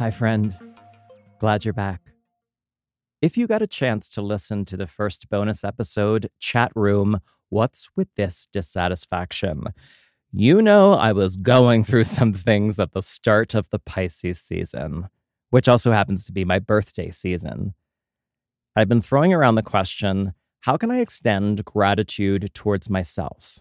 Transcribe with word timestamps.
Hi, 0.00 0.10
friend. 0.10 0.56
Glad 1.40 1.66
you're 1.66 1.74
back. 1.74 2.00
If 3.20 3.36
you 3.36 3.46
got 3.46 3.60
a 3.60 3.66
chance 3.66 4.08
to 4.08 4.22
listen 4.22 4.64
to 4.64 4.78
the 4.78 4.86
first 4.86 5.28
bonus 5.28 5.62
episode, 5.62 6.30
Chat 6.38 6.72
Room, 6.74 7.20
What's 7.50 7.90
with 7.96 8.08
This 8.16 8.48
Dissatisfaction? 8.50 9.64
You 10.32 10.62
know, 10.62 10.94
I 10.94 11.12
was 11.12 11.36
going 11.36 11.84
through 11.84 12.04
some 12.04 12.32
things 12.32 12.80
at 12.80 12.92
the 12.92 13.02
start 13.02 13.54
of 13.54 13.68
the 13.68 13.78
Pisces 13.78 14.40
season, 14.40 15.10
which 15.50 15.68
also 15.68 15.92
happens 15.92 16.24
to 16.24 16.32
be 16.32 16.46
my 16.46 16.60
birthday 16.60 17.10
season. 17.10 17.74
I've 18.74 18.88
been 18.88 19.02
throwing 19.02 19.34
around 19.34 19.56
the 19.56 19.62
question 19.62 20.32
how 20.60 20.78
can 20.78 20.90
I 20.90 21.00
extend 21.00 21.62
gratitude 21.66 22.52
towards 22.54 22.88
myself? 22.88 23.58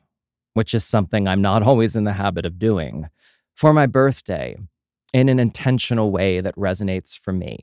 Which 0.53 0.73
is 0.73 0.85
something 0.85 1.27
I'm 1.27 1.41
not 1.41 1.63
always 1.67 1.97
in 1.97 2.05
the 2.05 2.13
habit 2.13 2.45
of 2.45 2.59
doing. 2.59 3.09
For 3.55 3.73
my 3.73 3.87
birthday, 3.87 4.55
in 5.13 5.29
an 5.29 5.39
intentional 5.39 6.11
way 6.11 6.41
that 6.41 6.55
resonates 6.55 7.17
for 7.17 7.31
me. 7.31 7.59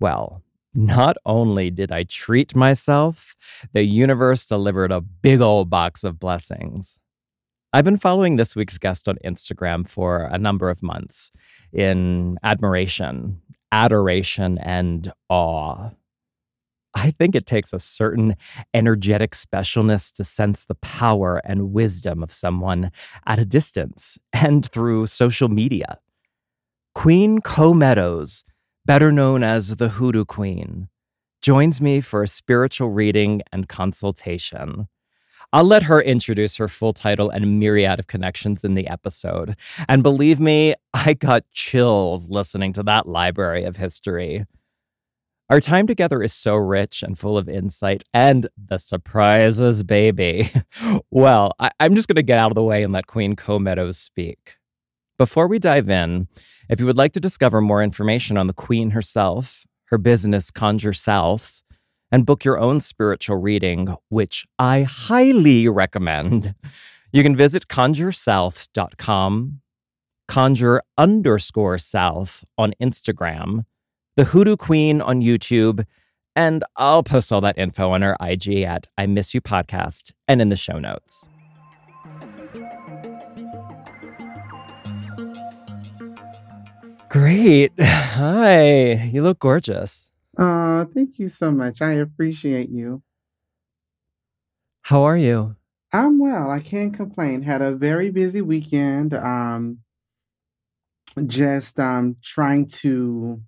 Well, 0.00 0.42
not 0.74 1.16
only 1.26 1.70
did 1.70 1.90
I 1.90 2.04
treat 2.04 2.54
myself, 2.54 3.34
the 3.72 3.82
universe 3.82 4.44
delivered 4.44 4.92
a 4.92 5.00
big 5.00 5.40
old 5.40 5.70
box 5.70 6.04
of 6.04 6.20
blessings. 6.20 7.00
I've 7.72 7.84
been 7.84 7.98
following 7.98 8.36
this 8.36 8.56
week's 8.56 8.78
guest 8.78 9.08
on 9.08 9.18
Instagram 9.24 9.88
for 9.88 10.22
a 10.22 10.38
number 10.38 10.70
of 10.70 10.82
months 10.82 11.30
in 11.72 12.38
admiration, 12.42 13.42
adoration, 13.72 14.58
and 14.58 15.12
awe. 15.28 15.90
I 16.94 17.10
think 17.12 17.34
it 17.34 17.46
takes 17.46 17.72
a 17.72 17.78
certain 17.78 18.34
energetic 18.74 19.32
specialness 19.32 20.12
to 20.14 20.24
sense 20.24 20.64
the 20.64 20.74
power 20.76 21.40
and 21.44 21.72
wisdom 21.72 22.22
of 22.22 22.32
someone 22.32 22.90
at 23.26 23.38
a 23.38 23.44
distance 23.44 24.18
and 24.32 24.68
through 24.70 25.06
social 25.06 25.48
media. 25.48 25.98
Queen 26.94 27.40
Co 27.40 27.74
Meadows, 27.74 28.42
better 28.84 29.12
known 29.12 29.42
as 29.42 29.76
the 29.76 29.90
Hoodoo 29.90 30.24
Queen, 30.24 30.88
joins 31.42 31.80
me 31.80 32.00
for 32.00 32.22
a 32.22 32.28
spiritual 32.28 32.90
reading 32.90 33.42
and 33.52 33.68
consultation. 33.68 34.88
I'll 35.52 35.64
let 35.64 35.84
her 35.84 36.02
introduce 36.02 36.56
her 36.56 36.68
full 36.68 36.92
title 36.92 37.30
and 37.30 37.58
myriad 37.58 37.98
of 37.98 38.06
connections 38.06 38.64
in 38.64 38.74
the 38.74 38.86
episode. 38.86 39.56
And 39.88 40.02
believe 40.02 40.40
me, 40.40 40.74
I 40.92 41.14
got 41.14 41.50
chills 41.52 42.28
listening 42.28 42.74
to 42.74 42.82
that 42.82 43.08
library 43.08 43.64
of 43.64 43.76
history. 43.76 44.44
Our 45.50 45.60
time 45.60 45.86
together 45.86 46.22
is 46.22 46.34
so 46.34 46.56
rich 46.56 47.02
and 47.02 47.18
full 47.18 47.38
of 47.38 47.48
insight 47.48 48.04
and 48.12 48.48
the 48.62 48.76
surprises, 48.76 49.82
baby. 49.82 50.52
well, 51.10 51.52
I- 51.58 51.70
am 51.80 51.94
just 51.94 52.06
going 52.06 52.16
to 52.16 52.22
get 52.22 52.38
out 52.38 52.50
of 52.50 52.54
the 52.54 52.62
way 52.62 52.82
and 52.82 52.92
let 52.92 53.06
Queen 53.06 53.34
Co 53.34 53.58
Meadows 53.58 53.96
speak. 53.96 54.56
Before 55.16 55.48
we 55.48 55.58
dive 55.58 55.88
in, 55.88 56.28
if 56.68 56.80
you 56.80 56.86
would 56.86 56.98
like 56.98 57.12
to 57.14 57.20
discover 57.20 57.62
more 57.62 57.82
information 57.82 58.36
on 58.36 58.46
the 58.46 58.52
Queen 58.52 58.90
herself, 58.90 59.64
her 59.86 59.96
business 59.96 60.50
Conjure 60.50 60.92
South, 60.92 61.62
and 62.12 62.26
book 62.26 62.44
your 62.44 62.58
own 62.58 62.78
spiritual 62.80 63.36
reading, 63.36 63.96
which 64.10 64.46
I 64.58 64.82
highly 64.82 65.66
recommend, 65.66 66.54
you 67.10 67.22
can 67.22 67.34
visit 67.34 67.68
conjuresouth.com, 67.68 69.60
conjure 70.28 70.82
underscore 70.98 71.78
south 71.78 72.44
on 72.58 72.74
Instagram, 72.80 73.64
the 74.18 74.24
Hoodoo 74.24 74.56
Queen 74.56 75.00
on 75.00 75.22
YouTube, 75.22 75.86
and 76.34 76.64
I'll 76.74 77.04
post 77.04 77.32
all 77.32 77.40
that 77.42 77.56
info 77.56 77.92
on 77.92 78.02
our 78.02 78.16
IG 78.20 78.62
at 78.62 78.88
I 78.98 79.06
Miss 79.06 79.32
You 79.32 79.40
Podcast 79.40 80.12
and 80.26 80.42
in 80.42 80.48
the 80.48 80.56
show 80.56 80.80
notes. 80.80 81.28
Great. 87.08 87.70
Hi. 87.80 88.94
You 89.04 89.22
look 89.22 89.38
gorgeous. 89.38 90.10
Uh, 90.36 90.86
thank 90.86 91.20
you 91.20 91.28
so 91.28 91.52
much. 91.52 91.80
I 91.80 91.92
appreciate 91.92 92.70
you. 92.70 93.04
How 94.82 95.04
are 95.04 95.16
you? 95.16 95.54
I'm 95.92 96.18
well. 96.18 96.50
I 96.50 96.58
can't 96.58 96.92
complain. 96.92 97.42
Had 97.42 97.62
a 97.62 97.70
very 97.70 98.10
busy 98.10 98.40
weekend. 98.40 99.14
Um, 99.14 99.78
just 101.28 101.78
um 101.78 102.16
trying 102.22 102.66
to 102.66 103.42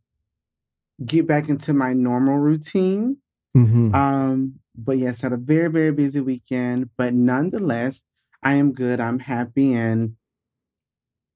get 1.05 1.27
back 1.27 1.49
into 1.49 1.73
my 1.73 1.93
normal 1.93 2.39
routine. 2.39 3.17
Mm-hmm. 3.57 3.95
Um, 3.95 4.55
but 4.77 4.99
yes, 4.99 5.21
had 5.21 5.33
a 5.33 5.37
very, 5.37 5.69
very 5.69 5.93
busy 5.93 6.21
weekend. 6.21 6.91
But 6.97 7.15
nonetheless, 7.15 8.03
I 8.43 8.55
am 8.55 8.73
good. 8.73 9.01
I'm 9.01 9.19
happy 9.19 9.73
and 9.75 10.17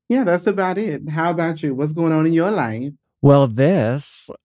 yeah, 0.08 0.24
that's 0.24 0.46
about 0.46 0.78
it. 0.78 1.08
How 1.08 1.30
about 1.30 1.62
you? 1.62 1.74
What's 1.74 1.92
going 1.92 2.12
on 2.12 2.26
in 2.26 2.32
your 2.32 2.50
life? 2.50 2.92
Well, 3.22 3.46
this 3.46 4.30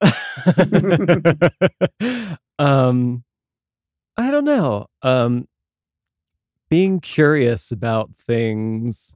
um 2.58 3.24
I 4.16 4.30
don't 4.30 4.44
know. 4.44 4.86
Um 5.02 5.48
being 6.70 7.00
curious 7.00 7.72
about 7.72 8.16
things 8.16 9.14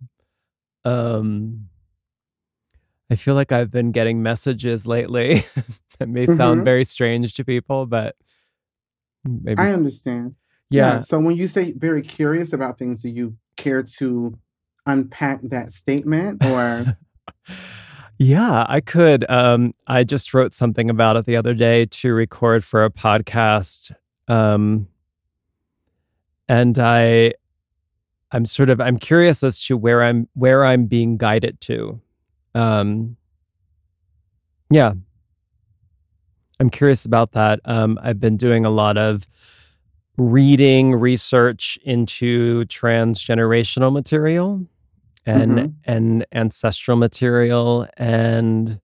um 0.84 1.68
I 3.10 3.16
feel 3.16 3.34
like 3.34 3.52
I've 3.52 3.70
been 3.70 3.92
getting 3.92 4.22
messages 4.22 4.86
lately 4.86 5.44
that 5.98 6.08
may 6.08 6.26
sound 6.26 6.60
hmm 6.60 6.64
very 6.64 6.84
strange 6.84 7.34
to 7.34 7.44
people, 7.44 7.86
but 7.86 8.16
maybe 9.24 9.60
I 9.62 9.72
understand. 9.72 10.34
Yeah. 10.70 10.94
yeah. 10.94 11.00
So 11.00 11.20
when 11.20 11.36
you 11.36 11.46
say 11.46 11.72
very 11.72 12.02
curious 12.02 12.52
about 12.52 12.78
things, 12.78 13.02
do 13.02 13.08
you 13.08 13.36
care 13.56 13.82
to 13.82 14.38
unpack 14.86 15.40
that 15.42 15.74
statement 15.74 16.40
or? 16.42 16.98
Yeah, 18.18 18.64
I 18.68 18.80
could. 18.80 19.28
Um, 19.28 19.72
I 19.88 20.04
just 20.04 20.32
wrote 20.34 20.52
something 20.52 20.88
about 20.88 21.16
it 21.16 21.26
the 21.26 21.36
other 21.36 21.52
day 21.52 21.86
to 21.86 22.14
record 22.14 22.64
for 22.64 22.84
a 22.84 22.90
podcast. 22.90 23.90
Um, 24.28 24.86
and 26.48 26.78
I 26.78 27.34
I'm 28.30 28.46
sort 28.46 28.70
of 28.70 28.80
I'm 28.80 28.98
curious 28.98 29.42
as 29.42 29.60
to 29.66 29.76
where 29.76 30.02
I'm 30.02 30.28
where 30.34 30.64
I'm 30.64 30.86
being 30.86 31.16
guided 31.16 31.60
to. 31.62 32.00
Um, 32.54 33.16
yeah, 34.70 34.92
I'm 36.60 36.70
curious 36.70 37.04
about 37.04 37.32
that. 37.32 37.60
Um, 37.64 37.98
I've 38.02 38.20
been 38.20 38.36
doing 38.36 38.64
a 38.64 38.70
lot 38.70 38.96
of 38.96 39.26
reading 40.16 40.94
research 40.94 41.78
into 41.82 42.64
transgenerational 42.66 43.92
material 43.92 44.66
and 45.26 45.58
hmm 45.58 45.66
and 45.86 46.24
ancestral 46.32 46.96
material 46.96 47.86
and 47.96 48.78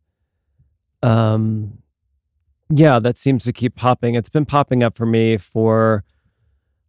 um 1.03 1.79
yeah 2.69 2.99
that 2.99 3.17
seems 3.17 3.45
to 3.45 3.53
keep 3.53 3.77
popping. 3.77 4.15
It's 4.17 4.29
been 4.29 4.47
popping 4.47 4.83
up 4.83 4.97
for 4.97 5.07
me 5.07 5.37
for 5.37 6.05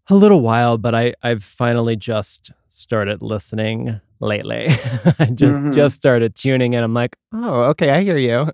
a 0.10 0.16
little 0.16 0.42
while 0.42 0.78
but 0.78 0.94
i 0.96 1.14
i've 1.24 1.44
finally 1.44 1.96
just 1.96 2.52
started 2.68 3.22
listening 3.22 4.02
lately 4.22 4.68
i 5.20 5.26
just 5.34 5.58
hmm 5.62 5.72
just 5.72 5.96
started 5.96 6.36
tuning 6.36 6.74
in 6.74 6.84
i'm 6.84 6.94
like 6.94 7.16
oh 7.34 7.64
okay 7.64 7.90
i 7.90 8.02
hear 8.02 8.18
you 8.18 8.50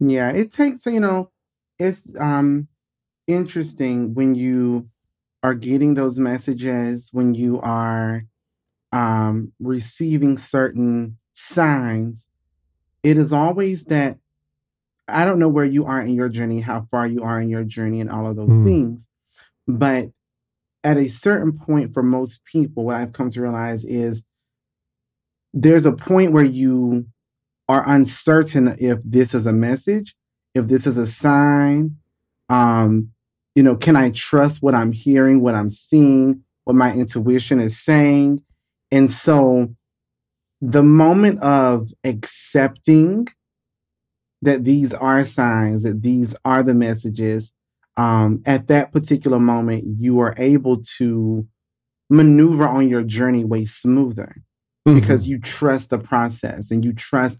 Yeah, 0.00 0.30
it 0.30 0.52
takes, 0.52 0.86
you 0.86 1.00
know, 1.00 1.30
it's 1.78 2.02
um 2.18 2.68
interesting 3.26 4.14
when 4.14 4.34
you 4.34 4.88
are 5.42 5.54
getting 5.54 5.94
those 5.94 6.18
messages, 6.18 7.10
when 7.12 7.34
you 7.34 7.60
are 7.60 8.24
um 8.92 9.52
receiving 9.60 10.38
certain 10.38 11.18
signs. 11.34 12.28
It 13.02 13.18
is 13.18 13.32
always 13.32 13.84
that 13.86 14.18
I 15.08 15.24
don't 15.24 15.38
know 15.38 15.48
where 15.48 15.64
you 15.64 15.86
are 15.86 16.00
in 16.02 16.14
your 16.14 16.28
journey, 16.28 16.60
how 16.60 16.86
far 16.90 17.06
you 17.06 17.22
are 17.22 17.40
in 17.40 17.48
your 17.50 17.64
journey, 17.64 18.00
and 18.00 18.10
all 18.10 18.26
of 18.28 18.36
those 18.36 18.58
Mm, 18.58 18.60
things. 18.60 19.06
But 19.68 20.10
at 20.84 20.96
a 20.96 21.08
certain 21.08 21.52
point, 21.58 21.94
for 21.94 22.02
most 22.02 22.44
people, 22.44 22.84
what 22.84 22.96
I've 22.96 23.12
come 23.12 23.30
to 23.30 23.42
realize 23.42 23.84
is 23.84 24.24
there's 25.52 25.86
a 25.86 25.92
point 25.92 26.32
where 26.32 26.44
you 26.44 27.06
are 27.68 27.88
uncertain 27.88 28.76
if 28.78 28.98
this 29.04 29.34
is 29.34 29.46
a 29.46 29.52
message, 29.52 30.16
if 30.54 30.66
this 30.66 30.86
is 30.86 30.96
a 30.96 31.06
sign. 31.06 31.96
Um, 32.48 33.12
you 33.54 33.62
know, 33.62 33.76
can 33.76 33.96
I 33.96 34.10
trust 34.10 34.62
what 34.62 34.74
I'm 34.74 34.92
hearing, 34.92 35.40
what 35.40 35.54
I'm 35.54 35.70
seeing, 35.70 36.42
what 36.64 36.76
my 36.76 36.92
intuition 36.92 37.60
is 37.60 37.78
saying? 37.80 38.42
And 38.90 39.10
so 39.10 39.74
the 40.60 40.82
moment 40.82 41.40
of 41.40 41.92
accepting 42.04 43.28
that 44.42 44.64
these 44.64 44.92
are 44.94 45.24
signs, 45.24 45.82
that 45.82 46.02
these 46.02 46.34
are 46.44 46.62
the 46.62 46.74
messages, 46.74 47.52
um, 47.96 48.42
at 48.46 48.68
that 48.68 48.92
particular 48.92 49.38
moment, 49.38 49.84
you 49.98 50.20
are 50.20 50.34
able 50.38 50.82
to 50.98 51.46
maneuver 52.08 52.66
on 52.66 52.88
your 52.88 53.02
journey 53.02 53.44
way 53.44 53.66
smoother 53.66 54.42
because 54.92 55.24
mhm, 55.24 55.28
you 55.28 55.38
trust 55.40 55.90
the 55.90 55.98
process 55.98 56.70
and 56.70 56.84
you 56.84 56.92
trust, 56.92 57.38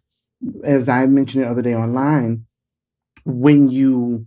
as 0.65 0.89
I 0.89 1.07
mentioned 1.07 1.45
the 1.45 1.51
other 1.51 1.63
day 1.63 1.75
online, 1.75 2.47
when 3.25 3.69
you 3.71 4.27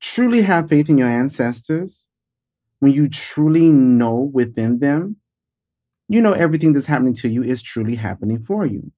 truly 0.00 0.42
have 0.42 0.68
faith 0.68 0.88
in 0.88 0.98
your 0.98 1.08
ancestors, 1.08 2.08
when 2.80 2.92
you 2.92 3.08
truly 3.08 3.70
know 3.70 4.16
within 4.34 4.78
them, 4.80 5.16
you 6.08 6.20
know 6.20 6.32
everything 6.32 6.72
that's 6.72 6.86
happening 6.86 7.14
to 7.14 7.28
you 7.28 7.42
is 7.42 7.62
truly 7.62 7.96
happening 7.96 8.42
for 8.44 8.66
you. 8.66 8.92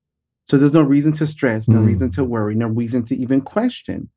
So 0.46 0.58
there's 0.58 0.74
no 0.74 0.82
reason 0.82 1.12
to 1.14 1.26
stress, 1.26 1.70
no 1.70 1.80
Mm. 1.80 1.86
reason 1.86 2.10
to 2.12 2.24
worry, 2.24 2.54
no 2.54 2.68
reason 2.68 3.04
to 3.06 3.16
even 3.16 3.40
question 3.42 4.10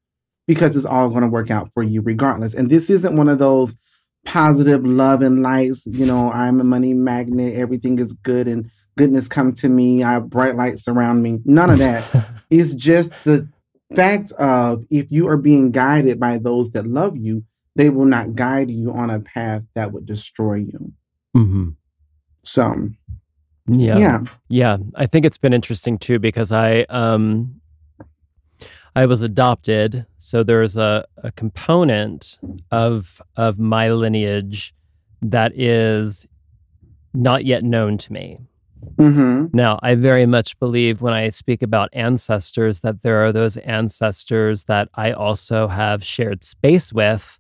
because 0.48 0.76
it's 0.76 0.86
all 0.86 1.10
going 1.10 1.22
to 1.24 1.28
work 1.30 1.52
out 1.52 1.72
for 1.74 1.84
you 1.84 2.02
regardless. 2.02 2.54
And 2.56 2.70
this 2.70 2.90
isn't 2.90 3.16
one 3.18 3.30
of 3.30 3.40
those 3.40 3.78
positive 4.26 4.86
love 4.86 5.22
and 5.22 5.42
lights, 5.42 5.86
you 5.86 6.06
know, 6.06 6.32
I'm 6.32 6.60
a 6.60 6.64
money 6.64 6.94
magnet, 6.94 7.56
everything 7.56 8.00
is 8.00 8.12
good 8.14 8.48
and 8.48 8.70
goodness 8.98 9.28
come 9.28 9.54
to 9.54 9.70
me, 9.70 10.04
I 10.04 10.14
have 10.14 10.30
bright 10.30 10.56
lights 10.56 10.88
around 10.88 11.22
me. 11.22 11.40
None 11.46 11.70
of 11.70 11.80
that. 11.80 12.04
it's 12.50 12.74
just 12.74 13.12
the 13.24 13.48
fact 13.96 14.32
of 14.34 14.84
if 14.90 15.12
you 15.12 15.28
are 15.28 15.38
being 15.38 15.72
guided 15.72 16.20
by 16.20 16.38
those 16.38 16.72
that 16.72 16.88
love 16.88 17.16
you, 17.16 17.44
they 17.76 17.90
will 17.90 18.06
not 18.06 18.36
guide 18.36 18.72
you 18.72 18.92
on 18.92 19.10
a 19.10 19.20
path 19.20 19.64
that 19.76 19.92
would 19.92 20.06
destroy 20.06 20.56
you. 20.56 20.94
hmm 21.34 21.70
So, 22.44 22.90
Yeah. 23.68 23.98
yeah. 23.98 24.24
Yeah, 24.48 24.78
I 24.96 25.06
think 25.08 25.26
it's 25.26 25.38
been 25.38 25.54
interesting 25.54 25.98
too 25.98 26.20
because 26.20 26.52
I 26.52 26.82
um 26.90 27.62
I 28.96 29.06
was 29.06 29.22
adopted, 29.22 30.06
so 30.18 30.44
there's 30.44 30.78
a, 30.78 31.06
a 31.18 31.32
component 31.32 32.40
of 32.72 33.22
of 33.36 33.60
my 33.60 33.92
lineage 33.92 34.74
that 35.22 35.52
is 35.58 36.26
not 37.14 37.46
yet 37.46 37.64
known 37.64 37.98
to 37.98 38.14
me. 38.14 38.40
hmm 38.98 39.48
Now, 39.54 39.80
I 39.82 39.96
very 39.96 40.26
much 40.26 40.58
believe 40.60 41.02
when 41.02 41.14
I 41.14 41.30
speak 41.30 41.62
about 41.62 41.90
ancestors 41.94 42.82
that 42.82 43.02
there 43.02 43.26
are 43.26 43.32
those 43.34 43.58
ancestors 43.58 44.66
that 44.66 44.90
I 44.96 45.12
also 45.12 45.68
have 45.68 46.04
shared 46.04 46.44
space 46.44 46.94
with 46.94 47.40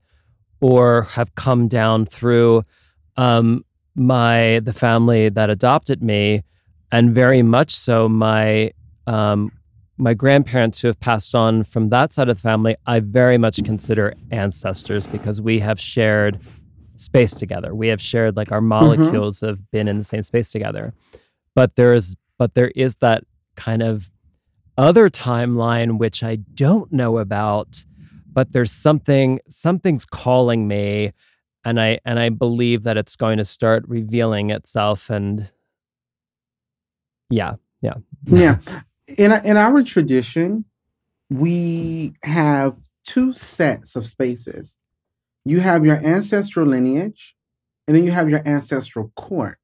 or 0.61 1.03
have 1.03 1.35
come 1.35 1.67
down 1.67 2.05
through 2.05 2.63
um, 3.17 3.63
my 3.95 4.59
the 4.59 4.73
family 4.73 5.29
that 5.29 5.49
adopted 5.49 6.01
me, 6.03 6.43
and 6.91 7.15
very 7.15 7.43
much 7.43 7.75
so 7.75 8.09
my 8.09 8.71
um, 9.07 9.51
my 9.97 10.13
grandparents 10.13 10.81
who 10.81 10.87
have 10.87 10.99
passed 10.99 11.33
on 11.33 11.63
from 11.63 11.89
that 11.89 12.13
side 12.13 12.29
of 12.29 12.37
the 12.37 12.41
family. 12.41 12.75
I 12.85 12.99
very 12.99 13.37
much 13.37 13.63
consider 13.63 14.13
ancestors 14.31 15.07
because 15.07 15.39
we 15.39 15.59
have 15.59 15.79
shared 15.79 16.39
space 16.97 17.33
together. 17.33 17.73
We 17.73 17.87
have 17.87 18.01
shared 18.01 18.35
like 18.35 18.51
our 18.51 18.59
mm-hmm. 18.59 18.67
molecules 18.69 19.41
have 19.41 19.71
been 19.71 19.87
in 19.87 19.97
the 19.97 20.03
same 20.03 20.23
space 20.23 20.51
together 20.51 20.93
but 21.55 21.75
there 21.75 21.95
is 21.95 22.15
but 22.37 22.53
there 22.53 22.71
is 22.75 22.97
that 22.97 23.23
kind 23.55 23.81
of 23.81 24.11
other 24.77 25.09
timeline 25.09 25.97
which 25.97 26.21
I 26.21 26.35
don't 26.35 26.91
know 26.91 27.17
about 27.17 27.83
but 28.31 28.51
there's 28.51 28.71
something 28.71 29.39
something's 29.49 30.05
calling 30.05 30.67
me 30.67 31.13
and 31.63 31.79
I 31.81 31.99
and 32.05 32.19
I 32.19 32.29
believe 32.29 32.83
that 32.83 32.97
it's 32.97 33.15
going 33.15 33.37
to 33.37 33.45
start 33.45 33.85
revealing 33.87 34.51
itself 34.51 35.09
and 35.09 35.49
yeah, 37.29 37.55
yeah 37.81 37.95
Yeah. 38.25 38.57
In, 39.07 39.31
in 39.31 39.57
our 39.57 39.83
tradition, 39.83 40.65
we 41.29 42.13
have 42.23 42.75
two 43.03 43.31
sets 43.33 43.95
of 43.95 44.05
spaces. 44.05 44.75
You 45.45 45.59
have 45.59 45.85
your 45.85 45.97
ancestral 45.97 46.67
lineage, 46.67 47.35
and 47.87 47.95
then 47.95 48.03
you 48.03 48.11
have 48.11 48.29
your 48.29 48.41
ancestral 48.47 49.11
court. 49.15 49.59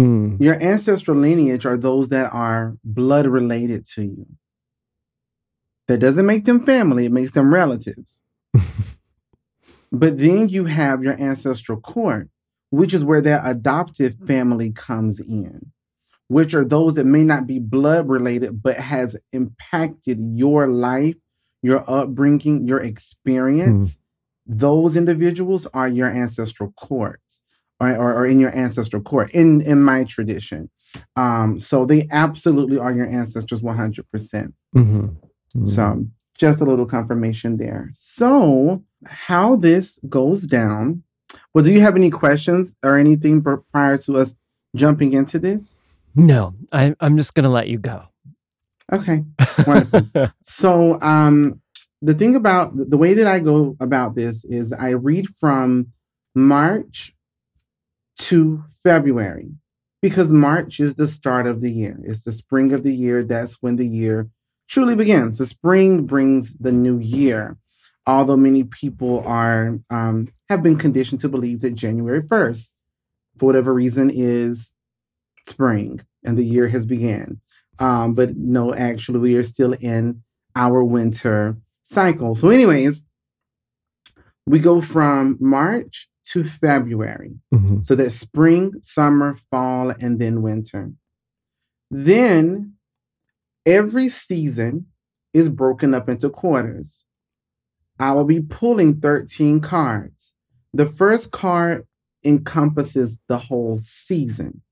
Mm, 0.00 0.40
Your 0.40 0.54
ancestral 0.60 1.16
lineage 1.16 1.66
are 1.66 1.76
those 1.76 2.08
that 2.08 2.32
are 2.32 2.76
blood 2.82 3.26
related 3.26 3.86
to 3.94 4.02
you. 4.02 4.26
That 5.88 5.98
doesn't 5.98 6.26
make 6.26 6.44
them 6.44 6.64
family, 6.64 7.06
it 7.06 7.12
makes 7.12 7.32
them 7.32 7.52
relatives. 7.52 8.20
But 9.92 10.18
then 10.18 10.48
you 10.48 10.66
have 10.66 11.02
your 11.02 11.20
ancestral 11.20 11.80
court, 11.80 12.28
which 12.70 12.94
is 12.94 13.04
where 13.04 13.20
their 13.20 13.44
adoptive 13.44 14.14
family 14.24 14.70
comes 14.70 15.18
in, 15.18 15.72
which 16.30 16.54
are 16.54 16.64
those 16.64 16.94
that 16.94 17.06
may 17.06 17.24
not 17.24 17.44
be 17.44 17.58
blood 17.58 18.08
related, 18.08 18.62
but 18.62 18.76
has 18.76 19.16
impacted 19.32 20.16
your 20.36 20.68
life, 20.68 21.16
your 21.60 21.82
upbringing, 21.90 22.68
your 22.68 22.80
experience. 22.80 23.98
Those 24.46 24.94
individuals 24.94 25.66
are 25.74 25.88
your 25.88 26.06
ancestral 26.06 26.72
courts, 26.76 27.42
or, 27.80 27.90
or, 27.96 28.14
or 28.18 28.26
in 28.26 28.38
your 28.38 28.54
ancestral 28.56 29.02
court, 29.02 29.32
in, 29.32 29.60
in 29.62 29.82
my 29.82 30.04
tradition. 30.04 30.70
Um, 31.16 31.58
so 31.58 31.84
they 31.84 32.06
absolutely 32.12 32.78
are 32.78 32.92
your 32.92 33.08
ancestors 33.08 33.60
100%. 33.60 34.52
mhm, 34.76 35.16
mhm. 35.56 35.68
So 35.68 36.06
just 36.38 36.60
a 36.60 36.64
little 36.64 36.86
confirmation 36.86 37.56
there. 37.56 37.90
So 37.92 38.84
how 39.04 39.56
this 39.56 39.98
goes 40.08 40.42
down. 40.42 41.02
Well, 41.52 41.64
do 41.64 41.72
you 41.72 41.80
have 41.80 41.96
any 41.96 42.10
questions 42.10 42.76
or 42.84 42.96
anything 42.96 43.42
pr- 43.42 43.56
prior 43.72 43.98
to 43.98 44.16
us 44.18 44.36
jumping 44.76 45.12
into 45.12 45.40
this? 45.40 45.79
No 46.14 46.54
I, 46.72 46.94
i'm 47.00 47.16
just 47.16 47.34
gonna 47.34 47.50
let 47.50 47.68
you 47.68 47.78
go 47.78 48.04
Okay. 48.92 49.24
Wonderful. 49.66 50.32
So 50.42 51.00
um 51.00 51.60
the 52.02 52.14
thing 52.14 52.34
about 52.34 52.72
the 52.74 52.96
way 52.96 53.14
that 53.14 53.26
I 53.26 53.40
go 53.40 53.76
about 53.78 54.14
this 54.14 54.44
is 54.44 54.72
I 54.72 54.90
read 54.90 55.28
from 55.38 55.88
March 56.34 57.14
to 58.20 58.64
February 58.82 59.50
because 60.00 60.32
March 60.32 60.80
is 60.80 60.94
the 60.94 61.06
start 61.06 61.46
of 61.46 61.60
the 61.60 61.70
year. 61.70 62.00
It's 62.04 62.24
the 62.24 62.32
spring 62.32 62.72
of 62.72 62.82
the 62.82 62.94
year. 62.94 63.22
That's 63.22 63.58
when 63.60 63.76
the 63.76 63.86
year 63.86 64.30
truly 64.66 64.94
begins. 64.94 65.36
The 65.36 65.46
spring 65.46 66.06
brings 66.06 66.54
the 66.54 66.72
new 66.72 66.98
year. 66.98 67.58
Although 68.06 68.38
many 68.38 68.64
people 68.64 69.22
are 69.26 69.78
um, 69.90 70.32
have 70.48 70.62
been 70.62 70.78
conditioned 70.78 71.20
to 71.20 71.28
believe 71.28 71.60
that 71.60 71.74
January 71.74 72.22
1st, 72.22 72.72
for 73.36 73.46
whatever 73.46 73.74
reason, 73.74 74.10
is 74.10 74.74
spring 75.48 76.00
and 76.24 76.36
the 76.36 76.44
year 76.44 76.68
has 76.68 76.86
begun. 76.86 77.40
Um, 77.78 78.14
but 78.14 78.36
no, 78.36 78.74
actually, 78.74 79.20
we 79.20 79.36
are 79.36 79.42
still 79.42 79.72
in 79.72 80.22
our 80.54 80.84
winter 80.84 81.56
cycle. 81.82 82.34
So, 82.34 82.50
anyways, 82.50 83.06
we 84.46 84.58
go 84.58 84.80
from 84.80 85.36
March 85.40 86.08
to 86.24 86.44
February. 86.44 87.32
Mhm. 87.52 87.84
So 87.84 87.94
that 87.96 88.12
spring, 88.12 88.74
summer, 88.82 89.36
fall, 89.50 89.92
and 89.98 90.18
then 90.18 90.42
winter. 90.42 90.92
Then 91.90 92.74
every 93.66 94.08
season 94.08 94.86
is 95.32 95.48
broken 95.48 95.94
up 95.94 96.08
into 96.08 96.30
quarters. 96.30 97.04
I 97.98 98.12
will 98.12 98.24
be 98.24 98.40
pulling 98.40 99.00
13 99.00 99.60
cards. 99.60 100.34
The 100.72 100.86
first 100.86 101.30
card 101.30 101.86
encompasses 102.24 103.18
the 103.28 103.38
whole 103.38 103.80
season. 103.82 104.62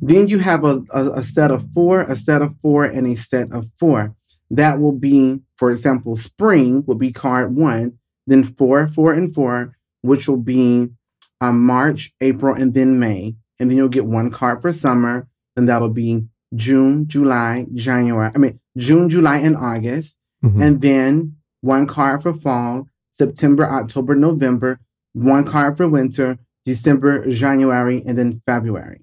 Then 0.00 0.28
you 0.28 0.38
have 0.38 0.64
a, 0.64 0.82
a, 0.90 1.10
a 1.12 1.24
set 1.24 1.50
of 1.50 1.66
four, 1.72 2.02
a 2.02 2.16
set 2.16 2.42
of 2.42 2.54
four, 2.62 2.84
and 2.84 3.06
a 3.06 3.16
set 3.16 3.52
of 3.52 3.66
four. 3.78 4.14
That 4.50 4.80
will 4.80 4.92
be, 4.92 5.40
for 5.56 5.70
example, 5.70 6.16
spring 6.16 6.84
will 6.86 6.94
be 6.94 7.12
card 7.12 7.54
one, 7.54 7.98
then 8.26 8.44
four, 8.44 8.88
four, 8.88 9.12
and 9.12 9.34
four, 9.34 9.76
which 10.02 10.28
will 10.28 10.36
be 10.38 10.88
um, 11.40 11.64
March, 11.64 12.12
April, 12.20 12.54
and 12.54 12.72
then 12.74 12.98
May. 12.98 13.34
And 13.58 13.70
then 13.70 13.76
you'll 13.76 13.88
get 13.88 14.06
one 14.06 14.30
card 14.30 14.62
for 14.62 14.72
summer, 14.72 15.26
and 15.56 15.68
that'll 15.68 15.90
be 15.90 16.24
June, 16.54 17.08
July, 17.08 17.66
January. 17.74 18.30
I 18.34 18.38
mean, 18.38 18.60
June, 18.76 19.08
July, 19.08 19.38
and 19.38 19.56
August. 19.56 20.16
Mhm. 20.44 20.62
And 20.62 20.80
then 20.80 21.36
one 21.60 21.86
card 21.86 22.22
for 22.22 22.32
fall, 22.32 22.86
September, 23.10 23.68
October, 23.68 24.14
November, 24.14 24.78
one 25.12 25.44
card 25.44 25.76
for 25.76 25.88
winter, 25.88 26.38
December, 26.64 27.28
January, 27.28 28.02
and 28.06 28.16
then 28.16 28.40
February. 28.46 29.00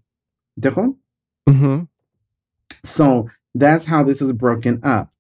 Mhm. 1.48 1.88
So 2.84 3.30
that's 3.54 3.86
how 3.86 4.04
this 4.04 4.22
is 4.22 4.34
broken 4.34 4.80
up. 4.84 5.12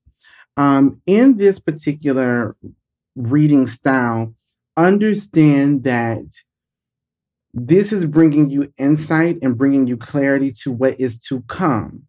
Um, 0.58 1.02
in 1.06 1.38
this 1.38 1.60
particular 1.60 2.56
reading 3.16 3.68
style, 3.68 4.34
understand 4.78 5.84
that 5.84 6.26
this 7.54 7.92
is 7.94 8.06
bringing 8.06 8.50
you 8.50 8.74
insight 8.78 9.38
and 9.42 9.58
bringing 9.58 9.88
you 9.88 9.98
clarity 9.98 10.52
to 10.64 10.72
what 10.72 11.00
is 11.00 11.20
to 11.20 11.42
come. 11.44 12.04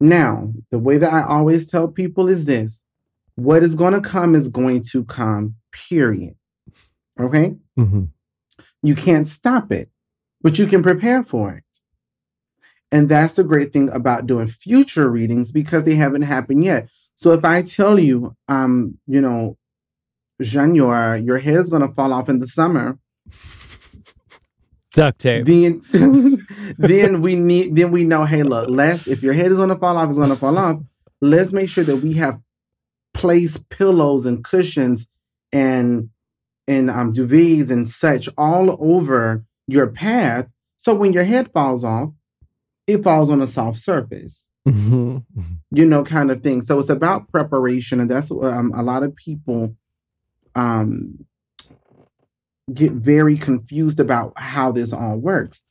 Now, 0.00 0.52
the 0.70 0.78
way 0.78 0.98
that 0.98 1.12
I 1.12 1.22
always 1.22 1.68
tell 1.70 1.88
people 1.88 2.28
is 2.28 2.44
this 2.44 2.82
what 3.36 3.62
is 3.62 3.74
going 3.74 3.92
to 3.92 4.00
come 4.00 4.34
is 4.34 4.48
going 4.48 4.82
to 4.82 5.04
come, 5.04 5.56
period. 5.72 6.34
Okay? 7.20 7.56
Mhm. 7.78 8.08
You 8.82 8.94
can't 8.94 9.26
stop 9.26 9.70
it, 9.70 9.90
but 10.42 10.58
you 10.58 10.66
can 10.66 10.82
prepare 10.82 11.22
for 11.22 11.52
it. 11.52 11.64
And 12.92 13.08
that's 13.08 13.34
the 13.34 13.44
great 13.44 13.72
thing 13.72 13.88
about 13.90 14.26
doing 14.26 14.48
future 14.48 15.10
readings 15.10 15.50
because 15.52 15.84
they 15.84 15.96
haven't 15.96 16.22
happened 16.22 16.64
yet. 16.64 16.88
So 17.16 17.32
if 17.32 17.44
I 17.44 17.62
tell 17.62 17.98
you, 17.98 18.36
um, 18.48 18.98
you 19.06 19.20
know, 19.20 19.56
Jean, 20.40 20.74
your 20.74 21.16
your 21.16 21.38
is 21.38 21.70
gonna 21.70 21.90
fall 21.90 22.12
off 22.12 22.28
in 22.28 22.40
the 22.40 22.46
summer, 22.46 22.98
duct 24.94 25.18
tape 25.20 25.46
then 25.46 25.82
then 26.78 27.22
we 27.22 27.34
need 27.34 27.74
then 27.74 27.90
we 27.90 28.04
know, 28.04 28.24
hey, 28.24 28.42
look, 28.42 28.68
let's 28.68 29.06
if 29.06 29.22
your 29.22 29.32
head 29.32 29.50
is 29.50 29.58
gonna 29.58 29.78
fall 29.78 29.96
off, 29.96 30.08
it's 30.08 30.18
gonna 30.18 30.36
fall 30.36 30.58
off. 30.58 30.80
Let's 31.20 31.52
make 31.52 31.68
sure 31.70 31.84
that 31.84 31.96
we 31.96 32.14
have 32.14 32.40
placed 33.14 33.68
pillows 33.70 34.26
and 34.26 34.44
cushions 34.44 35.08
and 35.52 36.10
and 36.68 36.90
um 36.90 37.14
duvets 37.14 37.70
and 37.70 37.88
such 37.88 38.28
all 38.36 38.76
over 38.78 39.44
your 39.66 39.86
path. 39.86 40.48
So 40.76 40.94
when 40.94 41.12
your 41.14 41.24
head 41.24 41.50
falls 41.52 41.82
off, 41.82 42.10
it 42.86 43.02
falls 43.02 43.30
on 43.30 43.40
a 43.42 43.46
soft 43.46 43.78
surface. 43.78 44.48
Mhm. 44.66 45.24
you 45.70 45.86
know, 45.86 46.02
kind 46.02 46.28
of 46.30 46.42
thing. 46.42 46.60
So 46.60 46.80
it's 46.80 46.88
about 46.88 47.30
preparation, 47.30 48.00
and 48.00 48.10
that's 48.10 48.32
um, 48.32 48.72
a 48.74 48.82
lot 48.82 49.04
of 49.04 49.14
people 49.14 49.76
um, 50.56 51.24
get 52.72 52.90
very 52.92 53.36
confused 53.36 54.00
about 54.00 54.32
how 54.36 54.72
this 54.72 54.92
all 54.92 55.18
works. 55.18 55.62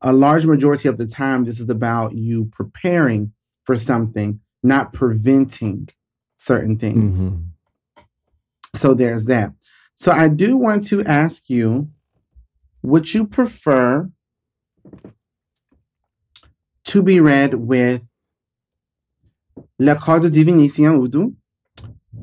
A 0.00 0.12
large 0.14 0.46
majority 0.46 0.88
of 0.88 0.96
the 0.96 1.06
time, 1.06 1.44
this 1.44 1.60
is 1.60 1.68
about 1.68 2.14
you 2.14 2.46
preparing 2.46 3.32
for 3.64 3.76
something, 3.76 4.40
not 4.62 4.94
preventing 4.94 5.90
certain 6.38 6.78
things. 6.78 7.18
Mhm. 7.20 7.44
So 8.74 8.94
there's 8.94 9.26
that. 9.26 9.52
So 9.96 10.12
I 10.12 10.28
do 10.28 10.56
want 10.56 10.86
to 10.86 11.04
ask 11.04 11.50
you 11.50 11.90
would 12.82 13.12
you 13.12 13.26
prefer 13.26 14.10
to 16.84 17.02
be 17.02 17.20
read 17.20 17.54
with 17.54 18.02
La 19.78 19.94
Carte 19.94 20.22
de 20.22 20.30
Divination 20.30 20.86
Urdu 20.86 21.34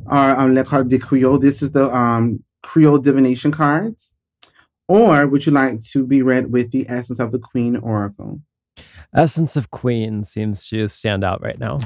or 0.05 0.29
um, 0.31 0.53
La 0.53 0.63
Carte 0.63 0.89
de 0.89 0.99
Creole? 0.99 1.39
This 1.39 1.61
is 1.61 1.71
the 1.71 1.93
um, 1.95 2.43
Creole 2.63 2.99
divination 2.99 3.51
cards. 3.51 4.13
Or 4.87 5.27
would 5.27 5.45
you 5.45 5.51
like 5.51 5.81
to 5.91 6.05
be 6.05 6.21
read 6.21 6.51
with 6.51 6.71
the 6.71 6.85
Essence 6.89 7.19
of 7.19 7.31
the 7.31 7.39
Queen 7.39 7.75
Oracle? 7.77 8.41
Essence 9.13 9.55
of 9.55 9.69
Queen 9.71 10.23
seems 10.23 10.67
to 10.69 10.87
stand 10.87 11.23
out 11.23 11.41
right 11.41 11.59
now. 11.59 11.79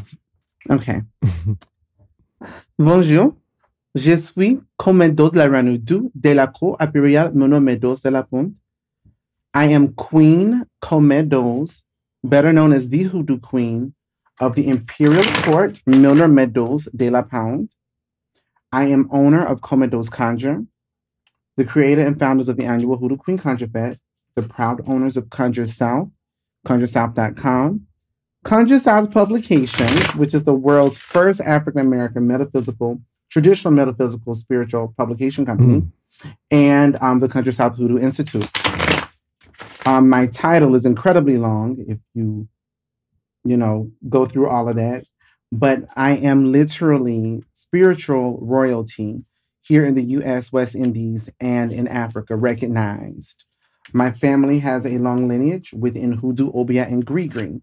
Okay. 0.69 1.01
Bonjour. 2.77 3.35
Je 3.93 4.17
suis 4.17 4.59
Comedos 4.77 5.33
la 5.33 5.47
Ranudu 5.47 6.11
de 6.19 6.33
la 6.33 6.47
Cour 6.47 6.77
Impériale 6.79 7.33
Monomedos 7.33 8.01
de 8.03 8.09
la 8.09 8.23
Ponte. 8.23 8.53
I 9.53 9.65
am 9.65 9.93
Queen 9.93 10.65
Comedos, 10.81 11.83
better 12.23 12.53
known 12.53 12.73
as 12.73 12.89
the 12.89 13.03
Hoodoo 13.03 13.39
Queen 13.39 13.93
of 14.39 14.55
the 14.55 14.67
Imperial 14.67 15.23
Court 15.43 15.81
Milner 15.85 16.27
Meadows 16.27 16.87
de 16.95 17.09
la 17.09 17.21
Pound. 17.21 17.69
I 18.71 18.85
am 18.85 19.09
owner 19.11 19.43
of 19.43 19.61
Comedos 19.61 20.09
Conjure, 20.09 20.65
the 21.57 21.65
creator 21.65 22.05
and 22.05 22.17
founders 22.17 22.47
of 22.47 22.57
the 22.57 22.65
annual 22.65 22.97
Hoodoo 22.97 23.17
Queen 23.17 23.37
Conjure 23.37 23.67
Fest, 23.67 23.99
the 24.35 24.43
proud 24.43 24.87
owners 24.87 25.17
of 25.17 25.29
Conjure 25.29 25.67
South, 25.67 26.09
ConjureSouth.com, 26.65 27.87
Conjure 28.43 28.79
South 28.79 29.11
Publications, 29.11 30.15
which 30.15 30.33
is 30.33 30.45
the 30.45 30.53
world's 30.53 30.97
first 30.97 31.41
African 31.41 31.81
American 31.81 32.27
metaphysical, 32.27 33.01
traditional 33.29 33.73
metaphysical 33.73 34.33
spiritual 34.35 34.93
publication 34.97 35.45
company, 35.45 35.83
and 36.49 36.97
um, 37.01 37.19
the 37.19 37.27
Conjure 37.27 37.51
South 37.51 37.75
Hoodoo 37.75 37.99
Institute. 37.99 38.49
Um, 39.85 40.09
my 40.09 40.27
title 40.27 40.75
is 40.75 40.85
incredibly 40.85 41.37
long 41.37 41.83
if 41.87 41.97
you, 42.13 42.47
you 43.43 43.57
know, 43.57 43.91
go 44.09 44.25
through 44.25 44.47
all 44.47 44.69
of 44.69 44.75
that. 44.75 45.05
But 45.51 45.85
I 45.95 46.11
am 46.11 46.51
literally 46.51 47.43
spiritual 47.53 48.39
royalty 48.41 49.23
here 49.61 49.83
in 49.85 49.95
the 49.95 50.03
US, 50.03 50.51
West 50.51 50.75
Indies, 50.75 51.29
and 51.39 51.71
in 51.71 51.87
Africa, 51.87 52.35
recognized. 52.35 53.45
My 53.93 54.11
family 54.11 54.59
has 54.59 54.85
a 54.85 54.97
long 54.97 55.27
lineage 55.27 55.73
within 55.73 56.13
Hoodoo, 56.13 56.51
Obeah, 56.53 56.85
and 56.85 57.05
Grigri 57.05 57.61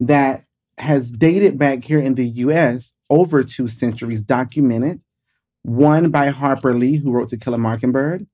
that 0.00 0.44
has 0.78 1.10
dated 1.10 1.58
back 1.58 1.84
here 1.84 1.98
in 2.00 2.14
the 2.14 2.26
US 2.26 2.94
over 3.08 3.42
two 3.42 3.68
centuries, 3.68 4.22
documented, 4.22 5.00
one 5.62 6.10
by 6.10 6.28
Harper 6.28 6.74
Lee, 6.74 6.96
who 6.96 7.10
wrote 7.10 7.30
To 7.30 7.36
Kill 7.36 7.54
a 7.54 7.58
Mockingbird, 7.58 8.26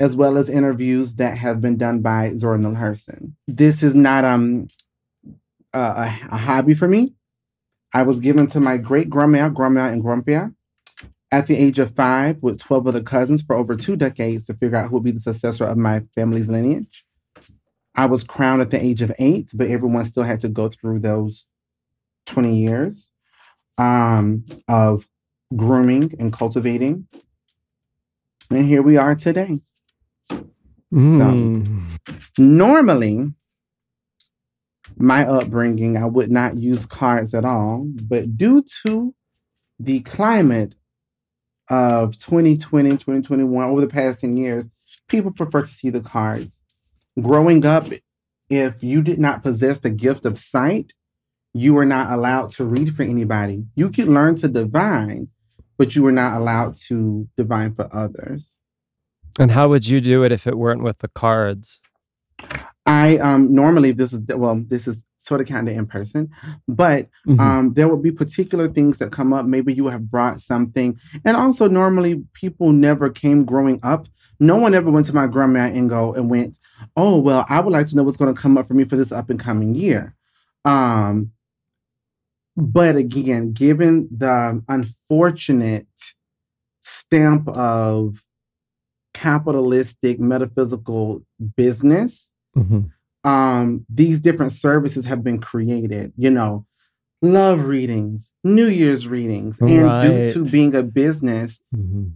as 0.00 0.14
well 0.14 0.38
as 0.38 0.48
interviews 0.48 1.16
that 1.16 1.36
have 1.38 1.60
been 1.60 1.76
done 1.76 2.00
by 2.00 2.34
Zora 2.36 2.58
Neale 2.58 2.72
Hurston. 2.72 3.32
This 3.46 3.82
is 3.82 3.94
not 3.94 4.24
um, 4.24 4.68
a, 5.72 6.12
a, 6.30 6.36
hobby 6.36 6.74
for 6.74 6.86
me. 6.86 7.14
I 7.92 8.02
was 8.02 8.20
given 8.20 8.46
to 8.48 8.60
my 8.60 8.76
great 8.76 9.10
grandma, 9.10 9.48
grandma, 9.48 9.86
and 9.86 10.02
grandpa 10.02 10.48
at 11.30 11.46
the 11.46 11.56
age 11.56 11.78
of 11.78 11.94
five 11.94 12.42
with 12.42 12.58
12 12.58 12.86
other 12.86 13.02
cousins 13.02 13.42
for 13.42 13.56
over 13.56 13.76
two 13.76 13.96
decades 13.96 14.46
to 14.46 14.54
figure 14.54 14.76
out 14.76 14.88
who 14.88 14.94
would 14.94 15.04
be 15.04 15.10
the 15.10 15.20
successor 15.20 15.64
of 15.64 15.76
my 15.76 16.02
family's 16.14 16.48
lineage. 16.48 17.04
I 17.94 18.06
was 18.06 18.22
crowned 18.22 18.62
at 18.62 18.70
the 18.70 18.82
age 18.82 19.02
of 19.02 19.12
eight, 19.18 19.50
but 19.52 19.68
everyone 19.68 20.04
still 20.04 20.22
had 20.22 20.40
to 20.42 20.48
go 20.48 20.68
through 20.68 21.00
those 21.00 21.46
20 22.26 22.56
years 22.56 23.12
um, 23.76 24.44
of 24.68 25.08
grooming 25.54 26.14
and 26.18 26.32
cultivating. 26.32 27.08
And 28.50 28.66
here 28.66 28.82
we 28.82 28.96
are 28.96 29.14
today. 29.14 29.60
Mm. 30.92 31.82
Normally, 32.38 33.32
my 34.96 35.26
upbringing, 35.26 35.96
I 35.96 36.06
would 36.06 36.30
not 36.30 36.56
use 36.56 36.86
cards 36.86 37.34
at 37.34 37.44
all, 37.44 37.84
but 38.02 38.36
due 38.36 38.64
to 38.82 39.14
the 39.78 40.00
climate 40.00 40.74
of 41.68 42.18
2020, 42.18 42.90
2021, 42.90 43.64
over 43.64 43.80
the 43.80 43.86
past 43.86 44.20
10 44.20 44.36
years, 44.36 44.68
people 45.08 45.30
prefer 45.30 45.62
to 45.62 45.72
see 45.72 45.90
the 45.90 46.00
cards. 46.00 46.62
Growing 47.20 47.64
up, 47.66 47.88
if 48.48 48.82
you 48.82 49.02
did 49.02 49.18
not 49.18 49.42
possess 49.42 49.78
the 49.78 49.90
gift 49.90 50.24
of 50.24 50.38
sight, 50.38 50.94
you 51.52 51.74
were 51.74 51.84
not 51.84 52.12
allowed 52.12 52.50
to 52.50 52.64
read 52.64 52.94
for 52.94 53.02
anybody. 53.02 53.64
You 53.74 53.90
could 53.90 54.08
learn 54.08 54.36
to 54.36 54.48
divine, 54.48 55.28
but 55.76 55.94
you 55.94 56.02
were 56.02 56.12
not 56.12 56.40
allowed 56.40 56.76
to 56.88 57.28
divine 57.36 57.74
for 57.74 57.88
others. 57.94 58.58
And 59.38 59.52
how 59.52 59.68
would 59.68 59.86
you 59.86 60.00
do 60.00 60.24
it 60.24 60.32
if 60.32 60.46
it 60.46 60.58
weren't 60.58 60.82
with 60.82 60.98
the 60.98 61.08
cards? 61.08 61.80
I 62.86 63.18
um 63.18 63.54
normally 63.54 63.92
this 63.92 64.12
is 64.12 64.22
well 64.28 64.62
this 64.66 64.88
is 64.88 65.04
sort 65.18 65.40
of 65.40 65.46
kind 65.48 65.68
of 65.68 65.76
in 65.76 65.86
person, 65.86 66.30
but 66.66 67.08
Mhm. 67.26 67.40
um 67.40 67.74
there 67.74 67.88
will 67.88 67.98
be 67.98 68.10
particular 68.10 68.66
things 68.68 68.98
that 68.98 69.12
come 69.12 69.32
up. 69.32 69.44
Maybe 69.46 69.74
you 69.74 69.88
have 69.88 70.10
brought 70.10 70.40
something, 70.40 70.98
and 71.24 71.36
also 71.36 71.68
normally 71.68 72.24
people 72.32 72.72
never 72.72 73.10
came 73.10 73.44
growing 73.44 73.78
up. 73.82 74.08
No 74.40 74.56
one 74.56 74.74
ever 74.74 74.90
went 74.90 75.06
to 75.06 75.14
my 75.14 75.26
grandma 75.26 75.66
and 75.66 75.90
go 75.90 76.14
and 76.14 76.30
went, 76.30 76.58
oh 76.96 77.18
well, 77.18 77.44
I 77.48 77.60
would 77.60 77.72
like 77.72 77.88
to 77.88 77.96
know 77.96 78.04
what's 78.04 78.16
going 78.16 78.34
to 78.34 78.40
come 78.40 78.56
up 78.56 78.66
for 78.68 78.74
me 78.74 78.84
for 78.84 78.96
this 78.96 79.12
up 79.12 79.28
and 79.30 79.38
coming 79.38 79.74
year. 79.74 80.14
Um, 80.64 81.32
but 82.56 82.96
again, 82.96 83.52
given 83.52 84.08
the 84.16 84.62
unfortunate 84.68 85.88
stamp 86.80 87.48
of 87.48 88.22
capitalistic 89.22 90.16
metaphysical 90.32 91.04
business 91.56 92.12
Mhm. 92.56 92.90
um 93.24 93.84
these 94.00 94.18
different 94.26 94.52
services 94.52 95.04
have 95.10 95.22
been 95.28 95.38
created 95.50 96.06
you 96.24 96.30
know 96.30 96.52
love 97.20 97.58
readings 97.74 98.32
new 98.44 98.68
year's 98.80 99.04
readings 99.16 99.54
and 99.60 99.86
due 100.04 100.32
to 100.32 100.38
being 100.54 100.72
a 100.74 100.84
business 101.02 101.50
Mhm. 101.76 102.12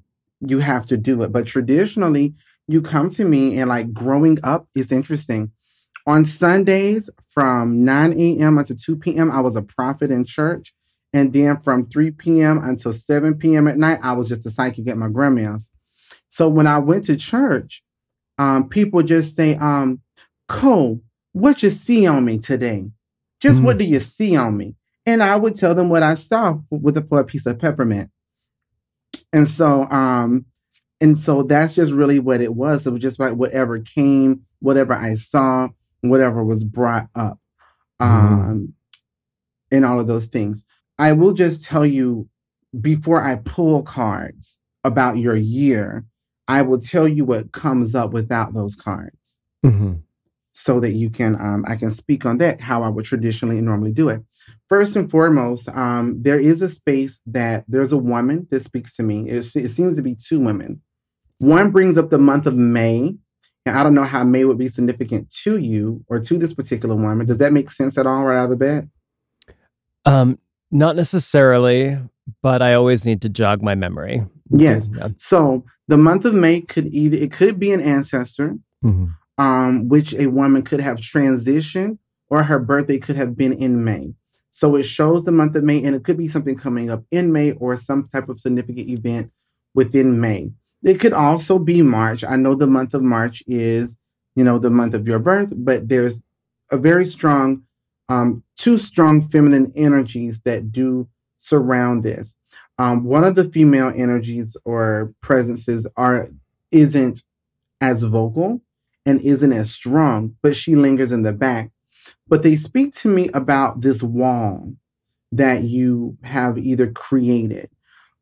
you 0.53 0.59
have 0.71 0.85
to 0.87 0.97
do 1.09 1.15
it. 1.23 1.31
But 1.37 1.45
traditionally 1.55 2.27
you 2.73 2.81
come 2.93 3.09
to 3.19 3.25
me 3.25 3.43
and 3.59 3.69
like 3.75 3.89
growing 3.93 4.39
up 4.53 4.63
is 4.81 4.91
interesting. 4.99 5.43
On 6.13 6.21
sundays 6.25 7.05
from 7.35 7.85
9 7.85 8.13
a.m 8.25 8.59
until 8.59 8.77
2 8.77 8.97
p.m 9.05 9.29
i 9.31 9.41
was 9.47 9.55
a 9.57 9.63
prophet 9.77 10.09
in 10.17 10.25
church. 10.25 10.67
And 11.17 11.27
then 11.37 11.53
from 11.67 11.79
3 11.93 12.11
p.m 12.23 12.57
until 12.71 12.93
7 12.93 13.35
p.m 13.43 13.65
at 13.73 13.79
night 13.87 14.01
i 14.03 14.13
was 14.19 14.27
just 14.33 14.47
a 14.47 14.51
psychic 14.57 14.89
at 14.89 14.99
my 15.05 15.09
grandma's 15.17 15.65
so 16.33 16.49
when 16.49 16.67
i 16.67 16.79
went 16.79 17.05
to 17.05 17.17
church 17.17 17.83
um 18.39 18.69
people 18.69 19.03
just 19.03 19.37
say 19.37 19.55
um 19.57 20.01
Cole, 20.53 21.01
what 21.33 21.63
you 21.63 21.71
see 21.71 22.07
on 22.07 22.25
me 22.27 22.39
today? 22.39 22.85
Just 23.41 23.63
what 23.63 23.79
do 23.79 23.85
you 23.85 24.01
see 24.01 24.37
on 24.37 24.57
me? 24.57 24.77
And 25.07 25.23
I 25.23 25.35
would 25.35 25.57
tell 25.57 25.75
them 25.75 25.89
what 25.89 26.03
I 26.03 26.15
saw 26.15 26.59
with 26.71 26.97
a, 26.97 27.03
for 27.03 27.21
a 27.21 27.25
piece 27.25 27.47
of 27.47 27.59
peppermint. 27.59 28.11
And 29.33 29.49
so, 29.49 29.91
um, 29.91 30.45
and 31.01 31.19
so 31.19 31.43
that's 31.43 31.75
just 31.75 31.91
really 31.91 32.19
what 32.19 32.43
it 32.43 32.55
was. 32.55 32.87
It 32.87 32.93
was 32.93 33.03
just 33.03 33.19
like 33.19 33.33
whatever 33.33 33.81
came, 33.81 34.43
whatever 34.61 34.93
I 34.93 35.15
saw, 35.15 35.69
whatever 36.03 36.45
was 36.45 36.65
brought 36.65 37.09
up, 37.15 37.39
um, 37.99 38.75
and 39.73 39.85
all 39.85 39.99
of 39.99 40.07
those 40.07 40.27
things. 40.27 40.65
I 40.99 41.13
will 41.13 41.33
just 41.33 41.65
tell 41.65 41.87
you 41.87 42.29
before 42.79 43.23
I 43.23 43.37
pull 43.37 43.83
cards 43.83 44.61
about 44.85 45.17
your 45.17 45.35
year, 45.35 46.05
I 46.49 46.63
will 46.63 46.79
tell 46.81 47.07
you 47.09 47.25
what 47.25 47.53
comes 47.53 47.95
up 47.95 48.13
without 48.13 48.53
those 48.55 48.75
cards 48.75 49.39
Mhm. 49.65 50.03
so 50.53 50.81
that 50.81 50.93
you 50.93 51.09
can 51.11 51.35
um, 51.41 51.65
I 51.67 51.77
can 51.77 51.91
speak 51.93 52.27
on 52.27 52.39
that 52.39 52.61
how 52.61 52.83
I 52.83 52.89
would 52.89 53.05
traditionally 53.05 53.59
and 53.59 53.67
normally 53.67 53.93
do 53.93 54.09
it. 54.09 54.23
First 54.69 54.97
and 54.97 55.11
foremost, 55.11 55.69
um, 55.69 56.23
there 56.23 56.41
is 56.41 56.63
a 56.63 56.69
space 56.69 57.21
that 57.27 57.65
there's 57.69 57.93
a 57.93 57.97
woman 57.99 58.49
that 58.51 58.65
speaks 58.65 58.97
to 58.97 59.03
me. 59.03 59.29
It, 59.29 59.55
it 59.55 59.71
seems 59.71 59.97
to 59.97 60.03
be 60.03 60.15
two 60.17 60.41
women. 60.41 60.81
One 61.39 61.71
brings 61.71 61.97
up 61.99 62.11
the 62.11 62.19
month 62.19 62.47
of 62.47 62.57
May, 62.57 63.15
and 63.67 63.79
I 63.79 63.83
don't 63.83 63.95
know 63.95 64.05
how 64.05 64.25
May 64.25 64.45
would 64.45 64.59
be 64.59 64.69
significant 64.69 65.31
to 65.45 65.59
you 65.59 66.05
or 66.09 66.19
to 66.21 66.39
this 66.39 66.55
particular 66.55 66.97
woman. 66.97 67.27
Does 67.27 67.39
that 67.39 67.53
make 67.53 67.71
sense 67.71 67.97
at 67.99 68.07
all 68.07 68.25
right 68.25 68.39
out 68.39 68.45
of 68.45 68.51
the 68.51 68.57
bat? 68.57 68.85
Um, 70.05 70.39
not 70.71 70.97
necessarily, 70.97 71.99
but 72.43 72.63
I 72.63 72.75
always 72.75 73.05
need 73.07 73.23
to 73.23 73.29
jog 73.29 73.63
my 73.63 73.75
memory. 73.75 74.25
Yes. 74.51 74.89
Yeah. 74.97 75.09
So 75.17 75.65
the 75.89 75.97
month 75.97 76.25
of 76.25 76.35
May 76.35 76.61
could 76.61 76.87
either 76.87 77.17
it 77.17 77.33
could 77.33 77.59
be 77.59 77.73
an 77.73 77.81
ancestor, 77.81 78.59
Mhm. 78.85 79.11
um, 79.39 79.89
which 79.89 80.15
a 80.15 80.27
woman 80.27 80.63
could 80.63 80.81
have 80.81 80.99
transitioned 80.99 81.99
or 82.31 82.45
her 82.45 82.59
birthday 82.59 82.99
could 82.99 83.17
have 83.17 83.37
been 83.37 83.53
in 83.53 83.85
May. 83.85 84.15
So 84.51 84.77
it 84.77 84.85
shows 84.85 85.25
the 85.25 85.33
month 85.33 85.57
of 85.57 85.65
May, 85.65 85.83
and 85.83 85.97
it 85.97 86.05
could 86.05 86.19
be 86.19 86.29
something 86.29 86.57
coming 86.57 86.91
up 86.91 87.05
in 87.11 87.33
May 87.33 87.53
or 87.53 87.77
some 87.77 88.09
type 88.13 88.29
of 88.29 88.41
significant 88.41 88.89
event 88.89 89.31
within 89.75 90.21
May. 90.21 90.53
It 90.83 91.01
could 91.01 91.13
also 91.13 91.59
be 91.59 91.81
March. 91.83 92.23
I 92.25 92.37
know 92.37 92.55
the 92.55 92.67
month 92.67 92.93
of 92.95 93.03
March 93.03 93.43
is, 93.47 93.97
you 94.35 94.45
know, 94.45 94.59
the 94.59 94.71
month 94.71 94.95
of 94.95 95.07
your 95.07 95.19
birth, 95.19 95.53
but 95.57 95.89
there's 95.89 96.23
a 96.71 96.77
very 96.77 97.07
strong, 97.07 97.63
um, 98.09 98.43
two 98.57 98.77
strong 98.79 99.23
feminine 99.29 99.73
energies 99.75 100.41
that 100.45 100.71
do 100.73 101.09
surround 101.39 102.03
this. 102.03 102.37
Um, 102.83 103.05
one 103.05 103.23
of 103.23 103.37
the 103.37 103.45
female 103.45 103.93
energies 103.95 104.57
or 104.65 105.15
presences 105.21 105.87
are 105.97 106.31
isn't 106.73 107.23
as 107.81 108.03
vocal 108.03 108.61
and 109.07 109.21
isn't 109.21 109.53
as 109.53 109.71
strong, 109.71 110.35
but 110.43 110.57
she 110.57 110.75
lingers 110.75 111.13
in 111.13 111.23
the 111.23 111.33
back. 111.33 111.71
But 112.27 112.43
they 112.43 112.57
speak 112.57 112.93
to 112.97 113.09
me 113.09 113.29
about 113.29 113.83
this 113.83 114.03
wall 114.03 114.75
that 115.31 115.63
you 115.63 116.19
have 116.25 116.59
either 116.59 116.91
created. 116.91 117.71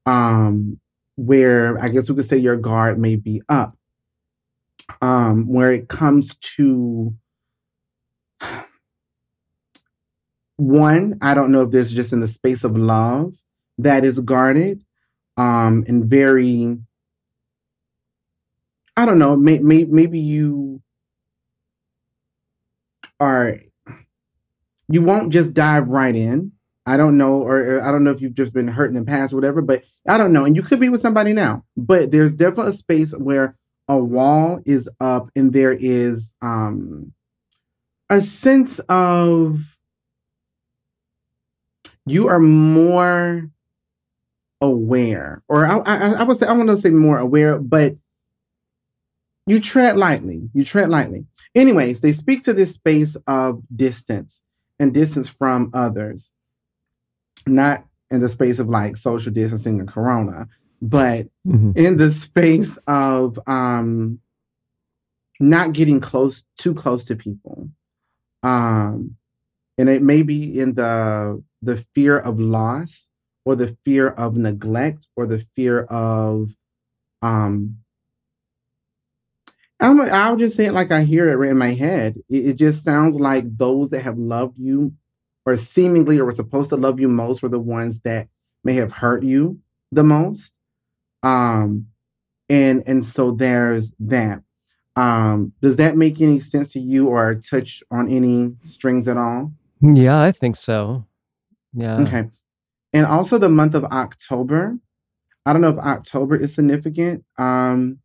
Um, 0.04 0.78
where 1.16 1.78
I 1.82 1.88
guess 1.88 2.10
we 2.10 2.16
could 2.16 2.28
say 2.28 2.36
your 2.36 2.58
guard 2.58 2.98
may 2.98 3.16
be 3.16 3.40
up. 3.48 3.78
Um, 5.00 5.46
where 5.46 5.72
it 5.72 5.88
comes 5.88 6.36
to 6.36 7.14
one, 10.58 11.16
I 11.22 11.32
don't 11.32 11.50
know 11.50 11.62
if 11.62 11.70
this 11.70 11.86
is 11.86 11.94
just 11.94 12.12
in 12.12 12.20
the 12.20 12.28
space 12.28 12.62
of 12.62 12.76
love 12.76 13.32
that 13.82 14.04
is 14.04 14.18
guarded 14.20 14.84
um, 15.36 15.84
and 15.86 16.04
very, 16.04 16.78
I 18.96 19.06
don't 19.06 19.18
know, 19.18 19.36
may, 19.36 19.58
may, 19.58 19.84
maybe 19.84 20.18
you 20.18 20.82
are, 23.18 23.58
you 24.88 25.02
won't 25.02 25.32
just 25.32 25.54
dive 25.54 25.88
right 25.88 26.14
in 26.14 26.52
I 26.86 26.96
don't 26.96 27.16
know, 27.16 27.42
or, 27.42 27.82
I 27.82 27.92
don't 27.92 28.04
know 28.04 28.10
if 28.10 28.20
you've 28.20 28.34
just 28.34 28.52
been 28.52 28.66
hurt 28.66 28.88
in 28.88 28.96
the 28.96 29.04
past 29.04 29.32
or 29.32 29.36
whatever, 29.36 29.60
but 29.60 29.84
I 30.08 30.18
don't 30.18 30.32
know. 30.32 30.44
And 30.44 30.56
you 30.56 30.62
could 30.62 30.80
be 30.80 30.88
with 30.88 31.00
somebody 31.00 31.32
now, 31.32 31.64
but 31.76 32.10
there's 32.10 32.34
definitely 32.34 32.72
a 32.72 32.76
space 32.76 33.12
where 33.12 33.56
a 33.86 33.96
wall 33.96 34.60
is 34.64 34.88
up 35.00 35.30
and 35.36 35.52
there 35.52 35.72
is 35.72 36.34
um 36.42 37.12
a 38.08 38.20
sense 38.20 38.78
of 38.88 39.78
you 42.06 42.28
are 42.28 42.38
more 42.38 43.50
aware, 44.60 45.42
or 45.48 45.66
I, 45.66 45.78
I, 45.78 46.10
I 46.12 46.22
would 46.22 46.38
say 46.38 46.46
I 46.46 46.52
want 46.52 46.68
to 46.68 46.76
say 46.76 46.90
more 46.90 47.18
aware, 47.18 47.58
but 47.58 47.96
you 49.46 49.60
tread 49.60 49.96
lightly. 49.96 50.48
You 50.54 50.64
tread 50.64 50.90
lightly. 50.90 51.26
Anyways, 51.54 52.00
they 52.00 52.12
speak 52.12 52.44
to 52.44 52.52
this 52.52 52.74
space 52.74 53.16
of 53.26 53.62
distance 53.74 54.42
and 54.78 54.94
distance 54.94 55.28
from 55.28 55.70
others 55.74 56.32
not 57.46 57.84
in 58.10 58.20
the 58.20 58.28
space 58.28 58.58
of 58.58 58.68
like 58.68 58.96
social 58.96 59.32
distancing 59.32 59.78
and 59.78 59.88
corona, 59.88 60.48
but 60.82 61.26
mm-hmm. 61.46 61.72
in 61.74 61.96
the 61.96 62.10
space 62.10 62.78
of 62.86 63.38
um 63.46 64.20
not 65.38 65.72
getting 65.72 66.00
close 66.00 66.44
too 66.58 66.74
close 66.74 67.04
to 67.04 67.16
people. 67.16 67.68
Um 68.42 69.16
and 69.78 69.88
it 69.88 70.02
may 70.02 70.22
be 70.22 70.58
in 70.58 70.74
the 70.74 71.42
the 71.62 71.78
fear 71.94 72.18
of 72.18 72.40
loss 72.40 73.09
or 73.44 73.56
the 73.56 73.76
fear 73.84 74.08
of 74.08 74.36
neglect 74.36 75.08
or 75.16 75.26
the 75.26 75.40
fear 75.54 75.82
of 75.84 76.56
um 77.22 77.76
I'm, 79.80 80.00
I'll 80.00 80.36
just 80.36 80.56
say 80.56 80.66
it 80.66 80.72
like 80.72 80.92
I 80.92 81.04
hear 81.04 81.30
it 81.30 81.36
right 81.36 81.50
in 81.50 81.56
my 81.58 81.72
head. 81.72 82.16
It, 82.28 82.46
it 82.46 82.54
just 82.56 82.84
sounds 82.84 83.18
like 83.18 83.56
those 83.56 83.88
that 83.90 84.02
have 84.02 84.18
loved 84.18 84.58
you 84.58 84.92
or 85.46 85.56
seemingly 85.56 86.18
or 86.18 86.26
were 86.26 86.32
supposed 86.32 86.68
to 86.70 86.76
love 86.76 87.00
you 87.00 87.08
most 87.08 87.42
were 87.42 87.48
the 87.48 87.58
ones 87.58 88.00
that 88.00 88.28
may 88.62 88.74
have 88.74 88.92
hurt 88.92 89.22
you 89.22 89.58
the 89.90 90.04
most. 90.04 90.54
Um, 91.22 91.86
and 92.48 92.82
and 92.86 93.04
so 93.04 93.30
there's 93.30 93.94
that. 94.00 94.42
Um, 94.96 95.52
does 95.62 95.76
that 95.76 95.96
make 95.96 96.20
any 96.20 96.40
sense 96.40 96.72
to 96.72 96.80
you 96.80 97.08
or 97.08 97.36
touch 97.36 97.82
on 97.90 98.08
any 98.08 98.56
strings 98.64 99.08
at 99.08 99.16
all? 99.16 99.52
Yeah, 99.80 100.20
I 100.20 100.32
think 100.32 100.56
so. 100.56 101.06
Yeah. 101.72 102.02
Okay. 102.02 102.28
And 102.92 103.06
also 103.06 103.38
the 103.38 103.48
month 103.48 103.74
of 103.74 103.84
October. 103.84 104.78
I 105.46 105.52
don't 105.52 105.62
know 105.62 105.70
if 105.70 105.78
October 105.78 106.36
is 106.36 106.54
significant. 106.54 107.24
Um, 107.38 107.98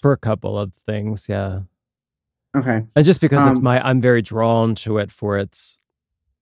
for 0.00 0.12
a 0.12 0.16
couple 0.16 0.58
of 0.58 0.72
things, 0.86 1.26
yeah. 1.28 1.60
Okay. 2.56 2.84
And 2.94 3.04
just 3.04 3.20
because 3.20 3.40
um, 3.40 3.50
it's 3.50 3.60
my, 3.60 3.84
I'm 3.86 4.00
very 4.00 4.22
drawn 4.22 4.74
to 4.76 4.98
it 4.98 5.12
for 5.12 5.36
its 5.38 5.78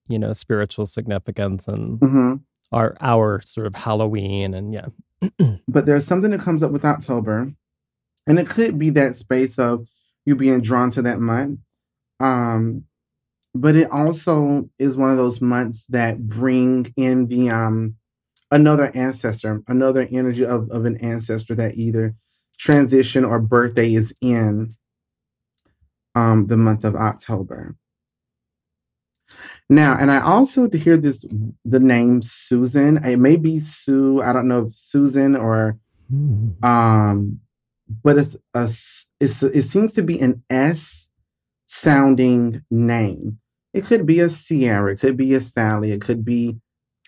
you 0.09 0.19
know 0.19 0.33
spiritual 0.33 0.87
significance 0.87 1.67
and 1.67 1.99
mm-hmm. 2.01 2.35
our 2.73 2.97
our 3.01 3.41
sort 3.45 3.67
of 3.67 3.75
Halloween 3.75 4.55
and 4.55 4.73
yeah. 4.73 4.87
but 5.69 5.87
there's 5.87 6.07
something 6.07 6.31
that 6.31 6.41
comes 6.41 6.63
up 6.63 6.71
with 6.71 6.85
October, 6.85 7.51
and 8.27 8.39
it 8.39 8.49
could 8.49 8.79
be 8.79 8.91
that 8.91 9.17
space 9.17 9.59
of 9.59 9.89
you 10.27 10.37
being 10.37 10.61
drawn 10.61 10.91
to 10.91 11.03
that 11.03 11.21
month. 11.21 11.61
Um, 12.21 12.85
but 13.57 13.77
it 13.77 13.91
also 13.91 14.69
is 14.79 14.97
one 14.97 15.11
of 15.11 15.17
those 15.17 15.41
months 15.41 15.87
that 15.87 16.29
bring 16.29 16.93
in 16.97 17.27
the 17.27 17.51
um 17.51 17.97
another 18.51 18.93
ancestor, 18.95 19.63
another 19.67 20.07
energy 20.11 20.45
of, 20.45 20.71
of 20.71 20.85
an 20.85 20.97
ancestor 20.99 21.55
that 21.57 21.77
either 21.77 22.15
transition 22.59 23.25
or 23.25 23.39
birthday 23.39 23.95
is 23.95 24.15
in 24.21 24.75
um 26.15 26.47
the 26.47 26.57
month 26.57 26.85
of 26.85 26.95
October. 26.97 27.77
Now, 29.69 29.97
and 29.99 30.13
I 30.13 30.21
also 30.21 30.71
hear 30.71 30.97
this 30.97 31.25
the 31.65 31.81
name 31.81 32.23
Susan. 32.23 33.05
It 33.05 33.17
may 33.17 33.37
be 33.37 33.59
Sue. 33.59 34.23
I 34.23 34.33
don't 34.33 34.49
know 34.49 34.67
if 34.67 34.75
Susan 34.75 35.35
or 35.35 35.79
mm. 36.13 36.65
um, 36.65 37.41
but 38.03 38.19
it's 38.19 38.37
a 38.55 38.71
it's 39.21 39.43
a, 39.43 39.47
it 39.47 39.65
seems 39.65 39.95
to 39.95 40.03
be 40.03 40.21
an 40.21 40.43
S 40.51 41.09
sounding 41.67 42.63
name. 42.71 43.39
It 43.77 43.85
could 43.85 44.07
be 44.07 44.21
a 44.21 44.31
Sierra. 44.31 44.93
It 44.93 45.01
could 45.01 45.17
be 45.17 45.35
a 45.35 45.41
Sally. 45.41 45.93
It 45.93 46.01
could 46.01 46.25
be 46.25 46.57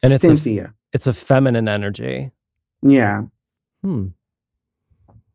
and 0.02 0.12
it's 0.12 0.22
Cynthia. 0.22 0.64
A, 0.64 0.74
it's 0.92 1.06
a 1.06 1.12
feminine 1.12 1.68
energy. 1.68 2.30
Yeah. 2.82 3.22
Hmm. 3.82 4.08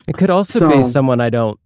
It 0.08 0.18
could 0.18 0.30
also 0.30 0.60
so, 0.60 0.78
be 0.78 0.84
someone 0.84 1.22
I 1.22 1.30
don't 1.30 1.60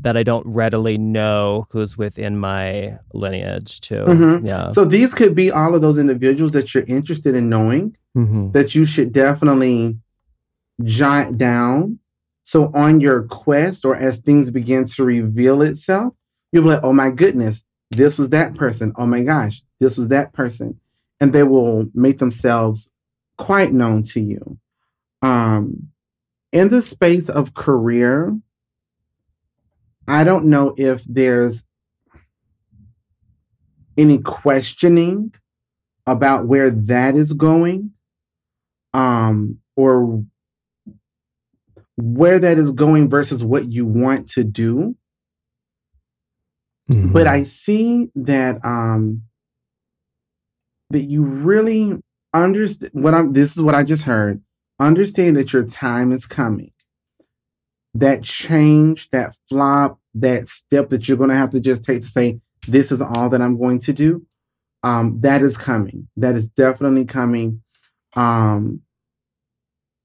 that 0.00 0.16
I 0.16 0.22
don't 0.22 0.46
readily 0.46 0.96
know 0.96 1.66
who's 1.70 1.98
within 1.98 2.38
my 2.38 2.98
lineage 3.12 3.80
too. 3.80 4.04
Mm-hmm. 4.06 4.46
Yeah. 4.46 4.70
So 4.70 4.84
these 4.84 5.12
could 5.12 5.34
be 5.34 5.50
all 5.50 5.74
of 5.74 5.82
those 5.82 5.98
individuals 5.98 6.52
that 6.52 6.72
you're 6.72 6.84
interested 6.84 7.34
in 7.34 7.48
knowing 7.48 7.96
mm-hmm. 8.16 8.52
that 8.52 8.74
you 8.74 8.84
should 8.84 9.12
definitely 9.12 9.98
jot 10.84 11.36
down. 11.36 11.98
So 12.44 12.70
on 12.74 13.00
your 13.00 13.24
quest 13.24 13.84
or 13.84 13.96
as 13.96 14.18
things 14.20 14.50
begin 14.50 14.86
to 14.88 15.04
reveal 15.04 15.62
itself, 15.62 16.14
you'll 16.52 16.64
be 16.64 16.70
like, 16.70 16.82
oh 16.82 16.92
my 16.92 17.10
goodness, 17.10 17.64
this 17.92 18.18
was 18.18 18.30
that 18.30 18.54
person. 18.54 18.92
Oh 18.96 19.06
my 19.06 19.22
gosh, 19.22 19.62
this 19.80 19.96
was 19.96 20.08
that 20.08 20.32
person. 20.32 20.80
And 21.20 21.32
they 21.32 21.42
will 21.42 21.86
make 21.94 22.18
themselves 22.18 22.90
quite 23.38 23.72
known 23.72 24.02
to 24.02 24.20
you. 24.20 24.58
Um, 25.20 25.88
in 26.50 26.68
the 26.68 26.82
space 26.82 27.28
of 27.28 27.54
career, 27.54 28.36
I 30.08 30.24
don't 30.24 30.46
know 30.46 30.74
if 30.76 31.04
there's 31.04 31.62
any 33.96 34.18
questioning 34.18 35.32
about 36.06 36.46
where 36.46 36.70
that 36.70 37.14
is 37.14 37.32
going 37.32 37.92
um 38.94 39.58
or 39.76 40.24
where 41.96 42.38
that 42.38 42.58
is 42.58 42.70
going 42.72 43.08
versus 43.08 43.44
what 43.44 43.70
you 43.70 43.86
want 43.86 44.28
to 44.28 44.44
do 44.44 44.96
mm-hmm. 46.90 47.12
but 47.12 47.26
i 47.26 47.44
see 47.44 48.08
that 48.14 48.64
um 48.64 49.22
that 50.90 51.02
you 51.02 51.24
really 51.24 51.98
understand 52.34 52.90
what 52.94 53.14
i'm 53.14 53.32
this 53.32 53.52
is 53.52 53.62
what 53.62 53.74
i 53.74 53.82
just 53.82 54.02
heard 54.02 54.42
understand 54.78 55.36
that 55.36 55.52
your 55.52 55.64
time 55.64 56.12
is 56.12 56.26
coming 56.26 56.72
that 57.94 58.22
change, 58.22 59.08
that 59.10 59.36
flop, 59.48 59.98
that 60.14 60.48
step 60.48 60.90
that 60.90 61.08
you're 61.08 61.16
going 61.16 61.30
to 61.30 61.36
have 61.36 61.50
to 61.50 61.60
just 61.60 61.84
take 61.84 62.02
to 62.02 62.08
say, 62.08 62.40
this 62.66 62.92
is 62.92 63.00
all 63.00 63.28
that 63.28 63.42
I'm 63.42 63.58
going 63.58 63.80
to 63.80 63.92
do, 63.92 64.26
um, 64.82 65.20
that 65.20 65.42
is 65.42 65.56
coming. 65.56 66.08
That 66.16 66.34
is 66.34 66.48
definitely 66.48 67.04
coming. 67.04 67.62
Um, 68.14 68.82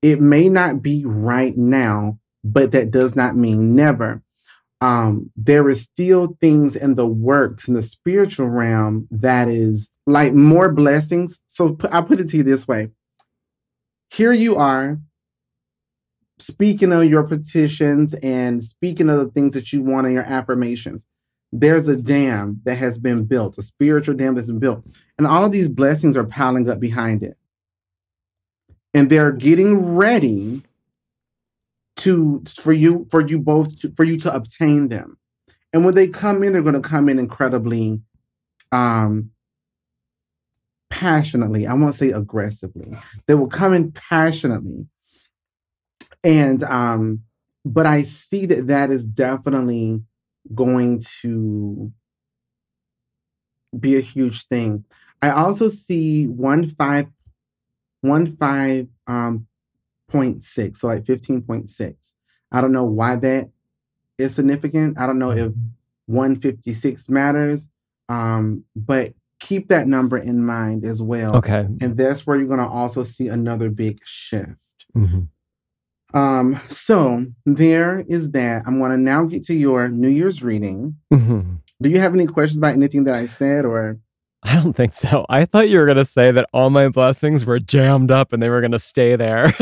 it 0.01 0.21
may 0.21 0.49
not 0.49 0.81
be 0.81 1.05
right 1.05 1.57
now, 1.57 2.19
but 2.43 2.71
that 2.71 2.91
does 2.91 3.15
not 3.15 3.35
mean 3.35 3.75
never. 3.75 4.21
Um, 4.79 5.31
there 5.35 5.69
is 5.69 5.81
still 5.81 6.37
things 6.39 6.75
in 6.75 6.95
the 6.95 7.07
works 7.07 7.67
in 7.67 7.73
the 7.73 7.81
spiritual 7.81 8.47
realm 8.47 9.07
that 9.09 9.47
is 9.47 9.89
like 10.05 10.33
more 10.33 10.71
blessings. 10.71 11.39
So 11.47 11.77
I 11.91 12.01
put 12.01 12.19
it 12.19 12.29
to 12.29 12.37
you 12.37 12.43
this 12.43 12.67
way. 12.67 12.91
Here 14.09 14.33
you 14.33 14.55
are 14.55 14.99
speaking 16.39 16.91
of 16.91 17.05
your 17.05 17.23
petitions 17.23 18.13
and 18.15 18.63
speaking 18.63 19.09
of 19.09 19.19
the 19.19 19.31
things 19.31 19.53
that 19.53 19.73
you 19.73 19.81
want 19.81 20.07
in 20.07 20.13
your 20.13 20.23
affirmations. 20.23 21.07
there's 21.53 21.87
a 21.87 21.95
dam 21.95 22.59
that 22.65 22.77
has 22.77 22.99
been 22.99 23.23
built, 23.23 23.57
a 23.57 23.63
spiritual 23.63 24.13
dam 24.13 24.35
that's 24.35 24.47
been 24.47 24.59
built, 24.59 24.83
and 25.17 25.25
all 25.25 25.45
of 25.45 25.51
these 25.53 25.69
blessings 25.69 26.17
are 26.17 26.25
piling 26.25 26.69
up 26.69 26.77
behind 26.79 27.23
it. 27.23 27.37
And 28.93 29.09
they're 29.09 29.31
getting 29.31 29.95
ready 29.95 30.63
to 31.97 32.43
for 32.59 32.73
you 32.73 33.07
for 33.11 33.25
you 33.25 33.39
both 33.39 33.79
to, 33.81 33.91
for 33.95 34.03
you 34.03 34.17
to 34.17 34.33
obtain 34.33 34.87
them. 34.87 35.17
And 35.73 35.83
when 35.83 35.95
they 35.95 36.07
come 36.07 36.43
in, 36.43 36.53
they're 36.53 36.61
going 36.61 36.81
to 36.81 36.81
come 36.81 37.09
in 37.09 37.19
incredibly 37.19 38.01
um 38.71 39.31
passionately. 40.89 41.67
I 41.67 41.73
won't 41.73 41.95
say 41.95 42.11
aggressively. 42.11 42.97
They 43.27 43.35
will 43.35 43.47
come 43.47 43.73
in 43.73 43.91
passionately. 43.91 44.87
And 46.23 46.63
um 46.63 47.23
but 47.65 47.85
I 47.85 48.03
see 48.03 48.45
that 48.45 48.67
that 48.67 48.91
is 48.91 49.05
definitely 49.05 50.01
going 50.55 51.01
to 51.21 51.91
be 53.77 53.97
a 53.97 54.01
huge 54.01 54.47
thing. 54.47 54.85
I 55.21 55.31
also 55.31 55.67
see 55.67 56.27
one 56.27 56.69
five 56.69 57.07
one 58.01 58.35
five 58.37 58.87
um 59.07 59.47
point 60.07 60.43
six, 60.43 60.81
so 60.81 60.87
like 60.87 61.05
fifteen 61.05 61.41
point 61.41 61.69
six. 61.69 62.13
I 62.51 62.61
don't 62.61 62.71
know 62.71 62.85
why 62.85 63.15
that 63.17 63.49
is 64.17 64.35
significant. 64.35 64.97
I 64.99 65.05
don't 65.05 65.19
know 65.19 65.31
if 65.31 65.51
156 66.07 67.09
matters. 67.09 67.69
Um, 68.09 68.63
but 68.75 69.13
keep 69.39 69.67
that 69.67 69.87
number 69.87 70.17
in 70.17 70.45
mind 70.45 70.85
as 70.85 71.01
well. 71.01 71.35
Okay. 71.35 71.67
And 71.81 71.97
that's 71.97 72.25
where 72.25 72.37
you're 72.37 72.47
gonna 72.47 72.71
also 72.71 73.03
see 73.03 73.27
another 73.27 73.69
big 73.69 73.99
shift. 74.05 74.61
Mm-hmm. 74.95 76.17
Um, 76.17 76.59
so 76.69 77.25
there 77.45 77.99
is 78.07 78.31
that. 78.31 78.63
I'm 78.65 78.79
going 78.79 78.91
to 78.91 78.97
now 78.97 79.25
get 79.25 79.43
to 79.45 79.53
your 79.53 79.89
New 79.89 80.07
Year's 80.07 80.41
reading. 80.41 80.95
Mm-hmm. 81.13 81.55
Do 81.81 81.89
you 81.89 81.99
have 81.99 82.13
any 82.13 82.25
questions 82.25 82.57
about 82.57 82.73
anything 82.73 83.03
that 83.03 83.13
I 83.13 83.27
said 83.27 83.65
or? 83.65 83.99
I 84.47 84.55
don't 84.55 84.71
think 84.73 84.93
so. 84.93 85.25
I 85.27 85.43
thought 85.43 85.67
you 85.67 85.77
were 85.77 85.85
going 85.85 85.97
to 85.97 86.05
say 86.05 86.31
that 86.31 86.47
all 86.53 86.69
my 86.69 86.87
blessings 86.87 87.45
were 87.45 87.59
jammed 87.59 88.11
up 88.11 88.31
and 88.31 88.41
they 88.41 88.47
were 88.47 88.61
going 88.61 88.71
to 88.71 88.79
stay 88.79 89.17
there. 89.17 89.53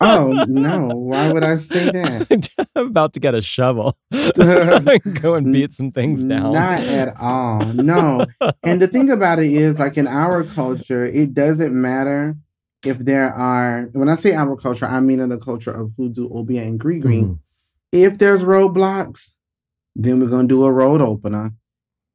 oh, 0.00 0.44
no. 0.48 0.88
Why 0.92 1.32
would 1.32 1.44
I 1.44 1.56
say 1.56 1.84
that? 1.84 2.66
I'm 2.74 2.88
about 2.88 3.12
to 3.12 3.20
get 3.20 3.36
a 3.36 3.40
shovel. 3.40 3.96
Go 4.10 5.34
and 5.34 5.52
beat 5.52 5.72
some 5.72 5.92
things 5.92 6.24
down. 6.24 6.54
Not 6.54 6.80
at 6.80 7.16
all. 7.16 7.64
No. 7.74 8.26
and 8.64 8.82
the 8.82 8.88
thing 8.88 9.08
about 9.08 9.38
it 9.38 9.52
is, 9.52 9.78
like 9.78 9.96
in 9.96 10.08
our 10.08 10.42
culture, 10.42 11.04
it 11.04 11.32
doesn't 11.32 11.72
matter 11.72 12.36
if 12.84 12.98
there 12.98 13.32
are, 13.32 13.88
when 13.92 14.08
I 14.08 14.16
say 14.16 14.32
agriculture, 14.32 14.86
I 14.86 14.98
mean 14.98 15.20
in 15.20 15.28
the 15.28 15.38
culture 15.38 15.70
of 15.70 15.92
Hoodoo, 15.96 16.28
Obeah, 16.28 16.62
and 16.62 16.80
Gree 16.80 16.98
green. 16.98 17.24
Mm-hmm. 17.24 17.34
If 17.92 18.18
there's 18.18 18.42
roadblocks, 18.42 19.32
then 19.94 20.18
we're 20.18 20.26
going 20.26 20.48
to 20.48 20.54
do 20.54 20.64
a 20.64 20.72
road 20.72 21.00
opener. 21.00 21.52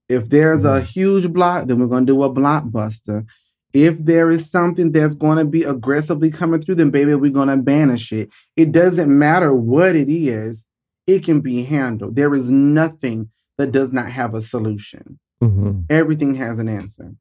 If 0.10 0.30
there's 0.30 0.66
a 0.66 0.82
huge 0.82 1.32
block, 1.32 1.68
then 1.68 1.80
we're 1.80 1.88
going 1.88 2.06
to 2.08 2.14
do 2.14 2.24
a 2.24 2.34
blockbuster. 2.34 3.26
If 3.72 4.04
there 4.04 4.32
is 4.32 4.50
something 4.50 4.92
that's 4.92 5.14
going 5.14 5.38
to 5.38 5.46
be 5.46 5.64
aggressively 5.64 6.32
coming 6.32 6.62
through, 6.62 6.76
then 6.76 6.90
baby, 6.90 7.14
we're 7.14 7.32
going 7.32 7.50
to 7.50 7.58
banish 7.58 8.12
it. 8.12 8.30
It 8.58 8.72
doesn't 8.72 9.16
matter 9.16 9.54
what 9.54 9.96
it 9.96 10.12
is, 10.12 10.66
it 11.06 11.24
can 11.24 11.42
be 11.42 11.64
handled. 11.64 12.16
There 12.16 12.34
is 12.34 12.50
nothing 12.50 13.30
that 13.60 13.72
does 13.72 13.94
not 13.94 14.10
have 14.10 14.34
a 14.34 14.42
solution. 14.42 15.20
Mm-hmm. 15.44 15.82
Everything 15.90 16.36
has 16.36 16.60
an 16.60 16.68
answer 16.68 17.14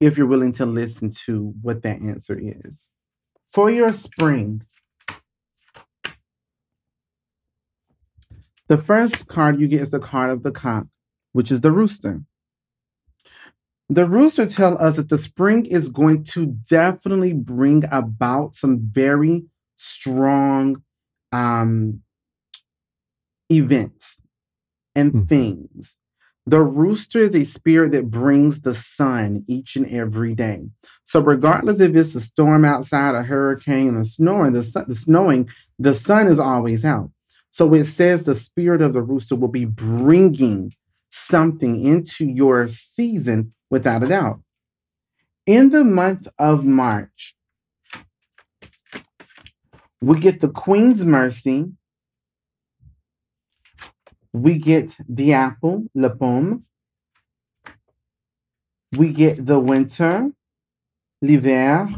if 0.00 0.16
you're 0.16 0.26
willing 0.26 0.52
to 0.52 0.66
listen 0.66 1.10
to 1.10 1.54
what 1.62 1.82
that 1.82 2.00
answer 2.00 2.38
is. 2.40 2.88
For 3.50 3.70
your 3.70 3.92
spring, 3.92 4.62
the 8.68 8.78
first 8.78 9.26
card 9.26 9.58
you 9.60 9.66
get 9.66 9.80
is 9.80 9.90
the 9.90 9.98
card 9.98 10.30
of 10.30 10.42
the 10.42 10.52
cock, 10.52 10.86
which 11.38 11.52
is 11.52 11.60
the 11.60 11.70
rooster. 11.70 12.20
The 13.88 14.06
rooster 14.06 14.46
tells 14.46 14.80
us 14.80 14.96
that 14.96 15.08
the 15.08 15.16
spring 15.16 15.66
is 15.66 15.88
going 15.88 16.24
to 16.34 16.46
definitely 16.46 17.32
bring 17.32 17.84
about 17.92 18.56
some 18.56 18.80
very 18.80 19.44
strong 19.76 20.82
um, 21.30 22.02
events 23.48 24.20
and 24.96 25.12
mm-hmm. 25.12 25.26
things 25.26 26.00
the 26.44 26.62
rooster 26.62 27.18
is 27.18 27.36
a 27.36 27.44
spirit 27.44 27.92
that 27.92 28.10
brings 28.10 28.62
the 28.62 28.74
sun 28.74 29.44
each 29.46 29.76
and 29.76 29.86
every 29.90 30.34
day. 30.34 30.62
So, 31.04 31.20
regardless 31.20 31.78
if 31.78 31.94
it's 31.94 32.14
a 32.14 32.22
storm 32.22 32.64
outside, 32.64 33.14
a 33.14 33.22
hurricane, 33.22 33.96
or 33.96 34.04
snowing, 34.04 34.54
the, 34.54 34.62
sun, 34.62 34.86
the 34.88 34.94
snowing, 34.94 35.50
the 35.78 35.94
sun 35.94 36.26
is 36.26 36.38
always 36.38 36.86
out. 36.86 37.10
So 37.50 37.74
it 37.74 37.84
says 37.84 38.24
the 38.24 38.34
spirit 38.34 38.82
of 38.82 38.92
the 38.92 39.02
rooster 39.02 39.34
will 39.34 39.48
be 39.48 39.64
bringing 39.64 40.72
something 41.10 41.84
into 41.84 42.24
your 42.24 42.68
season 42.68 43.54
without 43.70 44.02
a 44.02 44.06
doubt. 44.06 44.40
In 45.46 45.70
the 45.70 45.84
month 45.84 46.28
of 46.38 46.64
March, 46.64 47.34
we 50.00 50.20
get 50.20 50.40
the 50.40 50.48
Queen's 50.48 51.04
Mercy, 51.04 51.72
we 54.32 54.58
get 54.58 54.94
the 55.08 55.32
apple, 55.32 55.86
la 55.94 56.10
pomme. 56.10 56.64
We 58.96 59.12
get 59.12 59.44
the 59.44 59.58
winter, 59.58 60.30
l'hiver. 61.20 61.88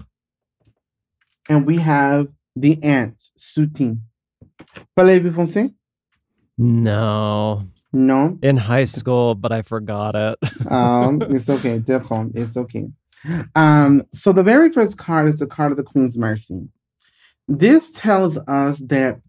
And 1.49 1.67
we 1.67 1.79
have 1.79 2.29
the 2.55 2.83
ant, 2.83 3.31
soutin. 3.37 4.03
Parlez-vous 4.97 5.33
français? 5.33 5.75
No. 6.59 7.65
No. 7.93 8.39
In 8.43 8.57
high 8.57 8.85
school, 8.85 9.35
but 9.35 9.53
I 9.53 9.63
forgot 9.63 10.15
it. 10.15 10.39
um, 10.71 11.23
it's 11.23 11.49
okay. 11.49 11.83
It's 11.87 12.57
okay. 12.57 12.89
Um, 13.55 14.03
so 14.13 14.33
the 14.33 14.43
very 14.43 14.71
first 14.71 14.97
card 14.97 15.29
is 15.29 15.41
the 15.41 15.47
card 15.47 15.73
of 15.73 15.77
the 15.77 15.83
Queen's 15.83 16.17
Mercy. 16.17 16.69
This 17.49 17.93
tells 17.93 18.39
us 18.39 18.79
that 18.79 19.21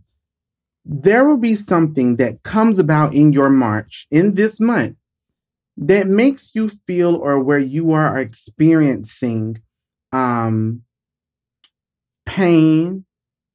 there 0.85 1.25
will 1.25 1.37
be 1.37 1.55
something 1.55 2.15
that 2.17 2.43
comes 2.43 2.79
about 2.79 3.13
in 3.13 3.33
your 3.33 3.49
March, 3.49 4.07
in 4.11 4.35
this 4.35 4.59
month, 4.59 4.95
that 5.77 6.07
makes 6.07 6.51
you 6.53 6.69
feel 6.69 7.15
or 7.15 7.39
where 7.39 7.59
you 7.59 7.91
are 7.91 8.17
experiencing 8.17 9.61
um, 10.11 10.83
pain 12.25 13.05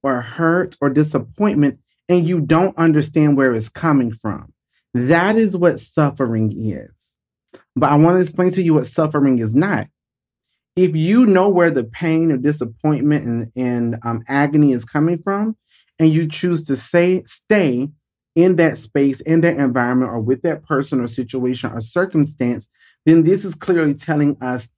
or 0.02 0.20
hurt 0.20 0.76
or 0.80 0.90
disappointment, 0.90 1.78
and 2.08 2.28
you 2.28 2.40
don't 2.40 2.76
understand 2.76 3.36
where 3.36 3.52
it's 3.52 3.68
coming 3.68 4.12
from. 4.12 4.52
That 4.96 5.36
is 5.36 5.54
what 5.54 5.78
suffering 5.78 6.54
is. 6.58 6.90
But 7.74 7.90
I 7.90 7.96
want 7.96 8.16
to 8.16 8.22
explain 8.22 8.50
to 8.52 8.62
you 8.62 8.72
what 8.72 8.86
suffering 8.86 9.38
is 9.40 9.54
not. 9.54 9.88
If 10.74 10.96
you 10.96 11.26
know 11.26 11.50
where 11.50 11.70
the 11.70 11.84
pain 11.84 12.32
or 12.32 12.38
disappointment 12.38 13.26
and, 13.26 13.52
and 13.54 13.98
um, 14.02 14.24
agony 14.26 14.72
is 14.72 14.86
coming 14.86 15.22
from, 15.22 15.56
and 15.98 16.12
you 16.12 16.26
choose 16.26 16.66
to 16.68 16.76
say 16.76 17.22
stay 17.24 17.90
in 18.34 18.56
that 18.56 18.78
space, 18.78 19.20
in 19.20 19.42
that 19.42 19.58
environment, 19.58 20.10
or 20.10 20.20
with 20.20 20.40
that 20.42 20.64
person 20.64 21.00
or 21.00 21.08
situation 21.08 21.72
or 21.72 21.82
circumstance, 21.82 22.66
then 23.04 23.24
this 23.24 23.44
is 23.44 23.54
clearly 23.54 23.94
telling 23.94 24.38
us 24.40 24.70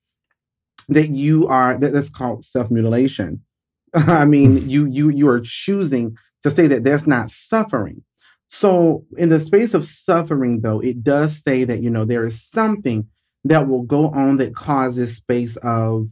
that 0.89 1.11
you 1.11 1.47
are 1.47 1.77
that, 1.79 1.93
that's 1.93 2.11
called 2.11 2.45
self-mutilation. 2.45 3.43
I 3.95 4.25
mean, 4.25 4.69
you 4.69 4.87
you 4.87 5.11
you 5.11 5.29
are 5.29 5.41
choosing 5.41 6.17
to 6.43 6.51
say 6.51 6.67
that 6.67 6.83
that's 6.83 7.07
not 7.07 7.31
suffering. 7.31 8.03
So 8.49 9.05
in 9.17 9.29
the 9.29 9.41
space 9.41 9.75
of 9.75 9.85
suffering, 9.85 10.63
though, 10.63 10.81
it 10.81 11.05
does 11.05 11.43
say 11.47 11.65
that 11.65 11.83
you 11.83 11.91
know 11.91 12.05
there 12.05 12.27
is 12.27 12.43
something 12.43 13.07
that 13.45 13.69
will 13.69 13.83
go 13.83 14.09
on 14.09 14.39
that 14.39 14.55
causes 14.55 15.17
space 15.17 15.57
of 15.59 16.09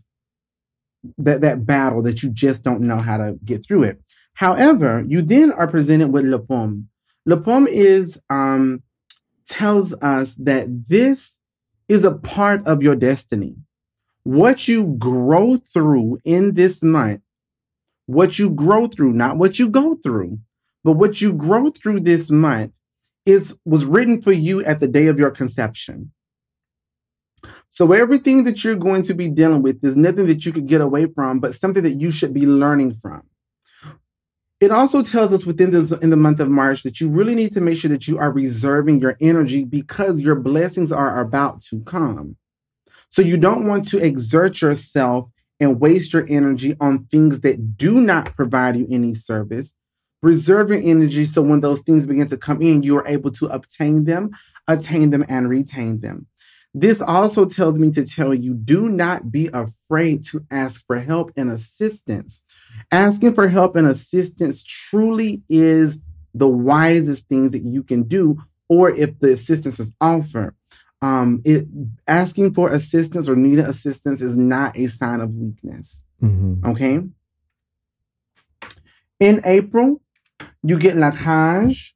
that 1.18 1.40
that 1.40 1.66
battle 1.66 2.02
that 2.02 2.22
you 2.22 2.30
just 2.30 2.62
don't 2.62 2.82
know 2.82 2.98
how 2.98 3.16
to 3.16 3.38
get 3.44 3.66
through 3.66 3.84
it. 3.84 4.00
However, 4.34 5.02
you 5.06 5.22
then 5.22 5.50
are 5.52 5.66
presented 5.66 6.08
with 6.08 6.26
Le 6.26 6.38
Pomme. 6.38 6.88
Le 7.24 7.38
Pomme 7.38 7.66
is 7.68 8.20
um, 8.28 8.82
tells 9.48 9.94
us 9.94 10.34
that 10.34 10.88
this 10.88 11.38
is 11.88 12.04
a 12.04 12.12
part 12.12 12.66
of 12.66 12.82
your 12.82 12.96
destiny. 12.96 13.56
What 14.24 14.68
you 14.68 14.96
grow 14.98 15.56
through 15.56 16.18
in 16.24 16.54
this 16.54 16.82
month, 16.82 17.22
what 18.06 18.38
you 18.38 18.50
grow 18.50 18.86
through, 18.86 19.12
not 19.12 19.36
what 19.36 19.58
you 19.58 19.68
go 19.68 19.94
through, 19.94 20.38
but 20.86 20.92
what 20.92 21.20
you 21.20 21.32
grow 21.32 21.68
through 21.68 21.98
this 21.98 22.30
month 22.30 22.70
is 23.24 23.58
was 23.64 23.84
written 23.84 24.22
for 24.22 24.30
you 24.30 24.64
at 24.64 24.78
the 24.78 24.86
day 24.86 25.08
of 25.08 25.18
your 25.18 25.32
conception. 25.32 26.12
So 27.70 27.90
everything 27.90 28.44
that 28.44 28.62
you're 28.62 28.76
going 28.76 29.02
to 29.02 29.14
be 29.14 29.28
dealing 29.28 29.62
with 29.62 29.84
is 29.84 29.96
nothing 29.96 30.28
that 30.28 30.46
you 30.46 30.52
could 30.52 30.68
get 30.68 30.80
away 30.80 31.06
from, 31.12 31.40
but 31.40 31.56
something 31.56 31.82
that 31.82 32.00
you 32.00 32.12
should 32.12 32.32
be 32.32 32.46
learning 32.46 32.94
from. 33.02 33.24
It 34.60 34.70
also 34.70 35.02
tells 35.02 35.32
us 35.32 35.44
within 35.44 35.72
this 35.72 35.90
in 35.90 36.10
the 36.10 36.16
month 36.16 36.38
of 36.38 36.50
March 36.50 36.84
that 36.84 37.00
you 37.00 37.08
really 37.08 37.34
need 37.34 37.52
to 37.54 37.60
make 37.60 37.78
sure 37.78 37.90
that 37.90 38.06
you 38.06 38.18
are 38.18 38.30
reserving 38.30 39.00
your 39.00 39.16
energy 39.20 39.64
because 39.64 40.20
your 40.20 40.36
blessings 40.36 40.92
are 40.92 41.18
about 41.18 41.62
to 41.62 41.80
come. 41.80 42.36
So 43.08 43.22
you 43.22 43.36
don't 43.38 43.66
want 43.66 43.88
to 43.88 43.98
exert 43.98 44.60
yourself 44.60 45.30
and 45.58 45.80
waste 45.80 46.12
your 46.12 46.26
energy 46.28 46.76
on 46.78 47.06
things 47.06 47.40
that 47.40 47.76
do 47.76 48.00
not 48.00 48.36
provide 48.36 48.76
you 48.76 48.86
any 48.88 49.14
service. 49.14 49.74
Reserve 50.22 50.70
your 50.70 50.80
energy 50.82 51.24
so 51.24 51.42
when 51.42 51.60
those 51.60 51.80
things 51.80 52.06
begin 52.06 52.28
to 52.28 52.36
come 52.36 52.62
in, 52.62 52.82
you 52.82 52.96
are 52.96 53.06
able 53.06 53.30
to 53.32 53.46
obtain 53.46 54.04
them. 54.04 54.30
attain 54.68 55.10
them 55.10 55.24
and 55.28 55.48
retain 55.48 56.00
them. 56.00 56.26
This 56.74 57.00
also 57.00 57.46
tells 57.46 57.78
me 57.78 57.90
to 57.92 58.04
tell 58.04 58.34
you 58.34 58.52
do 58.52 58.88
not 58.88 59.32
be 59.32 59.48
afraid 59.52 60.24
to 60.26 60.44
ask 60.50 60.84
for 60.86 60.98
help 60.98 61.32
and 61.36 61.50
assistance. 61.50 62.42
Asking 62.92 63.32
for 63.32 63.48
help 63.48 63.76
and 63.76 63.86
assistance 63.86 64.62
truly 64.62 65.42
is 65.48 65.98
the 66.34 66.48
wisest 66.48 67.28
things 67.28 67.52
that 67.52 67.62
you 67.64 67.82
can 67.82 68.02
do, 68.02 68.42
or 68.68 68.90
if 68.90 69.18
the 69.20 69.32
assistance 69.32 69.80
is 69.80 69.92
offered. 70.02 70.54
Um, 71.00 71.40
it, 71.44 71.66
asking 72.06 72.52
for 72.52 72.70
assistance 72.70 73.28
or 73.28 73.36
needing 73.36 73.64
assistance 73.64 74.20
is 74.20 74.36
not 74.36 74.76
a 74.76 74.88
sign 74.88 75.20
of 75.20 75.34
weakness. 75.34 76.02
Mm-hmm. 76.22 76.68
Okay. 76.70 77.00
In 79.18 79.40
April, 79.44 80.02
you 80.62 80.78
get 80.78 80.96
La 80.96 81.10
Cage, 81.10 81.94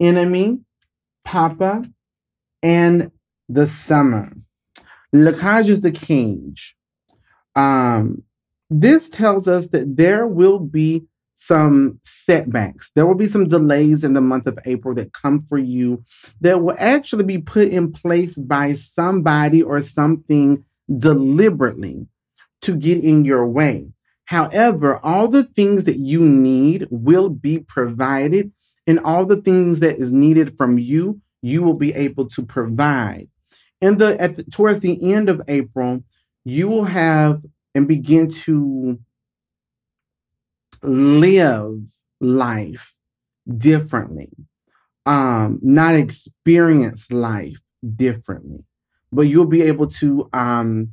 Enemy, 0.00 0.60
Papa, 1.24 1.84
and 2.62 3.10
the 3.48 3.66
Summer. 3.66 4.32
La 5.12 5.32
Cage 5.32 5.68
is 5.68 5.80
the 5.80 5.90
cage. 5.90 6.76
Um, 7.54 8.22
this 8.70 9.10
tells 9.10 9.48
us 9.48 9.68
that 9.68 9.96
there 9.96 10.26
will 10.26 10.58
be 10.58 11.04
some 11.34 11.98
setbacks. 12.04 12.92
There 12.94 13.06
will 13.06 13.14
be 13.14 13.26
some 13.26 13.48
delays 13.48 14.04
in 14.04 14.12
the 14.12 14.20
month 14.20 14.46
of 14.46 14.58
April 14.66 14.94
that 14.94 15.12
come 15.12 15.42
for 15.46 15.58
you 15.58 16.04
that 16.42 16.62
will 16.62 16.76
actually 16.78 17.24
be 17.24 17.38
put 17.38 17.68
in 17.68 17.92
place 17.92 18.36
by 18.36 18.74
somebody 18.74 19.62
or 19.62 19.80
something 19.80 20.64
deliberately 20.98 22.06
to 22.60 22.76
get 22.76 23.02
in 23.02 23.24
your 23.24 23.46
way. 23.46 23.88
However, 24.30 25.00
all 25.02 25.26
the 25.26 25.42
things 25.42 25.86
that 25.86 25.98
you 25.98 26.24
need 26.24 26.86
will 26.88 27.28
be 27.28 27.58
provided, 27.58 28.52
and 28.86 29.00
all 29.00 29.26
the 29.26 29.42
things 29.42 29.80
that 29.80 29.96
is 29.96 30.12
needed 30.12 30.56
from 30.56 30.78
you, 30.78 31.20
you 31.42 31.64
will 31.64 31.74
be 31.74 31.92
able 31.94 32.28
to 32.28 32.44
provide. 32.44 33.28
In 33.80 33.98
the 33.98 34.20
at 34.20 34.36
the, 34.36 34.44
towards 34.44 34.78
the 34.80 35.12
end 35.12 35.28
of 35.28 35.42
April, 35.48 36.04
you 36.44 36.68
will 36.68 36.84
have 36.84 37.44
and 37.74 37.88
begin 37.88 38.30
to 38.44 39.00
live 40.80 41.80
life 42.20 43.00
differently, 43.58 44.30
um, 45.06 45.58
not 45.60 45.96
experience 45.96 47.10
life 47.10 47.60
differently, 47.96 48.62
but 49.10 49.22
you'll 49.22 49.46
be 49.46 49.62
able 49.62 49.88
to 49.88 50.30
um, 50.32 50.92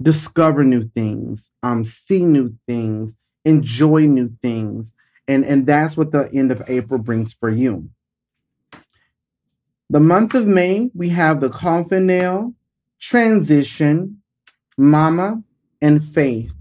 discover 0.00 0.64
new 0.64 0.82
things, 0.82 1.50
um, 1.62 1.84
see 1.84 2.24
new 2.24 2.56
things, 2.66 3.14
enjoy 3.44 4.06
new 4.06 4.36
things, 4.42 4.92
and 5.28 5.44
and 5.44 5.66
that's 5.66 5.96
what 5.96 6.12
the 6.12 6.30
end 6.32 6.50
of 6.50 6.62
April 6.68 7.00
brings 7.00 7.32
for 7.32 7.50
you. 7.50 7.90
The 9.90 10.00
month 10.00 10.34
of 10.34 10.46
May, 10.46 10.90
we 10.94 11.10
have 11.10 11.40
the 11.40 11.50
coffin 11.50 12.06
nail, 12.06 12.54
transition, 12.98 14.22
mama, 14.76 15.42
and 15.80 16.04
faith. 16.04 16.52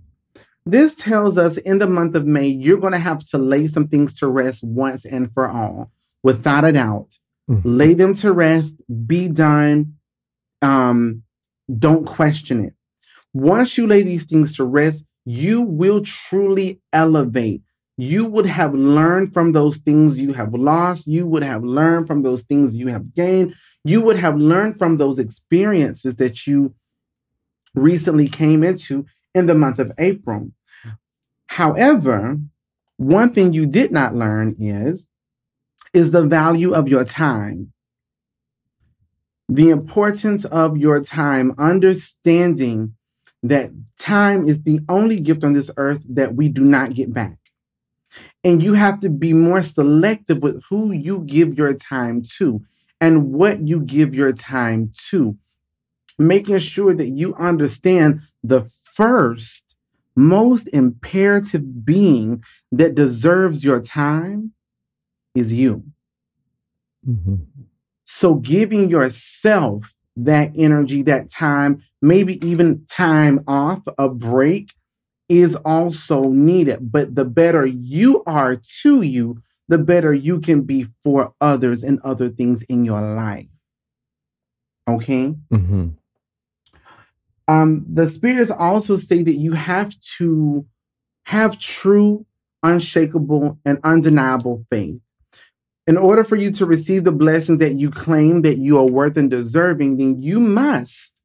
This 0.65 0.95
tells 0.95 1.37
us 1.37 1.57
in 1.57 1.79
the 1.79 1.87
month 1.87 2.15
of 2.15 2.25
May, 2.25 2.47
you're 2.47 2.77
going 2.77 2.93
to 2.93 2.99
have 2.99 3.25
to 3.27 3.37
lay 3.37 3.67
some 3.67 3.87
things 3.87 4.13
to 4.19 4.27
rest 4.27 4.63
once 4.63 5.05
and 5.05 5.33
for 5.33 5.49
all, 5.49 5.91
without 6.21 6.63
a 6.63 6.71
doubt. 6.71 7.17
Mm-hmm. 7.49 7.77
Lay 7.77 7.93
them 7.93 8.13
to 8.15 8.31
rest, 8.31 8.77
be 9.07 9.27
done. 9.27 9.95
Um, 10.61 11.23
don't 11.77 12.05
question 12.05 12.65
it. 12.65 12.73
Once 13.33 13.77
you 13.77 13.87
lay 13.87 14.03
these 14.03 14.25
things 14.25 14.55
to 14.55 14.63
rest, 14.63 15.03
you 15.25 15.61
will 15.61 16.01
truly 16.03 16.79
elevate. 16.91 17.61
You 17.97 18.25
would 18.25 18.45
have 18.45 18.73
learned 18.73 19.33
from 19.33 19.51
those 19.51 19.77
things 19.77 20.19
you 20.19 20.33
have 20.33 20.53
lost. 20.53 21.07
You 21.07 21.27
would 21.27 21.43
have 21.43 21.63
learned 21.63 22.07
from 22.07 22.23
those 22.23 22.41
things 22.41 22.75
you 22.75 22.87
have 22.87 23.13
gained. 23.13 23.55
You 23.83 24.01
would 24.01 24.17
have 24.17 24.37
learned 24.37 24.77
from 24.77 24.97
those 24.97 25.19
experiences 25.19 26.15
that 26.15 26.47
you 26.47 26.73
recently 27.75 28.27
came 28.27 28.63
into 28.63 29.05
in 29.33 29.45
the 29.45 29.55
month 29.55 29.79
of 29.79 29.91
April. 29.97 30.51
However, 31.47 32.39
one 32.97 33.33
thing 33.33 33.53
you 33.53 33.65
did 33.65 33.91
not 33.91 34.15
learn 34.15 34.55
is 34.59 35.07
is 35.93 36.11
the 36.11 36.23
value 36.23 36.73
of 36.73 36.87
your 36.87 37.05
time. 37.05 37.71
The 39.47 39.69
importance 39.69 40.45
of 40.45 40.77
your 40.77 41.01
time, 41.01 41.53
understanding 41.59 42.95
that 43.43 43.71
time 43.99 44.47
is 44.47 44.63
the 44.63 44.79
only 44.89 45.19
gift 45.19 45.43
on 45.43 45.53
this 45.53 45.69
earth 45.77 46.01
that 46.09 46.35
we 46.35 46.49
do 46.49 46.63
not 46.63 46.93
get 46.93 47.13
back. 47.13 47.37
And 48.43 48.63
you 48.63 48.73
have 48.73 48.99
to 49.01 49.09
be 49.09 49.33
more 49.33 49.63
selective 49.63 50.41
with 50.41 50.63
who 50.69 50.91
you 50.91 51.19
give 51.19 51.57
your 51.57 51.73
time 51.73 52.23
to 52.37 52.63
and 53.01 53.33
what 53.33 53.67
you 53.67 53.81
give 53.81 54.15
your 54.15 54.33
time 54.33 54.91
to 55.09 55.37
making 56.17 56.59
sure 56.59 56.93
that 56.93 57.09
you 57.09 57.35
understand 57.35 58.21
the 58.43 58.61
first, 58.61 59.75
most 60.15 60.67
imperative 60.67 61.85
being 61.85 62.43
that 62.71 62.95
deserves 62.95 63.63
your 63.63 63.81
time 63.81 64.53
is 65.33 65.51
you. 65.51 65.83
Mm-hmm. 67.07 67.35
So, 68.03 68.35
giving 68.35 68.89
yourself 68.89 69.99
that 70.15 70.51
energy, 70.55 71.01
that 71.03 71.29
time, 71.29 71.83
maybe 72.01 72.45
even 72.45 72.85
time 72.89 73.43
off, 73.47 73.81
a 73.97 74.09
break 74.09 74.73
is 75.29 75.55
also 75.55 76.29
needed. 76.29 76.91
But 76.91 77.15
the 77.15 77.25
better 77.25 77.65
you 77.65 78.23
are 78.25 78.57
to 78.81 79.01
you, 79.01 79.41
the 79.67 79.77
better 79.77 80.13
you 80.13 80.39
can 80.39 80.61
be 80.61 80.87
for 81.03 81.33
others 81.41 81.83
and 81.83 81.99
other 82.01 82.29
things 82.29 82.63
in 82.63 82.85
your 82.85 83.01
life. 83.01 83.47
Okay? 84.87 85.35
Mm-hmm. 85.51 85.87
Um, 87.47 87.85
the 87.91 88.09
spirits 88.09 88.51
also 88.51 88.95
say 88.95 89.23
that 89.23 89.35
you 89.35 89.53
have 89.53 89.93
to 90.17 90.65
have 91.25 91.59
true, 91.59 92.25
unshakable, 92.61 93.59
and 93.65 93.79
undeniable 93.83 94.65
faith. 94.69 94.99
In 95.85 95.97
order 95.97 96.23
for 96.23 96.35
you 96.35 96.51
to 96.51 96.65
receive 96.65 97.03
the 97.03 97.11
blessings 97.11 97.59
that 97.59 97.77
you 97.77 97.91
claim 97.91 98.41
that 98.43 98.57
you 98.57 98.77
are 98.77 98.85
worth 98.85 99.17
and 99.17 99.29
deserving, 99.29 99.97
then 99.97 100.21
you 100.21 100.39
must 100.39 101.21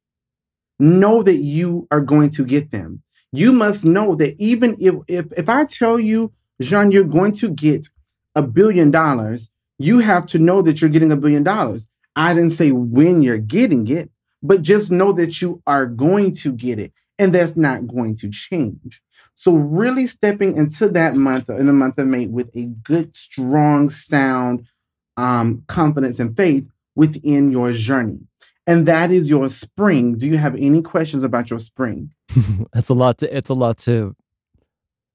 know 0.79 1.23
that 1.23 1.37
you 1.37 1.87
are 1.91 2.01
going 2.01 2.29
to 2.31 2.45
get 2.45 2.71
them. 2.71 3.01
You 3.31 3.53
must 3.53 3.85
know 3.85 4.15
that 4.15 4.35
even 4.39 4.75
if 4.79 4.95
if, 5.07 5.27
if 5.37 5.49
I 5.49 5.65
tell 5.65 5.99
you, 5.99 6.33
Jean, 6.61 6.91
you're 6.91 7.03
going 7.03 7.33
to 7.35 7.49
get 7.49 7.87
a 8.35 8.41
billion 8.41 8.91
dollars, 8.91 9.51
you 9.77 9.99
have 9.99 10.25
to 10.27 10.39
know 10.39 10.61
that 10.61 10.81
you're 10.81 10.89
getting 10.89 11.11
a 11.11 11.17
billion 11.17 11.43
dollars. 11.43 11.87
I 12.15 12.33
didn't 12.33 12.51
say 12.51 12.71
when 12.71 13.21
you're 13.21 13.37
getting 13.37 13.87
it 13.87 14.09
but 14.41 14.61
just 14.61 14.91
know 14.91 15.11
that 15.13 15.41
you 15.41 15.61
are 15.67 15.85
going 15.85 16.33
to 16.33 16.51
get 16.51 16.79
it 16.79 16.93
and 17.17 17.33
that's 17.33 17.55
not 17.55 17.87
going 17.87 18.15
to 18.17 18.29
change. 18.29 19.01
So, 19.39 19.53
really 19.53 20.05
stepping 20.05 20.57
into 20.57 20.89
that 20.89 21.15
month, 21.15 21.49
in 21.49 21.65
the 21.65 21.71
month 21.71 21.97
of 21.97 22.07
May, 22.07 22.27
with 22.27 22.53
a 22.57 22.65
good, 22.65 23.15
strong, 23.15 23.89
sound 23.89 24.67
um, 25.15 25.63
confidence 25.67 26.19
and 26.19 26.35
faith 26.35 26.69
within 26.93 27.49
your 27.49 27.71
journey. 27.71 28.19
And 28.67 28.85
that 28.89 29.11
is 29.11 29.29
your 29.29 29.49
spring. 29.49 30.17
Do 30.17 30.27
you 30.27 30.37
have 30.37 30.55
any 30.55 30.81
questions 30.81 31.23
about 31.23 31.49
your 31.49 31.59
spring? 31.59 32.11
it's 32.75 32.89
a 32.89 32.93
lot 32.93 33.19
to, 33.19 33.33
it's 33.33 33.49
a 33.49 33.53
lot 33.53 33.77
to 33.77 34.13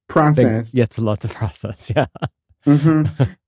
process. 0.09 0.37
Think, 0.37 0.69
yeah, 0.73 0.85
it's 0.85 0.97
a 0.97 1.05
lot 1.05 1.21
to 1.21 1.29
process. 1.41 1.93
Yeah. 1.95 2.07
Mm-hmm. 2.67 3.25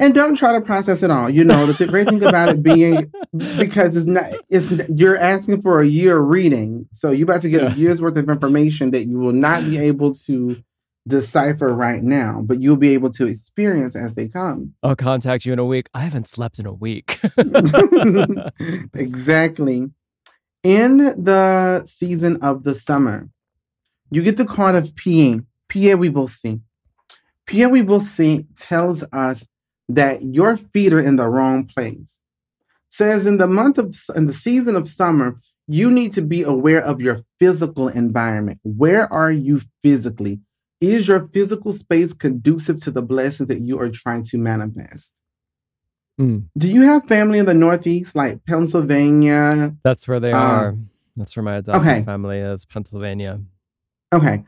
and 0.00 0.14
don't 0.14 0.34
try 0.34 0.52
to 0.54 0.60
process 0.62 1.02
it 1.02 1.10
all. 1.10 1.28
You 1.30 1.44
know, 1.44 1.66
the 1.66 1.86
great 1.86 2.08
thing 2.08 2.24
about 2.24 2.48
it 2.48 2.62
being 2.62 3.12
because 3.58 3.94
it's 3.94 4.06
not 4.06 4.24
it's 4.48 4.70
you're 4.88 5.18
asking 5.18 5.60
for 5.60 5.80
a 5.80 5.86
year 5.86 6.18
reading, 6.18 6.88
so 6.92 7.12
you're 7.12 7.26
about 7.26 7.42
to 7.42 7.50
get 7.50 7.62
yeah. 7.62 7.72
a 7.72 7.76
year's 7.76 8.00
worth 8.00 8.16
of 8.16 8.28
information 8.28 8.90
that 8.92 9.04
you 9.04 9.18
will 9.18 9.34
not 9.34 9.62
be 9.62 9.78
able 9.78 10.14
to 10.14 10.60
decipher 11.06 11.72
right 11.72 12.02
now, 12.02 12.40
but 12.42 12.60
you'll 12.60 12.76
be 12.76 12.94
able 12.94 13.10
to 13.10 13.26
experience 13.26 13.94
as 13.94 14.14
they 14.14 14.26
come. 14.26 14.74
I'll 14.82 14.96
contact 14.96 15.44
you 15.44 15.52
in 15.52 15.58
a 15.58 15.64
week. 15.64 15.88
I 15.94 16.00
haven't 16.00 16.28
slept 16.28 16.58
in 16.58 16.66
a 16.66 16.72
week. 16.72 17.20
exactly. 18.94 19.90
In 20.62 20.96
the 20.98 21.82
season 21.86 22.42
of 22.42 22.64
the 22.64 22.74
summer, 22.74 23.28
you 24.10 24.22
get 24.22 24.36
the 24.38 24.44
card 24.44 24.76
of 24.76 24.94
Pierre. 24.94 25.40
Pierre 25.68 25.96
we 25.96 26.08
will 26.08 26.28
see. 26.28 26.60
Pierre 27.46 27.68
we 27.68 27.82
will 27.82 28.00
see 28.00 28.46
tells 28.56 29.02
us 29.12 29.46
that 29.94 30.22
your 30.22 30.56
feet 30.56 30.92
are 30.92 31.00
in 31.00 31.16
the 31.16 31.26
wrong 31.26 31.66
place. 31.66 32.18
Says 32.88 33.26
in 33.26 33.38
the 33.38 33.46
month 33.46 33.78
of 33.78 33.96
in 34.14 34.26
the 34.26 34.32
season 34.32 34.76
of 34.76 34.88
summer, 34.88 35.38
you 35.66 35.90
need 35.90 36.12
to 36.14 36.22
be 36.22 36.42
aware 36.42 36.82
of 36.84 37.00
your 37.00 37.20
physical 37.38 37.88
environment. 37.88 38.58
Where 38.62 39.10
are 39.12 39.30
you 39.30 39.62
physically? 39.82 40.40
Is 40.80 41.06
your 41.06 41.26
physical 41.28 41.72
space 41.72 42.12
conducive 42.12 42.82
to 42.82 42.90
the 42.90 43.02
blessings 43.02 43.48
that 43.48 43.60
you 43.60 43.78
are 43.78 43.90
trying 43.90 44.24
to 44.24 44.38
manifest? 44.38 45.12
Mm. 46.20 46.46
Do 46.56 46.68
you 46.68 46.82
have 46.82 47.06
family 47.06 47.38
in 47.38 47.46
the 47.46 47.54
Northeast, 47.54 48.16
like 48.16 48.44
Pennsylvania? 48.44 49.76
That's 49.84 50.08
where 50.08 50.20
they 50.20 50.32
um, 50.32 50.42
are. 50.42 50.76
That's 51.16 51.36
where 51.36 51.42
my 51.42 51.56
adopted 51.56 52.04
family 52.04 52.38
is, 52.38 52.64
Pennsylvania. 52.64 53.40
okay. 54.12 54.44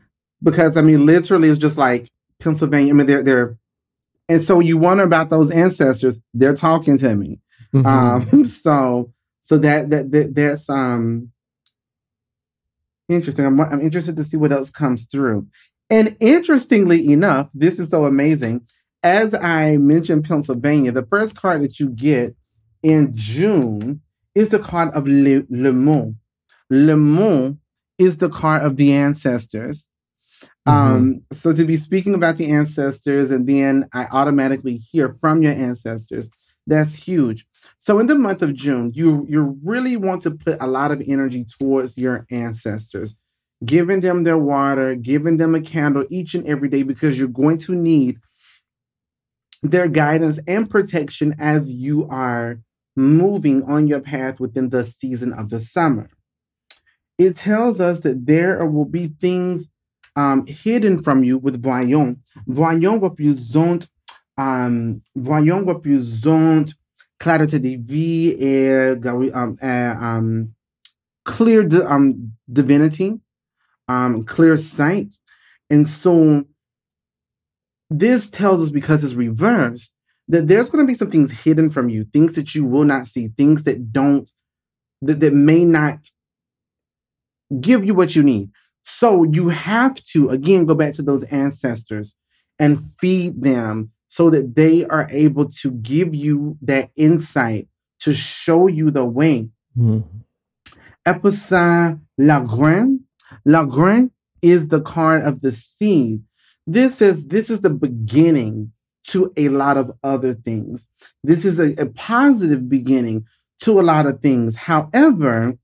family 3.05 3.41
is, 3.41 3.62
And 4.33 4.43
so 4.43 4.59
you 4.59 4.79
wonder 4.79 5.03
about 5.03 5.29
those 5.29 5.51
ancestors, 5.51 6.19
they're 6.33 6.55
talking 6.55 6.97
to 6.97 7.15
me. 7.15 7.39
Mm-hmm. 7.71 7.85
Um, 7.85 8.45
so 8.45 9.13
so 9.41 9.59
that, 9.59 9.91
that 9.91 10.11
that 10.11 10.33
that's 10.33 10.69
um 10.69 11.31
interesting. 13.07 13.45
I'm, 13.45 13.61
I'm 13.61 13.79
interested 13.79 14.17
to 14.17 14.23
see 14.23 14.37
what 14.37 14.51
else 14.51 14.71
comes 14.71 15.05
through. 15.05 15.45
And 15.91 16.17
interestingly 16.19 17.11
enough, 17.11 17.49
this 17.53 17.79
is 17.79 17.89
so 17.89 18.05
amazing. 18.05 18.65
As 19.03 19.35
I 19.35 19.77
mentioned 19.77 20.25
Pennsylvania, 20.25 20.91
the 20.91 21.05
first 21.05 21.35
card 21.35 21.61
that 21.61 21.79
you 21.79 21.89
get 21.89 22.35
in 22.81 23.11
June 23.13 24.01
is 24.33 24.49
the 24.49 24.57
card 24.57 24.89
of 24.95 25.07
Le, 25.07 25.43
Le 25.49 25.73
Mont. 25.73 26.15
Le 26.71 26.97
Mont 26.97 27.59
is 27.99 28.17
the 28.17 28.29
card 28.29 28.63
of 28.63 28.77
the 28.77 28.93
ancestors. 28.93 29.89
Mm-hmm. 30.67 30.95
Um, 30.95 31.21
so 31.31 31.51
to 31.51 31.65
be 31.65 31.75
speaking 31.75 32.13
about 32.13 32.37
the 32.37 32.49
ancestors 32.49 33.31
and 33.31 33.47
then 33.47 33.89
I 33.93 34.05
automatically 34.05 34.77
hear 34.77 35.17
from 35.19 35.43
your 35.43 35.53
ancestors, 35.53 36.29
that's 36.65 36.95
huge. 36.95 37.45
So 37.79 37.99
in 37.99 38.07
the 38.07 38.15
month 38.15 38.41
of 38.41 38.53
June, 38.53 38.91
you 38.93 39.25
you 39.29 39.59
really 39.63 39.97
want 39.97 40.23
to 40.23 40.31
put 40.31 40.61
a 40.61 40.67
lot 40.67 40.91
of 40.91 41.01
energy 41.05 41.45
towards 41.45 41.97
your 41.97 42.25
ancestors, 42.31 43.17
giving 43.65 43.99
them 43.99 44.23
their 44.23 44.37
water, 44.37 44.95
giving 44.95 45.37
them 45.37 45.53
a 45.53 45.61
candle 45.61 46.05
each 46.09 46.33
and 46.33 46.47
every 46.47 46.69
day 46.69 46.83
because 46.83 47.19
you're 47.19 47.27
going 47.27 47.57
to 47.59 47.75
need 47.75 48.19
their 49.61 49.87
guidance 49.87 50.39
and 50.47 50.69
protection 50.69 51.35
as 51.39 51.69
you 51.69 52.07
are 52.09 52.59
moving 52.95 53.63
on 53.63 53.87
your 53.87 54.01
path 54.01 54.39
within 54.39 54.69
the 54.69 54.85
season 54.85 55.33
of 55.33 55.49
the 55.49 55.59
summer. 55.59 56.09
It 57.17 57.35
tells 57.35 57.79
us 57.79 58.01
that 58.01 58.25
there 58.25 58.65
will 58.65 58.85
be 58.85 59.07
things 59.19 59.67
um, 60.15 60.45
hidden 60.45 61.01
from 61.01 61.23
you 61.23 61.37
with 61.37 61.61
voyons. 61.61 62.17
Voyons 62.47 62.99
représente, 62.99 63.87
um, 64.37 65.01
voyons 65.15 65.65
représente 65.65 66.73
clarté 67.19 67.59
de 67.59 67.77
vie 67.77 68.35
et 68.39 68.95
um, 69.33 69.57
um, 69.61 70.53
clear 71.23 71.63
di- 71.63 71.81
um, 71.81 72.31
divinity, 72.51 73.19
um, 73.87 74.23
clear 74.23 74.57
sight. 74.57 75.13
And 75.69 75.87
so 75.87 76.43
this 77.89 78.29
tells 78.29 78.61
us 78.61 78.69
because 78.69 79.03
it's 79.03 79.13
reversed 79.13 79.95
that 80.27 80.47
there's 80.47 80.69
going 80.69 80.85
to 80.85 80.87
be 80.87 80.97
some 80.97 81.11
things 81.11 81.31
hidden 81.31 81.69
from 81.69 81.89
you, 81.89 82.05
things 82.05 82.35
that 82.35 82.55
you 82.55 82.65
will 82.65 82.85
not 82.85 83.07
see, 83.07 83.29
things 83.37 83.63
that 83.63 83.91
don't, 83.91 84.31
that, 85.01 85.19
that 85.19 85.33
may 85.33 85.65
not 85.65 85.99
give 87.59 87.85
you 87.85 87.93
what 87.93 88.15
you 88.15 88.23
need. 88.23 88.49
So 88.83 89.23
you 89.23 89.49
have 89.49 89.95
to, 90.11 90.29
again, 90.29 90.65
go 90.65 90.75
back 90.75 90.93
to 90.95 91.01
those 91.01 91.23
ancestors 91.25 92.15
and 92.59 92.83
feed 92.99 93.41
them 93.41 93.91
so 94.07 94.29
that 94.29 94.55
they 94.55 94.85
are 94.85 95.07
able 95.11 95.49
to 95.49 95.71
give 95.71 96.13
you 96.13 96.57
that 96.61 96.91
insight 96.95 97.67
to 98.01 98.13
show 98.13 98.67
you 98.67 98.91
the 98.91 99.05
way. 99.05 99.49
Mm. 99.77 100.05
Epicin 101.07 102.01
La 102.17 102.39
Grain. 102.41 103.01
La 103.45 103.63
Grain 103.63 104.11
is 104.41 104.67
the 104.67 104.81
card 104.81 105.23
of 105.23 105.41
the 105.41 105.51
seed. 105.51 106.21
This 106.67 107.01
is 107.01 107.27
this 107.27 107.49
is 107.49 107.61
the 107.61 107.69
beginning 107.69 108.71
to 109.05 109.33
a 109.35 109.49
lot 109.49 109.77
of 109.77 109.91
other 110.03 110.33
things. 110.33 110.85
This 111.23 111.43
is 111.43 111.59
a, 111.59 111.73
a 111.81 111.87
positive 111.87 112.69
beginning 112.69 113.25
to 113.61 113.79
a 113.79 113.83
lot 113.83 114.05
of 114.05 114.21
things. 114.21 114.55
However, 114.55 115.57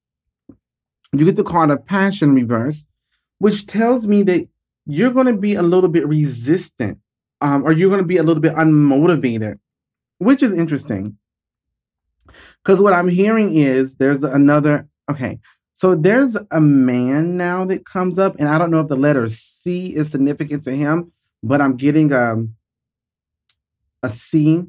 you 1.14 1.26
get 1.26 1.36
the 1.36 1.44
card 1.44 1.72
of 1.72 1.86
passion 1.86 2.34
reverse, 2.34 2.88
which 3.40 3.66
tells 3.66 4.08
me 4.08 4.24
that 4.24 4.48
you're 4.86 5.12
going 5.12 5.26
to 5.28 5.38
be 5.38 5.56
a 5.56 5.64
little 5.64 5.90
bit 5.90 6.08
resistant 6.08 7.00
um, 7.42 7.64
or 7.64 7.72
you're 7.72 7.90
going 7.90 8.02
to 8.02 8.08
be 8.08 8.18
a 8.18 8.24
little 8.24 8.42
bit 8.42 8.56
unmotivated, 8.56 9.60
which 10.18 10.44
is 10.44 10.54
interesting. 10.54 11.18
Because 12.64 12.82
what 12.82 12.94
I'm 12.94 13.08
hearing 13.08 13.56
is 13.56 13.96
there's 13.96 14.24
another, 14.24 14.88
okay, 15.10 15.40
so 15.74 15.96
there's 15.96 16.36
a 16.52 16.60
man 16.60 17.38
now 17.38 17.66
that 17.66 17.86
comes 17.86 18.20
up, 18.20 18.36
and 18.38 18.50
I 18.50 18.58
don't 18.58 18.70
know 18.70 18.82
if 18.82 18.90
the 18.90 18.98
letter 18.98 19.28
C 19.30 19.96
is 19.96 20.12
significant 20.12 20.64
to 20.66 20.76
him, 20.76 21.12
but 21.42 21.62
I'm 21.62 21.78
getting 21.78 22.12
um, 22.12 22.56
a 24.04 24.10
C. 24.10 24.66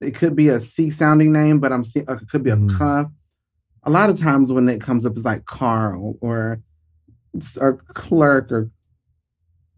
It 0.00 0.14
could 0.14 0.36
be 0.36 0.48
a 0.48 0.60
C 0.60 0.90
sounding 0.90 1.32
name, 1.32 1.58
but 1.58 1.72
I'm 1.72 1.84
seeing 1.84 2.08
uh, 2.08 2.14
it 2.14 2.28
could 2.28 2.44
be 2.44 2.50
a 2.50 2.56
mm. 2.56 3.10
A 3.84 3.90
lot 3.90 4.10
of 4.10 4.20
times 4.20 4.52
when 4.52 4.68
it 4.68 4.80
comes 4.80 5.04
up, 5.04 5.16
it's 5.16 5.24
like 5.24 5.44
Carl 5.44 6.16
or 6.20 6.60
or 7.60 7.78
clerk 7.94 8.52
or 8.52 8.70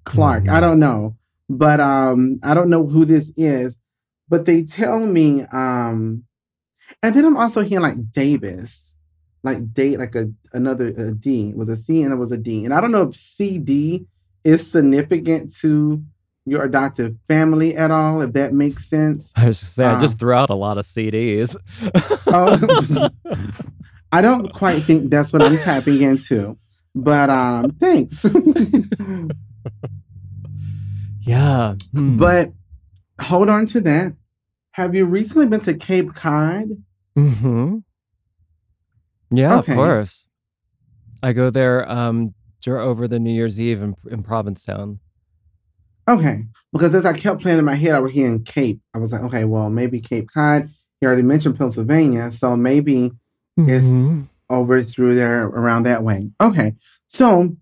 Clark. 0.04 0.44
Mm. 0.44 0.50
I 0.50 0.60
don't 0.60 0.78
know 0.78 1.16
but 1.48 1.80
um, 1.80 2.38
I 2.42 2.54
don't 2.54 2.70
know 2.70 2.86
who 2.86 3.04
this 3.04 3.32
is. 3.36 3.78
But 4.28 4.46
they 4.46 4.62
tell 4.62 5.00
me, 5.00 5.42
um, 5.52 6.24
and 7.02 7.14
then 7.14 7.26
I'm 7.26 7.36
also 7.36 7.62
hearing 7.62 7.82
like 7.82 8.10
Davis, 8.10 8.94
like 9.42 9.74
date 9.74 9.98
like 9.98 10.14
a 10.14 10.30
another 10.52 10.86
a 10.86 11.12
D 11.12 11.50
it 11.50 11.56
was 11.56 11.68
a 11.68 11.76
C 11.76 12.00
and 12.02 12.12
it 12.12 12.16
was 12.16 12.32
a 12.32 12.38
D, 12.38 12.64
and 12.64 12.72
I 12.72 12.80
don't 12.80 12.92
know 12.92 13.02
if 13.02 13.16
CD 13.16 14.06
is 14.42 14.70
significant 14.70 15.54
to 15.56 16.02
your 16.46 16.64
adoptive 16.64 17.16
family 17.28 17.76
at 17.76 17.90
all, 17.90 18.22
if 18.22 18.32
that 18.32 18.54
makes 18.54 18.88
sense. 18.88 19.30
I 19.36 19.48
was 19.48 19.60
just 19.60 19.74
saying, 19.74 19.90
um, 19.90 19.98
I 19.98 20.00
just 20.00 20.18
threw 20.18 20.32
out 20.32 20.50
a 20.50 20.54
lot 20.54 20.78
of 20.78 20.86
CDs. 20.86 21.56
oh, 22.26 23.08
I 24.12 24.22
don't 24.22 24.52
quite 24.52 24.84
think 24.84 25.10
that's 25.10 25.32
what 25.32 25.42
I'm 25.42 25.58
tapping 25.58 26.00
into, 26.00 26.56
but 26.94 27.30
um, 27.30 27.70
thanks. 27.80 28.24
Yeah. 31.24 31.74
Hmm. 31.92 32.18
But 32.18 32.52
hold 33.20 33.48
on 33.48 33.66
to 33.66 33.80
that. 33.82 34.14
Have 34.72 34.94
you 34.94 35.04
recently 35.04 35.46
been 35.46 35.60
to 35.60 35.74
Cape 35.74 36.14
Cod? 36.14 36.68
Mm-hmm. 37.16 37.78
Yeah, 39.30 39.58
okay. 39.58 39.72
of 39.72 39.76
course. 39.76 40.26
I 41.22 41.32
go 41.32 41.50
there 41.50 41.90
um 41.90 42.34
over 42.66 43.06
the 43.06 43.18
New 43.18 43.32
Year's 43.32 43.60
Eve 43.60 43.82
in, 43.82 43.94
in 44.10 44.22
Provincetown. 44.22 44.98
Okay. 46.08 46.44
Because 46.72 46.94
as 46.94 47.04
I 47.04 47.12
kept 47.12 47.42
playing 47.42 47.58
in 47.58 47.64
my 47.64 47.74
head, 47.74 47.94
I 47.94 48.00
was 48.00 48.12
hearing 48.12 48.42
Cape. 48.42 48.80
I 48.94 48.98
was 48.98 49.12
like, 49.12 49.20
okay, 49.22 49.44
well, 49.44 49.68
maybe 49.68 50.00
Cape 50.00 50.30
Cod. 50.32 50.70
You 51.00 51.08
already 51.08 51.22
mentioned 51.22 51.58
Pennsylvania, 51.58 52.30
so 52.30 52.56
maybe 52.56 53.10
mm-hmm. 53.58 53.68
it's 53.68 54.28
over 54.50 54.82
through 54.82 55.14
there 55.14 55.44
around 55.44 55.84
that 55.84 56.02
way. 56.02 56.30
Okay. 56.40 56.74
So 57.06 57.56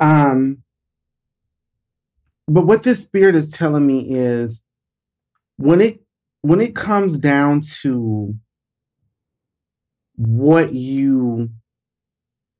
um 0.00 0.62
but 2.48 2.66
what 2.66 2.82
this 2.82 3.00
spirit 3.00 3.34
is 3.34 3.50
telling 3.50 3.86
me 3.86 4.14
is 4.14 4.62
when 5.56 5.80
it 5.80 6.02
when 6.42 6.60
it 6.60 6.74
comes 6.74 7.18
down 7.18 7.60
to 7.82 8.34
what 10.16 10.72
you 10.72 11.50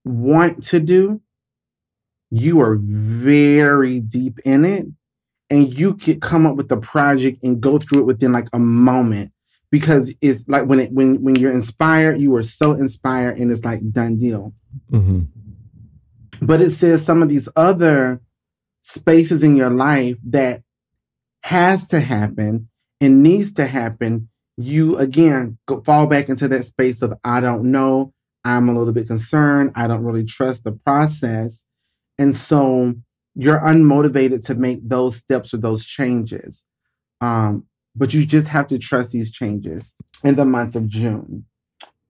want 0.05 0.65
to 0.65 0.81
do, 0.81 1.21
you 2.31 2.61
are 2.61 2.77
very 2.81 4.01
deep 4.01 4.39
in 4.45 4.65
it 4.65 4.87
and 5.51 5.75
you 5.75 5.95
can 5.95 6.21
come 6.21 6.47
up 6.47 6.57
with 6.57 6.69
the 6.69 6.77
project 6.79 7.43
and 7.43 7.61
go 7.61 7.77
through 7.77 8.01
it 8.01 8.07
within 8.07 8.33
like 8.33 8.49
a 8.53 8.59
moment 8.59 9.32
because 9.73 10.15
it's 10.21 10.45
like 10.47 10.67
when 10.67 10.79
it 10.79 10.93
when 10.93 11.21
when 11.25 11.35
you're 11.35 11.53
inspired 11.53 12.21
you 12.21 12.33
are 12.37 12.45
so 12.45 12.73
inspired 12.73 13.37
and 13.39 13.51
it's 13.51 13.65
like 13.65 13.81
done 13.91 14.17
deal 14.17 14.53
mm-hmm. 14.93 15.23
but 16.41 16.61
it 16.61 16.71
says 16.71 17.05
some 17.05 17.23
of 17.23 17.29
these 17.29 17.49
other 17.57 18.21
spaces 18.83 19.43
in 19.43 19.57
your 19.57 19.71
life 19.71 20.17
that 20.25 20.63
has 21.43 21.87
to 21.89 22.01
happen 22.01 22.69
and 23.01 23.23
needs 23.23 23.53
to 23.55 23.67
happen, 23.67 24.29
you 24.57 24.97
again 24.99 25.59
go, 25.67 25.81
fall 25.81 26.07
back 26.07 26.29
into 26.29 26.47
that 26.49 26.67
space 26.67 27.03
of 27.03 27.15
I 27.25 27.41
don't 27.41 27.71
know, 27.71 28.13
I'm 28.45 28.69
a 28.69 28.79
little 28.79 28.93
bit 28.93 29.07
concerned, 29.07 29.73
I 29.75 29.87
don't 29.87 30.05
really 30.05 30.25
trust 30.25 30.65
the 30.65 30.73
process. 30.73 31.65
And 32.19 32.37
so 32.37 32.95
you're 33.35 33.61
unmotivated 33.61 34.45
to 34.47 34.55
make 34.55 34.87
those 34.87 35.17
steps 35.17 35.55
or 35.55 35.57
those 35.57 35.85
changes. 35.85 36.65
Um, 37.21 37.67
but 37.95 38.15
you 38.15 38.25
just 38.25 38.49
have 38.49 38.67
to 38.69 38.79
trust 38.79 39.11
these 39.11 39.31
changes 39.31 39.93
in 40.25 40.37
the 40.37 40.45
month 40.45 40.77
of 40.77 40.89
June. 40.89 41.47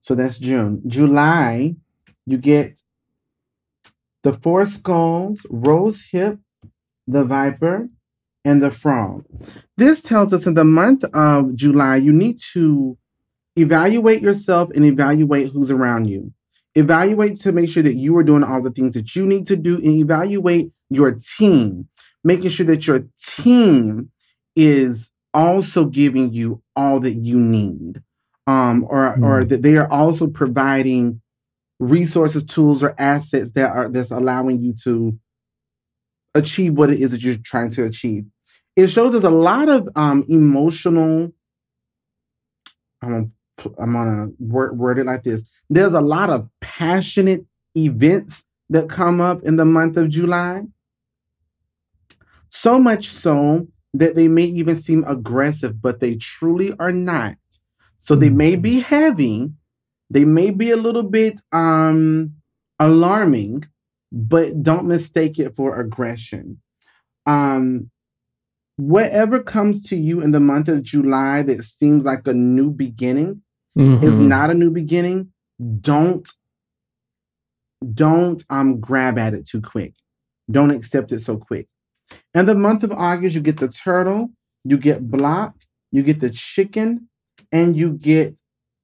So 0.01 0.15
that's 0.15 0.37
June. 0.37 0.81
July, 0.87 1.75
you 2.25 2.37
get 2.37 2.79
the 4.23 4.33
four 4.33 4.65
skulls, 4.65 5.45
rose 5.49 6.01
hip, 6.11 6.39
the 7.07 7.23
viper, 7.23 7.89
and 8.45 8.61
the 8.61 8.71
frog. 8.71 9.25
This 9.77 10.01
tells 10.01 10.33
us 10.33 10.45
in 10.45 10.53
the 10.53 10.63
month 10.63 11.03
of 11.13 11.55
July, 11.55 11.97
you 11.97 12.11
need 12.11 12.39
to 12.53 12.97
evaluate 13.55 14.21
yourself 14.21 14.69
and 14.75 14.85
evaluate 14.85 15.51
who's 15.51 15.71
around 15.71 16.05
you. 16.05 16.33
Evaluate 16.75 17.39
to 17.41 17.51
make 17.51 17.69
sure 17.69 17.83
that 17.83 17.95
you 17.95 18.17
are 18.17 18.23
doing 18.23 18.43
all 18.43 18.61
the 18.61 18.71
things 18.71 18.95
that 18.95 19.15
you 19.15 19.25
need 19.25 19.45
to 19.47 19.55
do 19.55 19.75
and 19.75 19.95
evaluate 19.95 20.71
your 20.89 21.19
team, 21.37 21.87
making 22.23 22.49
sure 22.49 22.65
that 22.65 22.87
your 22.87 23.05
team 23.37 24.09
is 24.55 25.12
also 25.33 25.85
giving 25.85 26.31
you 26.33 26.61
all 26.75 26.99
that 27.01 27.13
you 27.13 27.39
need. 27.39 28.01
Um, 28.45 28.85
or 28.89 29.15
mm. 29.15 29.23
or 29.23 29.45
that 29.45 29.61
they 29.61 29.77
are 29.77 29.89
also 29.89 30.27
providing 30.27 31.21
resources, 31.79 32.43
tools, 32.43 32.83
or 32.83 32.93
assets 32.97 33.51
that 33.51 33.71
are 33.71 33.89
that's 33.89 34.11
allowing 34.11 34.61
you 34.61 34.73
to 34.83 35.17
achieve 36.35 36.77
what 36.77 36.89
it 36.89 36.99
is 36.99 37.11
that 37.11 37.21
you're 37.21 37.37
trying 37.37 37.71
to 37.71 37.85
achieve. 37.85 38.25
it 38.75 38.87
shows 38.87 39.13
us 39.13 39.23
a 39.23 39.29
lot 39.29 39.69
of 39.69 39.87
um, 39.95 40.25
emotional. 40.27 41.31
I'm 43.01 43.09
gonna, 43.09 43.75
I'm 43.79 43.93
gonna 43.93 44.27
word, 44.39 44.77
word 44.77 44.99
it 44.99 45.05
like 45.05 45.23
this. 45.23 45.43
There's 45.69 45.93
a 45.93 46.01
lot 46.01 46.29
of 46.29 46.49
passionate 46.59 47.45
events 47.77 48.43
that 48.69 48.89
come 48.89 49.21
up 49.21 49.43
in 49.43 49.57
the 49.57 49.65
month 49.65 49.97
of 49.97 50.09
July. 50.09 50.63
So 52.49 52.79
much 52.79 53.07
so 53.07 53.67
that 53.93 54.15
they 54.15 54.27
may 54.27 54.45
even 54.45 54.81
seem 54.81 55.03
aggressive, 55.05 55.81
but 55.81 55.99
they 55.99 56.15
truly 56.15 56.73
are 56.79 56.91
not. 56.91 57.37
So 57.99 58.15
they 58.15 58.29
may 58.29 58.55
be 58.55 58.81
heavy, 58.81 59.51
they 60.09 60.25
may 60.25 60.51
be 60.51 60.71
a 60.71 60.77
little 60.77 61.03
bit 61.03 61.41
um 61.51 62.33
alarming, 62.79 63.65
but 64.11 64.61
don't 64.61 64.85
mistake 64.85 65.39
it 65.39 65.55
for 65.55 65.79
aggression. 65.79 66.61
Um 67.25 67.89
whatever 68.77 69.41
comes 69.41 69.83
to 69.83 69.95
you 69.95 70.21
in 70.21 70.31
the 70.31 70.39
month 70.39 70.67
of 70.67 70.83
July 70.83 71.43
that 71.43 71.63
seems 71.63 72.03
like 72.03 72.27
a 72.27 72.33
new 72.33 72.71
beginning 72.71 73.43
mm-hmm. 73.77 74.03
is 74.03 74.17
not 74.19 74.49
a 74.49 74.55
new 74.55 74.71
beginning. 74.71 75.31
Don't 75.79 76.27
don't 77.93 78.43
um 78.49 78.79
grab 78.79 79.17
at 79.17 79.33
it 79.33 79.47
too 79.47 79.61
quick. 79.61 79.93
Don't 80.49 80.71
accept 80.71 81.11
it 81.11 81.19
so 81.19 81.37
quick. 81.37 81.67
In 82.33 82.45
the 82.45 82.55
month 82.55 82.83
of 82.83 82.91
August, 82.91 83.35
you 83.35 83.41
get 83.41 83.57
the 83.57 83.67
turtle, 83.67 84.31
you 84.63 84.77
get 84.77 85.09
block, 85.09 85.55
you 85.91 86.03
get 86.03 86.19
the 86.19 86.29
chicken, 86.29 87.09
and 87.51 87.75
you 87.75 87.93
get 87.93 88.39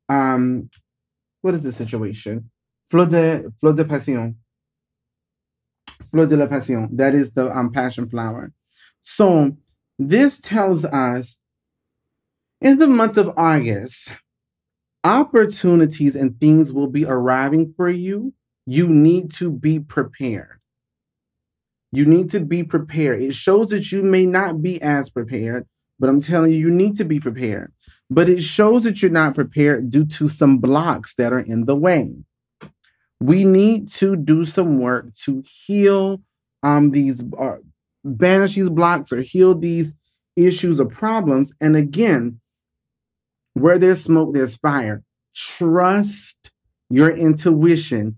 um 0.07 0.69
what 1.41 1.53
is 1.53 1.61
the 1.61 1.71
situation? 1.71 2.49
Fleur 2.89 3.05
de 3.05 3.51
fleur 3.59 3.73
de 3.73 3.85
passion. 3.85 4.35
Fleur 6.11 6.25
de 6.27 6.37
la 6.37 6.47
passion. 6.47 6.89
That 6.91 7.13
is 7.13 7.31
the 7.31 7.55
um 7.55 7.71
passion 7.71 8.09
flower. 8.09 8.51
So 9.01 9.57
this 9.97 10.39
tells 10.39 10.85
us 10.85 11.39
in 12.61 12.77
the 12.77 12.87
month 12.87 13.17
of 13.17 13.33
August, 13.37 14.09
opportunities 15.03 16.15
and 16.15 16.39
things 16.39 16.73
will 16.73 16.87
be 16.87 17.05
arriving 17.05 17.73
for 17.75 17.89
you. 17.89 18.33
You 18.65 18.87
need 18.87 19.31
to 19.33 19.51
be 19.51 19.79
prepared. 19.79 20.58
You 21.91 22.05
need 22.05 22.29
to 22.31 22.39
be 22.39 22.63
prepared. 22.63 23.21
It 23.21 23.33
shows 23.33 23.69
that 23.69 23.91
you 23.91 24.03
may 24.03 24.25
not 24.25 24.61
be 24.61 24.81
as 24.81 25.09
prepared, 25.09 25.67
but 25.99 26.09
I'm 26.09 26.21
telling 26.21 26.51
you, 26.51 26.57
you 26.57 26.71
need 26.71 26.95
to 26.97 27.05
be 27.05 27.19
prepared. 27.19 27.73
But 28.09 28.29
it 28.29 28.41
shows 28.41 28.83
that 28.83 29.01
you're 29.01 29.11
not 29.11 29.35
prepared 29.35 29.89
due 29.89 30.05
to 30.05 30.27
some 30.27 30.59
blocks 30.59 31.15
that 31.15 31.33
are 31.33 31.39
in 31.39 31.65
the 31.65 31.75
way. 31.75 32.13
We 33.19 33.43
need 33.43 33.89
to 33.93 34.15
do 34.15 34.45
some 34.45 34.79
work 34.79 35.13
to 35.25 35.43
heal 35.65 36.21
um, 36.63 36.91
these, 36.91 37.21
uh, 37.37 37.57
banish 38.03 38.55
these 38.55 38.69
blocks 38.69 39.11
or 39.11 39.21
heal 39.21 39.55
these 39.55 39.93
issues 40.35 40.79
or 40.79 40.85
problems. 40.85 41.53
And 41.59 41.75
again, 41.75 42.39
where 43.53 43.77
there's 43.77 44.03
smoke, 44.03 44.33
there's 44.33 44.55
fire. 44.55 45.03
Trust 45.35 46.51
your 46.89 47.11
intuition. 47.11 48.17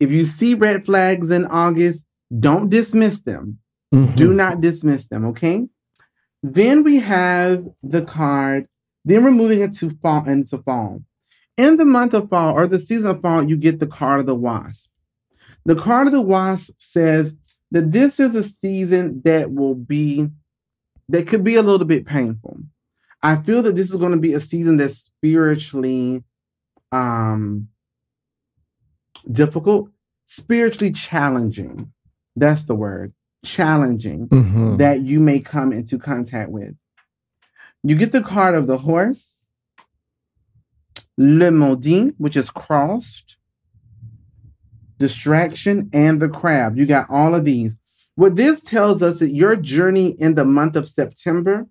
If 0.00 0.10
you 0.10 0.24
see 0.24 0.54
red 0.54 0.84
flags 0.84 1.30
in 1.30 1.46
August, 1.46 2.06
don't 2.36 2.68
dismiss 2.68 3.22
them. 3.22 3.58
Mm-hmm. 3.94 4.14
Do 4.16 4.32
not 4.32 4.60
dismiss 4.60 5.06
them, 5.08 5.24
okay? 5.26 5.66
Then 6.42 6.84
we 6.84 6.96
have 6.96 7.66
the 7.82 8.02
card. 8.02 8.68
Then 9.04 9.24
we're 9.24 9.30
moving 9.30 9.60
into 9.60 9.90
fall 10.02 10.28
into 10.28 10.58
fall. 10.58 11.02
In 11.56 11.76
the 11.76 11.84
month 11.84 12.14
of 12.14 12.28
fall 12.28 12.54
or 12.54 12.66
the 12.66 12.78
season 12.78 13.10
of 13.10 13.22
fall, 13.22 13.42
you 13.42 13.56
get 13.56 13.80
the 13.80 13.86
card 13.86 14.20
of 14.20 14.26
the 14.26 14.34
wasp. 14.34 14.90
The 15.64 15.74
card 15.74 16.06
of 16.06 16.12
the 16.12 16.20
wasp 16.20 16.74
says 16.78 17.36
that 17.70 17.92
this 17.92 18.20
is 18.20 18.34
a 18.34 18.44
season 18.44 19.22
that 19.24 19.52
will 19.52 19.74
be 19.74 20.28
that 21.08 21.26
could 21.26 21.42
be 21.42 21.56
a 21.56 21.62
little 21.62 21.86
bit 21.86 22.06
painful. 22.06 22.58
I 23.22 23.36
feel 23.36 23.62
that 23.62 23.74
this 23.74 23.90
is 23.90 23.96
going 23.96 24.12
to 24.12 24.18
be 24.18 24.34
a 24.34 24.40
season 24.40 24.76
that's 24.76 24.98
spiritually 24.98 26.22
um 26.92 27.68
difficult, 29.30 29.90
spiritually 30.26 30.92
challenging. 30.92 31.92
That's 32.38 32.64
the 32.64 32.74
word. 32.74 33.12
Challenging 33.44 34.28
mm-hmm. 34.28 34.76
that 34.78 35.02
you 35.02 35.20
may 35.20 35.40
come 35.40 35.72
into 35.72 35.98
contact 35.98 36.50
with. 36.50 36.74
You 37.82 37.94
get 37.94 38.12
the 38.12 38.22
card 38.22 38.54
of 38.54 38.66
the 38.66 38.78
horse, 38.78 39.36
le 41.16 41.50
maudit, 41.50 42.14
which 42.18 42.36
is 42.36 42.50
crossed, 42.50 43.36
distraction, 44.98 45.88
and 45.92 46.20
the 46.20 46.28
crab. 46.28 46.76
You 46.76 46.86
got 46.86 47.08
all 47.08 47.34
of 47.34 47.44
these. 47.44 47.78
What 48.16 48.34
this 48.34 48.62
tells 48.62 49.02
us 49.02 49.20
that 49.20 49.30
your 49.30 49.54
journey 49.54 50.08
in 50.18 50.34
the 50.34 50.44
month 50.44 50.74
of 50.74 50.88
September 50.88 51.68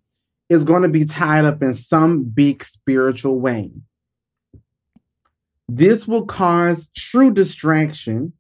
is 0.48 0.64
going 0.64 0.84
to 0.84 0.90
be 0.90 1.04
tied 1.04 1.44
up 1.44 1.62
in 1.62 1.76
some 1.76 2.24
big 2.24 2.64
spiritual 2.64 3.40
way. 3.40 3.72
This 5.68 6.08
will 6.08 6.26
cause 6.26 6.90
true 6.96 7.32
distraction 7.32 8.32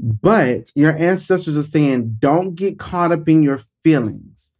but 0.00 0.70
your 0.74 0.96
ancestors 0.96 1.56
are 1.56 1.62
saying, 1.62 2.16
don't 2.20 2.54
get 2.54 2.78
caught 2.78 3.12
up 3.12 3.28
in 3.28 3.42
your 3.42 3.62
feelings. 3.82 4.52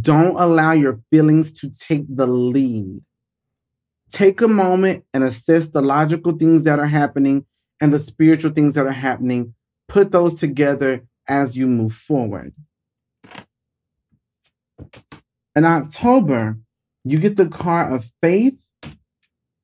Don't 0.00 0.36
allow 0.36 0.72
your 0.72 1.00
feelings 1.10 1.52
to 1.60 1.70
take 1.70 2.04
the 2.08 2.26
lead. 2.26 3.02
Take 4.10 4.40
a 4.40 4.48
moment 4.48 5.04
and 5.12 5.24
assess 5.24 5.68
the 5.68 5.82
logical 5.82 6.32
things 6.32 6.62
that 6.64 6.78
are 6.78 6.86
happening 6.86 7.46
and 7.80 7.92
the 7.92 7.98
spiritual 7.98 8.52
things 8.52 8.74
that 8.74 8.86
are 8.86 8.92
happening. 8.92 9.54
Put 9.88 10.12
those 10.12 10.36
together 10.36 11.04
as 11.28 11.56
you 11.56 11.66
move 11.66 11.92
forward. 11.92 12.54
In 15.54 15.64
October, 15.64 16.58
you 17.04 17.18
get 17.18 17.36
the 17.36 17.46
card 17.46 17.92
of 17.92 18.06
faith, 18.20 18.68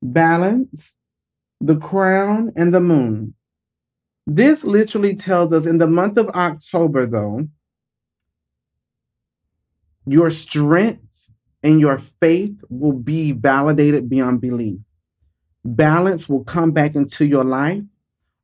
balance, 0.01 0.95
the 1.61 1.77
crown, 1.77 2.51
and 2.55 2.73
the 2.73 2.79
moon. 2.79 3.35
This 4.25 4.63
literally 4.63 5.15
tells 5.15 5.51
us 5.51 5.65
in 5.65 5.77
the 5.77 5.87
month 5.87 6.17
of 6.17 6.29
October, 6.29 7.05
though, 7.05 7.47
your 10.05 10.31
strength 10.31 11.29
and 11.61 11.79
your 11.79 11.99
faith 12.19 12.55
will 12.69 12.93
be 12.93 13.31
validated 13.31 14.09
beyond 14.09 14.41
belief. 14.41 14.79
Balance 15.65 16.27
will 16.27 16.43
come 16.43 16.71
back 16.71 16.95
into 16.95 17.25
your 17.25 17.43
life. 17.43 17.83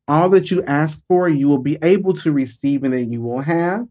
All 0.08 0.30
that 0.30 0.52
you 0.52 0.64
ask 0.64 1.04
for, 1.08 1.30
you 1.30 1.48
will 1.48 1.60
be 1.60 1.78
able 1.82 2.14
to 2.14 2.32
receive 2.32 2.84
and 2.84 2.94
that 2.94 3.06
you 3.06 3.22
will 3.22 3.42
have. 3.42 3.88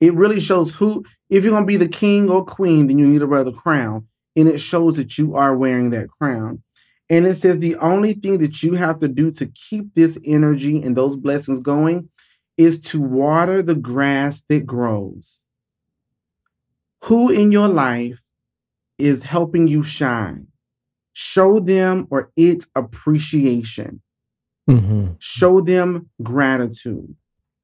It 0.00 0.14
really 0.14 0.40
shows 0.40 0.74
who, 0.74 1.04
if 1.28 1.44
you're 1.44 1.52
going 1.52 1.62
to 1.62 1.66
be 1.66 1.76
the 1.76 1.88
king 1.88 2.28
or 2.28 2.44
queen, 2.44 2.86
then 2.86 2.98
you 2.98 3.06
need 3.06 3.20
to 3.20 3.26
wear 3.26 3.44
the 3.44 3.52
crown. 3.52 4.06
And 4.36 4.48
it 4.48 4.58
shows 4.58 4.96
that 4.96 5.18
you 5.18 5.36
are 5.36 5.56
wearing 5.56 5.90
that 5.90 6.08
crown. 6.08 6.62
And 7.10 7.26
it 7.26 7.38
says 7.38 7.58
the 7.58 7.74
only 7.76 8.14
thing 8.14 8.38
that 8.38 8.62
you 8.62 8.74
have 8.74 9.00
to 9.00 9.08
do 9.08 9.32
to 9.32 9.46
keep 9.46 9.94
this 9.94 10.16
energy 10.24 10.80
and 10.80 10.96
those 10.96 11.16
blessings 11.16 11.58
going 11.58 12.08
is 12.56 12.80
to 12.80 13.00
water 13.00 13.62
the 13.62 13.74
grass 13.74 14.44
that 14.48 14.64
grows. 14.64 15.42
Who 17.04 17.28
in 17.30 17.50
your 17.50 17.66
life 17.66 18.22
is 18.96 19.24
helping 19.24 19.66
you 19.66 19.82
shine? 19.82 20.46
Show 21.12 21.58
them 21.58 22.06
or 22.10 22.30
it 22.36 22.64
appreciation. 22.76 24.02
Mm-hmm. 24.68 25.14
Show 25.18 25.62
them 25.62 26.10
gratitude. 26.22 27.16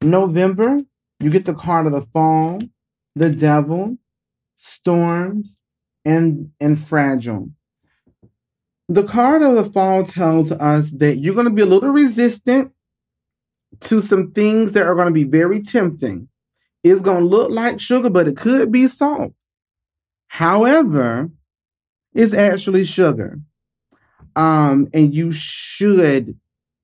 November, 0.03 0.80
you 1.20 1.30
get 1.30 1.44
the 1.44 1.55
card 1.55 1.86
of 1.86 1.92
the 1.92 2.03
fall, 2.12 2.61
the 3.14 3.30
devil, 3.30 3.97
storms, 4.57 5.61
and, 6.05 6.51
and 6.59 6.80
fragile. 6.80 7.51
The 8.89 9.03
card 9.03 9.43
of 9.43 9.57
the 9.57 9.64
fall 9.64 10.05
tells 10.05 10.53
us 10.53 10.91
that 10.93 11.16
you're 11.16 11.34
going 11.34 11.47
to 11.47 11.53
be 11.53 11.62
a 11.62 11.66
little 11.66 11.91
resistant 11.91 12.72
to 13.80 14.01
some 14.01 14.30
things 14.30 14.72
that 14.72 14.87
are 14.87 14.95
going 14.95 15.09
to 15.09 15.12
be 15.12 15.24
very 15.24 15.61
tempting. 15.61 16.28
It's 16.84 17.03
going 17.03 17.20
to 17.20 17.26
look 17.28 17.51
like 17.51 17.80
sugar, 17.80 18.11
but 18.11 18.28
it 18.28 18.37
could 18.37 18.70
be 18.70 18.87
salt. 18.87 19.32
However, 20.28 21.30
it's 22.14 22.32
actually 22.32 22.84
sugar. 22.84 23.41
Um, 24.37 24.89
and 24.95 25.12
you 25.12 25.32
should 25.32 26.39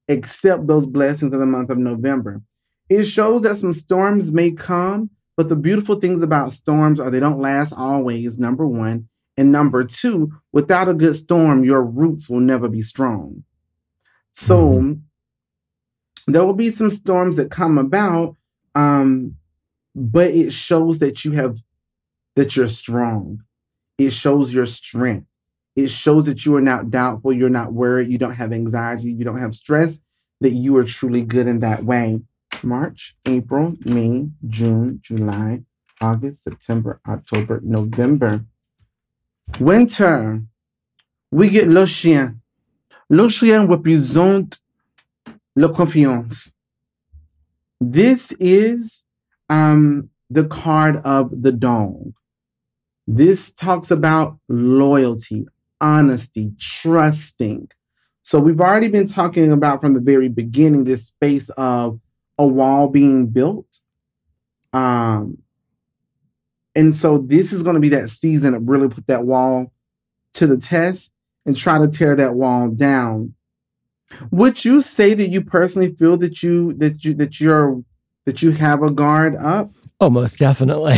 accept 0.08 0.66
those 0.66 0.86
blessings 0.86 1.32
in 1.32 1.38
the 1.38 1.46
month 1.46 1.70
of 1.70 1.78
November. 1.78 2.42
It 2.88 3.04
shows 3.04 3.42
that 3.42 3.58
some 3.58 3.72
storms 3.72 4.32
may 4.32 4.50
come, 4.50 5.10
but 5.36 5.48
the 5.48 5.56
beautiful 5.56 5.96
things 5.96 6.20
about 6.22 6.52
storms 6.52 6.98
are 6.98 7.10
they 7.10 7.20
don't 7.20 7.38
last 7.38 7.72
always, 7.72 8.38
number 8.38 8.66
one. 8.66 9.08
And 9.36 9.50
number 9.50 9.84
two, 9.84 10.32
without 10.52 10.88
a 10.88 10.94
good 10.94 11.16
storm, 11.16 11.64
your 11.64 11.82
roots 11.82 12.28
will 12.28 12.40
never 12.40 12.68
be 12.68 12.82
strong. 12.82 13.44
So 14.32 14.56
mm-hmm. 14.56 16.32
there 16.32 16.44
will 16.44 16.54
be 16.54 16.70
some 16.70 16.90
storms 16.90 17.36
that 17.36 17.50
come 17.50 17.78
about, 17.78 18.36
um, 18.74 19.36
but 19.94 20.30
it 20.30 20.52
shows 20.52 20.98
that 20.98 21.24
you 21.24 21.32
have 21.32 21.58
that 22.36 22.56
you're 22.56 22.68
strong. 22.68 23.42
It 23.98 24.10
shows 24.10 24.52
your 24.52 24.66
strength. 24.66 25.26
It 25.76 25.88
shows 25.88 26.26
that 26.26 26.44
you 26.44 26.54
are 26.56 26.62
not 26.62 26.90
doubtful, 26.90 27.32
you're 27.32 27.48
not 27.48 27.72
worried, 27.72 28.08
you 28.08 28.18
don't 28.18 28.34
have 28.34 28.52
anxiety, 28.52 29.10
you 29.12 29.24
don't 29.24 29.38
have 29.38 29.54
stress, 29.54 29.98
that 30.40 30.50
you 30.50 30.76
are 30.76 30.84
truly 30.84 31.22
good 31.22 31.46
in 31.46 31.60
that 31.60 31.84
way. 31.84 32.20
March, 32.62 33.16
April, 33.24 33.76
May, 33.84 34.28
June, 34.46 35.00
July, 35.02 35.62
August, 36.00 36.44
September, 36.44 37.00
October, 37.08 37.60
November. 37.62 38.44
Winter, 39.60 40.42
we 41.30 41.50
get 41.50 41.68
le 41.68 41.86
chien. 41.86 42.40
Le 43.08 43.28
chien 43.28 43.66
represent 43.66 44.58
la 45.54 45.68
confiance. 45.68 46.54
This 47.80 48.32
is 48.38 49.04
um, 49.48 50.08
the 50.30 50.44
card 50.44 51.02
of 51.04 51.42
the 51.42 51.52
dog. 51.52 52.14
This 53.06 53.52
talks 53.52 53.90
about 53.90 54.38
loyalty, 54.48 55.46
honesty, 55.80 56.52
trusting. 56.58 57.68
So 58.22 58.38
we've 58.38 58.60
already 58.60 58.88
been 58.88 59.08
talking 59.08 59.50
about 59.52 59.80
from 59.80 59.94
the 59.94 60.00
very 60.00 60.28
beginning 60.28 60.84
this 60.84 61.06
space 61.06 61.50
of 61.50 62.00
a 62.38 62.46
wall 62.46 62.88
being 62.88 63.26
built. 63.26 63.80
Um, 64.72 65.38
and 66.74 66.94
so 66.94 67.18
this 67.18 67.52
is 67.52 67.62
going 67.62 67.74
to 67.74 67.80
be 67.80 67.90
that 67.90 68.10
season 68.10 68.54
of 68.54 68.68
really 68.68 68.88
put 68.88 69.06
that 69.06 69.24
wall 69.24 69.72
to 70.34 70.46
the 70.46 70.56
test 70.56 71.12
and 71.44 71.56
try 71.56 71.78
to 71.78 71.88
tear 71.88 72.16
that 72.16 72.34
wall 72.34 72.68
down. 72.68 73.34
Would 74.30 74.64
you 74.64 74.82
say 74.82 75.14
that 75.14 75.28
you 75.28 75.42
personally 75.42 75.94
feel 75.94 76.16
that 76.18 76.42
you 76.42 76.74
that 76.74 77.04
you 77.04 77.14
that 77.14 77.40
you're 77.40 77.82
that 78.26 78.42
you 78.42 78.52
have 78.52 78.82
a 78.82 78.90
guard 78.90 79.36
up? 79.36 79.72
Oh, 80.00 80.10
most 80.10 80.38
definitely. 80.38 80.96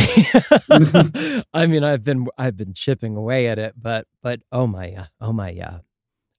I 1.53 1.67
mean, 1.67 1.83
I've 1.83 2.03
been 2.03 2.27
I've 2.37 2.57
been 2.57 2.73
chipping 2.73 3.15
away 3.15 3.47
at 3.47 3.59
it, 3.59 3.73
but 3.79 4.07
but 4.21 4.41
oh 4.51 4.67
my 4.67 5.07
oh 5.21 5.33
my 5.33 5.51
yeah. 5.51 5.79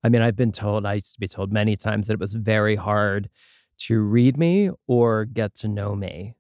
I 0.04 0.08
mean, 0.08 0.22
I've 0.22 0.36
been 0.36 0.52
told 0.52 0.86
I 0.86 0.94
used 0.94 1.14
to 1.14 1.20
be 1.20 1.28
told 1.28 1.52
many 1.52 1.76
times 1.76 2.06
that 2.06 2.14
it 2.14 2.20
was 2.20 2.34
very 2.34 2.76
hard 2.76 3.28
to 3.78 4.00
read 4.00 4.36
me 4.36 4.70
or 4.86 5.24
get 5.24 5.54
to 5.56 5.68
know 5.68 5.94
me. 5.94 6.34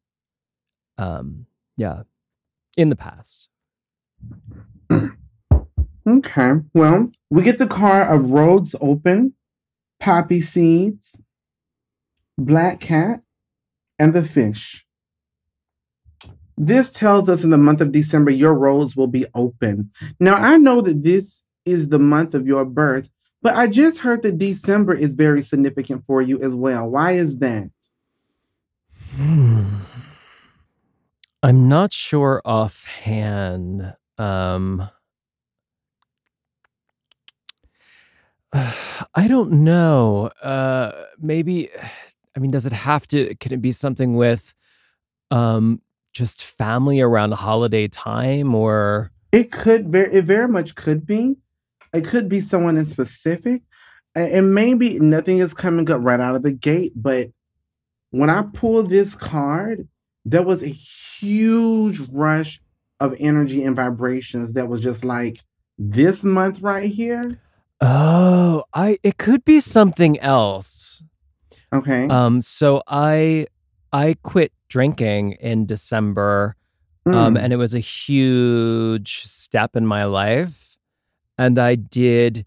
Um, 0.98 1.46
yeah, 1.76 2.02
in 2.76 2.90
the 2.90 2.96
past. 2.96 3.48
Okay. 6.06 6.52
Well, 6.72 7.10
we 7.30 7.42
get 7.42 7.58
the 7.58 7.66
car 7.66 8.08
of 8.08 8.30
roads 8.30 8.76
open, 8.80 9.34
poppy 9.98 10.40
seeds, 10.40 11.20
black 12.38 12.80
cat, 12.80 13.22
and 13.98 14.14
the 14.14 14.22
fish. 14.22 14.86
This 16.56 16.92
tells 16.92 17.28
us 17.28 17.42
in 17.42 17.50
the 17.50 17.58
month 17.58 17.80
of 17.80 17.92
December, 17.92 18.30
your 18.30 18.54
roads 18.54 18.96
will 18.96 19.08
be 19.08 19.26
open. 19.34 19.90
Now, 20.20 20.36
I 20.36 20.56
know 20.56 20.80
that 20.80 21.02
this 21.02 21.42
is 21.64 21.88
the 21.88 21.98
month 21.98 22.34
of 22.34 22.46
your 22.46 22.64
birth, 22.64 23.10
but 23.42 23.54
I 23.56 23.66
just 23.66 23.98
heard 23.98 24.22
that 24.22 24.38
December 24.38 24.94
is 24.94 25.14
very 25.14 25.42
significant 25.42 26.04
for 26.06 26.22
you 26.22 26.40
as 26.40 26.54
well. 26.54 26.88
Why 26.88 27.12
is 27.12 27.38
that? 27.38 27.70
Hmm. 29.16 29.76
I'm 31.46 31.68
not 31.68 31.92
sure 31.92 32.42
offhand. 32.44 33.94
Um, 34.18 34.88
I 38.52 39.28
don't 39.28 39.52
know. 39.62 40.32
Uh, 40.42 41.04
maybe, 41.20 41.70
I 42.36 42.40
mean, 42.40 42.50
does 42.50 42.66
it 42.66 42.72
have 42.72 43.06
to, 43.08 43.36
can 43.36 43.52
it 43.52 43.62
be 43.62 43.70
something 43.70 44.16
with 44.16 44.54
um, 45.30 45.80
just 46.12 46.42
family 46.42 47.00
around 47.00 47.32
holiday 47.34 47.86
time 47.86 48.52
or? 48.52 49.12
It 49.30 49.52
could 49.52 49.94
it 49.94 50.24
very 50.24 50.48
much 50.48 50.74
could 50.74 51.06
be. 51.06 51.36
It 51.92 52.06
could 52.06 52.28
be 52.28 52.40
someone 52.40 52.76
in 52.76 52.86
specific. 52.86 53.62
And 54.16 54.52
maybe 54.52 54.98
nothing 54.98 55.38
is 55.38 55.54
coming 55.54 55.88
up 55.92 56.00
right 56.02 56.18
out 56.18 56.34
of 56.34 56.42
the 56.42 56.50
gate, 56.50 56.94
but 56.96 57.28
when 58.10 58.30
I 58.30 58.42
pulled 58.52 58.90
this 58.90 59.14
card, 59.14 59.86
there 60.24 60.42
was 60.42 60.64
a 60.64 60.76
huge 61.20 62.00
rush 62.12 62.60
of 63.00 63.14
energy 63.18 63.62
and 63.64 63.76
vibrations 63.76 64.54
that 64.54 64.68
was 64.68 64.80
just 64.80 65.04
like 65.04 65.40
this 65.78 66.24
month 66.24 66.60
right 66.62 66.90
here. 66.90 67.38
Oh, 67.80 68.64
I 68.72 68.98
it 69.02 69.18
could 69.18 69.44
be 69.44 69.60
something 69.60 70.18
else. 70.20 71.02
Okay. 71.72 72.08
Um 72.08 72.40
so 72.40 72.82
I 72.86 73.46
I 73.92 74.16
quit 74.22 74.52
drinking 74.68 75.32
in 75.32 75.66
December 75.66 76.56
um 77.06 77.34
Mm. 77.34 77.40
and 77.40 77.52
it 77.52 77.56
was 77.56 77.74
a 77.74 77.78
huge 77.80 79.22
step 79.24 79.76
in 79.76 79.86
my 79.86 80.04
life 80.04 80.76
and 81.38 81.58
I 81.58 81.74
did 81.76 82.44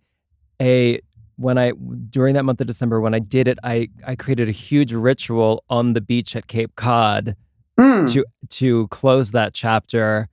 a 0.62 1.00
when 1.38 1.58
I 1.58 1.72
during 2.10 2.34
that 2.34 2.44
month 2.44 2.60
of 2.60 2.68
December 2.68 3.00
when 3.00 3.14
I 3.14 3.20
did 3.20 3.48
it 3.48 3.58
I 3.64 3.90
I 4.06 4.16
created 4.16 4.50
a 4.50 4.52
huge 4.52 4.92
ritual 4.94 5.64
on 5.70 5.94
the 5.94 6.02
beach 6.02 6.36
at 6.36 6.48
Cape 6.48 6.76
Cod 6.76 7.36
Mm. 7.80 8.12
to 8.14 8.26
to 8.50 8.88
close 8.90 9.32
that 9.32 9.54
chapter. 9.54 10.28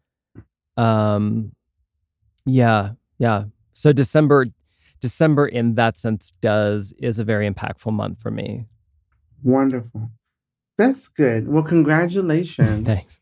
Um 0.76 1.52
yeah, 2.44 2.90
yeah. 3.18 3.44
So 3.72 3.92
December 3.92 4.46
December 5.00 5.46
in 5.46 5.74
that 5.74 5.98
sense 5.98 6.32
does 6.40 6.92
is 6.98 7.18
a 7.18 7.24
very 7.24 7.48
impactful 7.48 7.92
month 7.92 8.20
for 8.20 8.30
me. 8.30 8.66
Wonderful. 9.42 10.10
That's 10.78 11.08
good. 11.08 11.48
Well, 11.48 11.62
congratulations. 11.62 12.86
Thanks. 12.86 13.20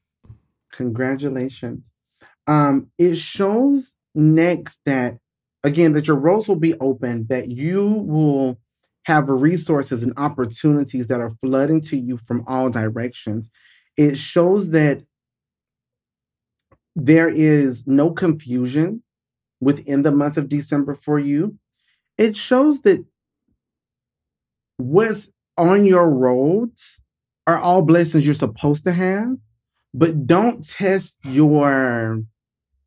Congratulations. 0.73 1.91
Um, 2.47 2.91
it 2.99 3.17
shows 3.17 3.95
next 4.15 4.81
that 4.87 5.19
again 5.63 5.93
that 5.93 6.07
your 6.07 6.17
roles 6.17 6.49
will 6.49 6.57
be 6.57 6.75
open, 6.81 7.27
that 7.29 7.51
you 7.51 7.87
will 7.87 8.59
have 9.05 9.29
resources 9.29 10.03
and 10.03 10.13
opportunities 10.17 11.07
that 11.09 11.21
are 11.21 11.33
flooding 11.43 11.81
to 11.83 11.99
you 11.99 12.19
from 12.19 12.45
all 12.47 12.71
directions. 12.71 13.51
It 13.97 14.19
shows 14.19 14.71
that 14.71 15.03
there 16.97 17.29
is 17.29 17.87
no 17.87 18.11
confusion 18.11 19.03
within 19.61 20.03
the 20.03 20.13
month 20.13 20.37
of 20.37 20.49
December 20.49 20.95
for 20.95 21.19
you. 21.19 21.59
It 22.19 22.37
shows 22.37 22.83
that 22.83 23.05
what's 24.77 25.31
on 25.57 25.85
your 25.85 26.11
roads 26.11 27.01
are 27.47 27.59
all 27.59 27.83
blessings 27.83 28.25
you're 28.25 28.35
supposed 28.35 28.85
to 28.85 28.93
have, 28.93 29.37
but 29.93 30.27
don't 30.27 30.69
test 30.69 31.19
your 31.25 32.23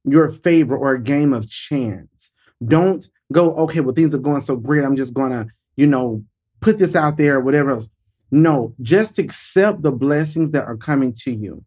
your 0.04 0.32
favor 0.32 0.78
or 0.78 0.94
a 0.94 1.02
game 1.02 1.34
of 1.34 1.50
chance. 1.50 2.32
Don't 2.66 3.10
go, 3.32 3.54
okay, 3.56 3.82
well, 3.82 3.94
things 3.94 4.16
are 4.16 4.20
going 4.20 4.42
so 4.42 4.56
great. 4.56 4.84
I'm 4.84 4.96
just 4.96 5.14
gonna, 5.14 5.48
you 5.76 5.86
know, 5.86 6.24
put 6.62 6.80
this 6.80 6.96
out 6.96 7.18
there 7.18 7.36
or 7.36 7.42
whatever 7.42 7.72
else. 7.72 7.90
No, 8.30 8.74
just 8.82 9.20
accept 9.20 9.82
the 9.82 9.92
blessings 9.92 10.52
that 10.52 10.66
are 10.66 10.78
coming 10.78 11.14
to 11.24 11.32
you. 11.32 11.64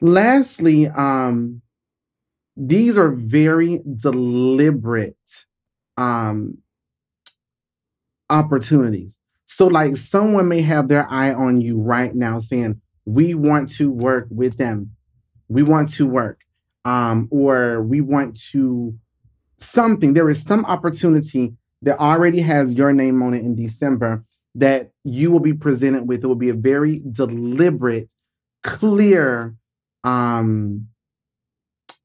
Lastly, 0.00 0.88
um, 0.88 1.62
these 2.56 2.98
are 2.98 3.10
very 3.10 3.80
deliberate 3.96 5.16
um 5.96 6.58
opportunities. 8.30 9.18
So, 9.44 9.66
like, 9.66 9.96
someone 9.98 10.48
may 10.48 10.62
have 10.62 10.88
their 10.88 11.06
eye 11.10 11.32
on 11.32 11.60
you 11.60 11.78
right 11.78 12.14
now 12.14 12.38
saying, 12.38 12.80
We 13.04 13.34
want 13.34 13.70
to 13.76 13.90
work 13.90 14.26
with 14.30 14.56
them. 14.56 14.92
We 15.48 15.62
want 15.62 15.92
to 15.94 16.06
work. 16.06 16.40
Um, 16.84 17.28
or 17.30 17.82
we 17.82 18.00
want 18.00 18.40
to 18.50 18.98
something. 19.58 20.14
There 20.14 20.28
is 20.28 20.42
some 20.42 20.64
opportunity 20.64 21.54
that 21.82 21.98
already 21.98 22.40
has 22.40 22.74
your 22.74 22.92
name 22.92 23.22
on 23.22 23.34
it 23.34 23.44
in 23.44 23.54
December 23.54 24.24
that 24.54 24.90
you 25.04 25.30
will 25.30 25.40
be 25.40 25.54
presented 25.54 26.06
with. 26.06 26.22
It 26.22 26.26
will 26.26 26.34
be 26.34 26.50
a 26.50 26.54
very 26.54 27.02
deliberate, 27.10 28.12
clear 28.62 29.54
um 30.04 30.88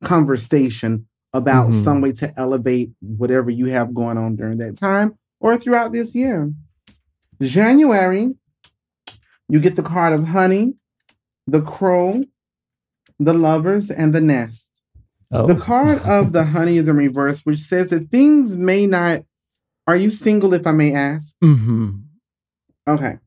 conversation 0.04 1.08
about 1.34 1.70
Mhm. 1.70 1.84
some 1.84 2.02
way 2.02 2.12
to 2.14 2.32
elevate 2.40 2.92
whatever 3.02 3.50
you 3.50 3.66
have 3.68 3.94
going 3.94 4.18
on 4.18 4.36
during 4.36 4.58
that 4.60 4.78
time 4.78 5.18
or 5.40 5.58
throughout 5.58 5.92
this 5.92 6.16
year. 6.16 6.52
January, 7.42 8.36
you 9.50 9.60
get 9.60 9.76
the 9.76 9.84
card 9.84 10.14
of 10.14 10.26
honey, 10.28 10.76
the 11.48 11.62
crow, 11.62 12.24
the 13.20 13.34
lovers, 13.34 13.90
and 13.92 14.14
the 14.14 14.22
nest. 14.22 14.82
Oh. 15.32 15.48
The 15.48 15.56
card 15.56 16.00
of 16.04 16.32
the 16.32 16.46
honey 16.56 16.78
is 16.78 16.88
in 16.88 16.96
reverse, 16.96 17.42
which 17.42 17.60
says 17.60 17.90
that 17.90 18.10
things 18.10 18.56
may 18.56 18.86
not. 18.88 19.24
Are 19.88 19.96
you 19.98 20.10
single, 20.12 20.54
if 20.54 20.66
I 20.68 20.72
may 20.74 20.94
ask? 20.94 21.36
hmm 21.42 21.92
Okay. 22.88 23.18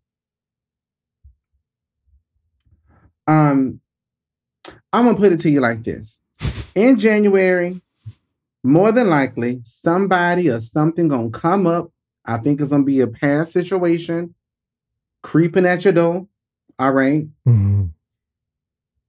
Um, 3.26 3.80
I'm 4.92 5.04
gonna 5.04 5.16
put 5.16 5.32
it 5.32 5.40
to 5.40 5.50
you 5.50 5.60
like 5.60 5.84
this. 5.84 6.20
In 6.74 6.98
January, 6.98 7.80
more 8.62 8.92
than 8.92 9.08
likely, 9.08 9.60
somebody 9.64 10.48
or 10.50 10.60
something 10.60 11.08
gonna 11.08 11.30
come 11.30 11.66
up. 11.66 11.90
I 12.24 12.38
think 12.38 12.60
it's 12.60 12.70
gonna 12.70 12.84
be 12.84 13.00
a 13.00 13.06
past 13.06 13.52
situation, 13.52 14.34
creeping 15.22 15.66
at 15.66 15.84
your 15.84 15.92
door. 15.92 16.26
All 16.78 16.92
right. 16.92 17.26
hmm 17.44 17.86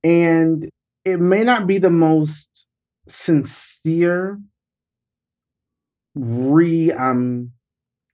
and 0.03 0.69
it 1.05 1.19
may 1.19 1.43
not 1.43 1.67
be 1.67 1.77
the 1.77 1.89
most 1.89 2.65
sincere 3.07 4.39
re 6.15 6.91
um 6.91 7.51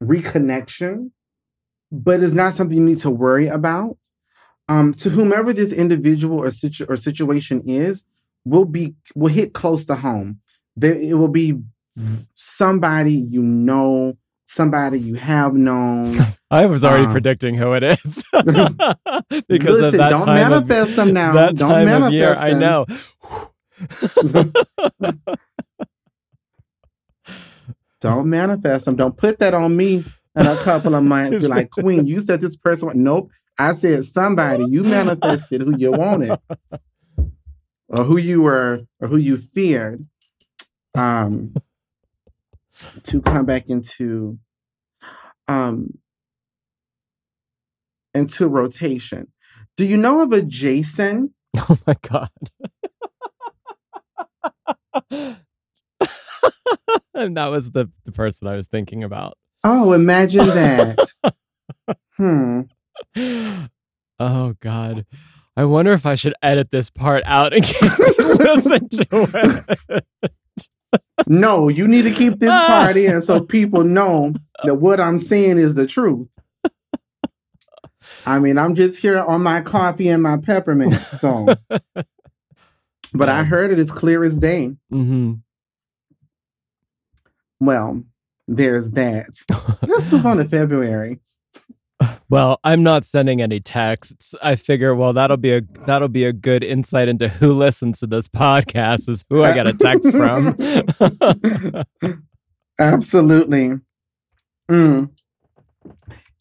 reconnection 0.03 1.11
but 1.91 2.21
it's 2.21 2.33
not 2.33 2.53
something 2.55 2.77
you 2.77 2.83
need 2.83 2.99
to 2.99 3.09
worry 3.09 3.47
about 3.47 3.97
um, 4.69 4.93
to 4.95 5.09
whomever 5.09 5.53
this 5.53 5.71
individual 5.71 6.39
or, 6.43 6.51
situ- 6.51 6.85
or 6.89 6.95
situation 6.95 7.61
is, 7.65 8.03
will 8.45 8.65
be 8.65 8.95
will 9.15 9.27
hit 9.33 9.53
close 9.53 9.85
to 9.85 9.95
home. 9.95 10.39
There, 10.75 10.93
it 10.93 11.13
will 11.17 11.27
be 11.29 11.59
somebody 12.35 13.13
you 13.15 13.41
know, 13.41 14.17
somebody 14.45 14.99
you 14.99 15.15
have 15.15 15.53
known. 15.53 16.19
I 16.51 16.65
was 16.65 16.85
already 16.85 17.05
Um, 17.05 17.11
predicting 17.11 17.55
who 17.55 17.73
it 17.73 17.83
is 17.83 17.97
because 19.47 19.79
Listen, 19.79 19.85
of 19.85 19.91
that 19.93 20.09
don't 20.09 20.25
time 20.25 20.49
manifest 20.49 20.91
of, 20.91 20.95
them 20.97 21.13
now. 21.13 21.33
That 21.33 21.55
Don't 21.55 21.69
time 21.69 22.03
of 22.03 22.13
year, 22.13 22.35
manifest 22.35 22.41
I 22.41 22.53
know. 22.59 22.85
Don't 27.99 28.29
manifest 28.29 28.85
them. 28.85 28.95
Don't 28.95 29.17
put 29.17 29.39
that 29.39 29.53
on 29.55 29.75
me 29.75 30.03
in 30.37 30.45
a 30.45 30.55
couple 30.57 30.95
of 30.95 31.03
months. 31.03 31.37
Be 31.37 31.47
like, 31.47 31.71
Queen, 31.71 32.05
you 32.05 32.19
said 32.19 32.41
this 32.41 32.55
person. 32.55 32.91
Nope. 32.95 33.31
I 33.59 33.73
said 33.73 34.05
somebody. 34.05 34.65
You 34.69 34.83
manifested 34.83 35.61
who 35.61 35.75
you 35.77 35.91
wanted, 35.91 36.37
or 37.87 38.03
who 38.03 38.17
you 38.17 38.41
were, 38.43 38.81
or 38.99 39.07
who 39.07 39.17
you 39.17 39.37
feared. 39.37 40.05
Um, 40.95 41.55
to 43.03 43.21
come 43.21 43.45
back 43.45 43.67
into, 43.67 44.39
um, 45.47 45.97
into 48.13 48.47
rotation. 48.47 49.31
Do 49.75 49.85
you 49.85 49.97
know 49.97 50.21
of 50.21 50.31
a 50.31 50.41
Jason? 50.41 51.33
Oh 51.55 51.77
my 51.87 51.95
god. 52.01 52.29
and 57.13 57.37
that 57.37 57.47
was 57.47 57.71
the, 57.71 57.91
the 58.05 58.11
person 58.11 58.47
I 58.47 58.55
was 58.55 58.67
thinking 58.67 59.03
about. 59.03 59.37
Oh, 59.69 59.91
imagine 59.91 60.47
that. 60.47 61.13
hmm. 62.15 62.61
Oh 64.17 64.55
god. 64.61 65.05
I 65.57 65.65
wonder 65.65 65.91
if 65.91 66.05
I 66.05 66.15
should 66.15 66.33
edit 66.41 66.71
this 66.71 66.89
part 66.89 67.21
out 67.25 67.51
in 67.51 67.63
case 67.63 67.97
they 67.97 68.13
listen 68.23 68.87
to 68.87 69.67
it. 69.91 70.05
No, 71.27 71.67
you 71.67 71.85
need 71.85 72.03
to 72.03 72.11
keep 72.11 72.39
this 72.39 72.49
part 72.49 72.95
in 72.95 73.21
so 73.21 73.41
people 73.43 73.83
know 73.83 74.33
that 74.63 74.75
what 74.75 75.01
I'm 75.01 75.19
saying 75.19 75.57
is 75.57 75.75
the 75.75 75.85
truth. 75.85 76.29
I 78.25 78.39
mean, 78.39 78.57
I'm 78.57 78.73
just 78.73 78.99
here 78.99 79.19
on 79.19 79.43
my 79.43 79.59
coffee 79.59 80.07
and 80.07 80.23
my 80.23 80.37
peppermint. 80.37 80.93
So, 81.19 81.55
but 83.13 83.27
I 83.27 83.43
heard 83.43 83.73
it 83.73 83.79
as 83.79 83.91
clear 83.91 84.23
as 84.23 84.39
day. 84.39 84.77
Mm-hmm. 84.93 85.33
Well, 87.59 88.03
there's 88.47 88.91
that. 88.91 89.27
Let's 89.81 90.11
move 90.11 90.25
on 90.25 90.37
to 90.37 90.45
February. 90.45 91.19
Well, 92.29 92.59
I'm 92.63 92.83
not 92.83 93.05
sending 93.05 93.41
any 93.41 93.59
texts. 93.59 94.35
I 94.43 94.55
figure, 94.55 94.93
well, 94.93 95.13
that'll 95.13 95.37
be 95.37 95.53
a 95.53 95.61
that'll 95.87 96.09
be 96.09 96.25
a 96.25 96.33
good 96.33 96.63
insight 96.63 97.07
into 97.07 97.27
who 97.27 97.53
listens 97.53 98.01
to 98.01 98.07
this 98.07 98.27
podcast. 98.27 99.09
Is 99.09 99.25
who 99.29 99.43
I 99.43 99.55
got 99.55 99.65
a 99.65 99.73
text 99.73 100.11
from. 100.11 100.55
Absolutely. 102.79 103.79
Mm. 104.69 105.09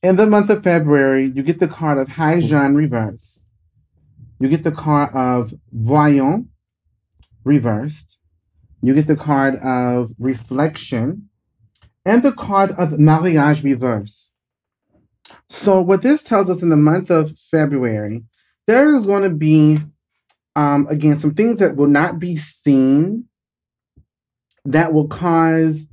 In 0.02 0.16
the 0.16 0.26
month 0.26 0.50
of 0.50 0.62
February, 0.62 1.32
you 1.34 1.42
get 1.42 1.60
the 1.60 1.68
card 1.68 1.98
of 1.98 2.08
High 2.08 2.40
Jean 2.40 2.74
reversed. 2.74 3.42
You 4.38 4.48
get 4.48 4.64
the 4.64 4.72
card 4.72 5.14
of 5.14 5.54
Voyant 5.72 6.48
reversed. 7.44 8.18
You 8.82 8.92
get 8.92 9.06
the 9.06 9.16
card 9.16 9.56
of 9.56 10.12
Reflection 10.18 11.30
and 12.06 12.22
the 12.22 12.32
card 12.32 12.70
of 12.72 12.98
Mariage 12.98 13.62
reversed. 13.62 14.32
So, 15.48 15.80
what 15.80 16.02
this 16.02 16.22
tells 16.22 16.48
us 16.48 16.62
in 16.62 16.68
the 16.68 16.76
month 16.76 17.10
of 17.10 17.36
February, 17.38 18.22
there 18.66 18.94
is 18.94 19.06
going 19.06 19.24
to 19.24 19.30
be, 19.30 19.80
um, 20.54 20.86
again, 20.88 21.18
some 21.18 21.34
things 21.34 21.58
that 21.58 21.76
will 21.76 21.88
not 21.88 22.18
be 22.18 22.36
seen 22.36 23.26
that 24.64 24.92
will 24.92 25.08
cause 25.08 25.88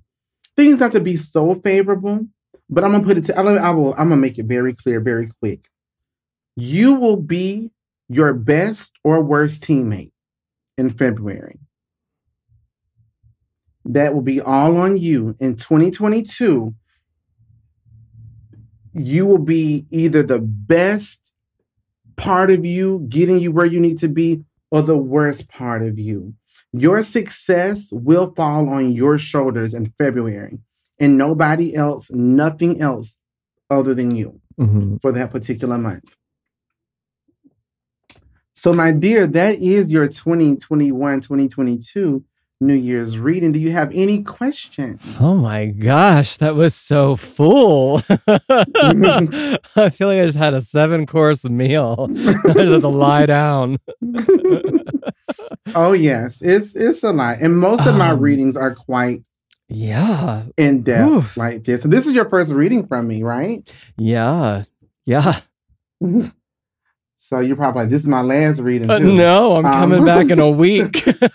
things 0.55 0.80
not 0.80 0.91
to 0.93 0.99
be 0.99 1.16
so 1.16 1.55
favorable. 1.55 2.28
But 2.70 2.84
I'm 2.84 2.91
gonna 2.91 3.03
put 3.03 3.18
it 3.18 3.26
to 3.26 3.38
I 3.38 3.41
will, 3.41 3.59
I 3.59 3.70
will 3.72 3.93
I'm 3.93 4.09
gonna 4.09 4.18
make 4.18 4.39
it 4.39 4.45
very 4.45 4.74
clear, 4.74 4.99
very 4.99 5.30
quick. 5.39 5.68
You 6.55 6.93
will 6.95 7.18
be 7.18 7.72
your 8.09 8.34
best 8.34 8.93
or 9.03 9.22
worst 9.22 9.61
teammate 9.64 10.11
in 10.78 10.89
February. 10.89 11.59
That 13.86 14.13
will 14.13 14.21
be 14.21 14.39
all 14.39 14.77
on 14.77 14.97
you 14.97 15.36
in 15.39 15.55
2022. 15.55 16.73
You 18.93 19.25
will 19.25 19.39
be 19.39 19.86
either 19.89 20.23
the 20.23 20.39
best 20.39 21.34
part 22.15 22.51
of 22.51 22.63
you 22.63 23.05
getting 23.09 23.39
you 23.39 23.51
where 23.51 23.65
you 23.65 23.79
need 23.79 23.97
to 23.99 24.07
be 24.07 24.43
or 24.71 24.81
the 24.81 24.97
worst 24.97 25.49
part 25.49 25.81
of 25.81 25.97
you. 25.99 26.36
Your 26.71 27.03
success 27.03 27.89
will 27.91 28.34
fall 28.34 28.69
on 28.69 28.91
your 28.91 29.17
shoulders 29.17 29.73
in 29.73 29.93
February 29.97 30.59
and 30.99 31.17
nobody 31.17 31.75
else, 31.75 32.09
nothing 32.11 32.81
else 32.81 33.17
other 33.69 33.93
than 33.93 34.11
you 34.11 34.39
Mhm. 34.59 35.01
for 35.01 35.11
that 35.11 35.31
particular 35.31 35.77
month. 35.77 36.15
So, 38.53 38.71
my 38.71 38.91
dear, 38.91 39.27
that 39.27 39.59
is 39.59 39.91
your 39.91 40.07
2021 40.07 41.21
2022 41.21 42.23
New 42.62 42.74
Year's 42.76 43.18
reading. 43.18 43.51
Do 43.51 43.60
you 43.60 43.72
have 43.72 43.91
any 43.93 44.24
questions? 44.24 45.01
Oh 45.20 45.36
my 45.36 45.66
gosh, 45.66 46.38
that 46.38 46.56
was 46.56 46.74
so 46.74 47.16
full. 47.16 48.01
I 48.10 49.89
feel 49.91 50.08
like 50.08 50.22
I 50.22 50.26
just 50.26 50.38
had 50.38 50.54
a 50.54 50.62
seven 50.62 51.06
course 51.06 51.43
meal. 51.45 52.08
I 52.18 52.34
just 52.34 52.56
have 52.58 52.82
to 52.82 52.88
lie 52.88 53.26
down. 53.26 53.78
oh, 55.76 55.93
yes, 55.93 56.41
it's, 56.41 56.76
it's 56.76 57.04
a 57.04 57.12
lot. 57.12 57.39
And 57.41 57.58
most 57.58 57.86
of 57.86 57.95
my 57.95 58.12
Um, 58.12 58.20
readings 58.20 58.56
are 58.56 58.74
quite 58.76 59.24
Yeah. 59.68 60.43
in 60.58 60.84
depth 60.84 61.12
Oof. 61.12 61.38
like 61.38 61.64
this. 61.66 61.84
And 61.84 61.91
this 61.91 62.06
is 62.06 62.14
your 62.14 62.30
first 62.30 62.51
reading 62.51 62.88
from 62.88 63.08
me, 63.08 63.24
right? 63.24 63.68
Yeah. 63.97 64.64
Yeah. 65.06 65.39
So 67.34 67.39
you're 67.39 67.55
probably 67.55 67.81
like, 67.81 67.89
this 67.89 68.03
is 68.03 68.07
my 68.07 68.21
last 68.21 68.59
reading. 68.59 68.91
Uh, 68.91 68.99
no, 68.99 69.55
I'm 69.55 69.65
Um, 69.65 69.71
coming 69.73 70.05
back 70.05 70.29
in 70.29 70.38
a 70.39 70.47
week. 70.63 71.03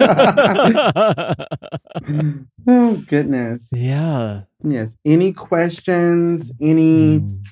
oh, 2.69 2.97
goodness. 3.09 3.67
yeah. 3.73 4.43
Yes. 4.63 4.95
Any 5.05 5.33
questions? 5.33 6.53
Any 6.61 7.19
Mm. 7.19 7.45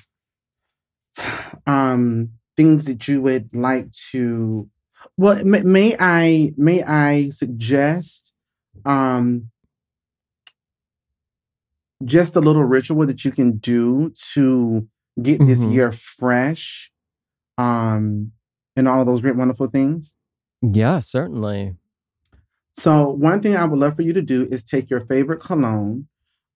um 1.67 2.29
things 2.55 2.85
that 2.85 3.05
you 3.09 3.21
would 3.21 3.49
like 3.53 3.91
to 4.11 4.69
well 5.17 5.43
may, 5.43 5.61
may 5.63 5.95
i 5.99 6.53
may 6.55 6.83
i 6.83 7.27
suggest 7.29 8.33
um 8.85 9.49
just 12.05 12.35
a 12.35 12.39
little 12.39 12.63
ritual 12.63 13.05
that 13.07 13.25
you 13.25 13.31
can 13.31 13.57
do 13.57 14.13
to 14.33 14.87
get 15.21 15.39
this 15.45 15.59
Mhm. 15.59 15.73
year 15.73 15.91
fresh 15.91 16.91
um 17.57 18.31
and 18.77 18.87
all 18.87 19.01
of 19.01 19.07
those 19.07 19.21
great 19.21 19.35
wonderful 19.35 19.67
things 19.67 20.15
Yeah, 20.61 20.99
certainly. 21.01 21.75
so 22.73 23.09
one 23.09 23.41
thing 23.41 23.55
i 23.55 23.65
would 23.65 23.79
love 23.79 23.95
for 23.95 24.03
you 24.03 24.13
to 24.13 24.21
do 24.21 24.47
is 24.51 24.63
take 24.63 24.89
your 24.89 25.01
favorite 25.01 25.39
cologne 25.41 26.07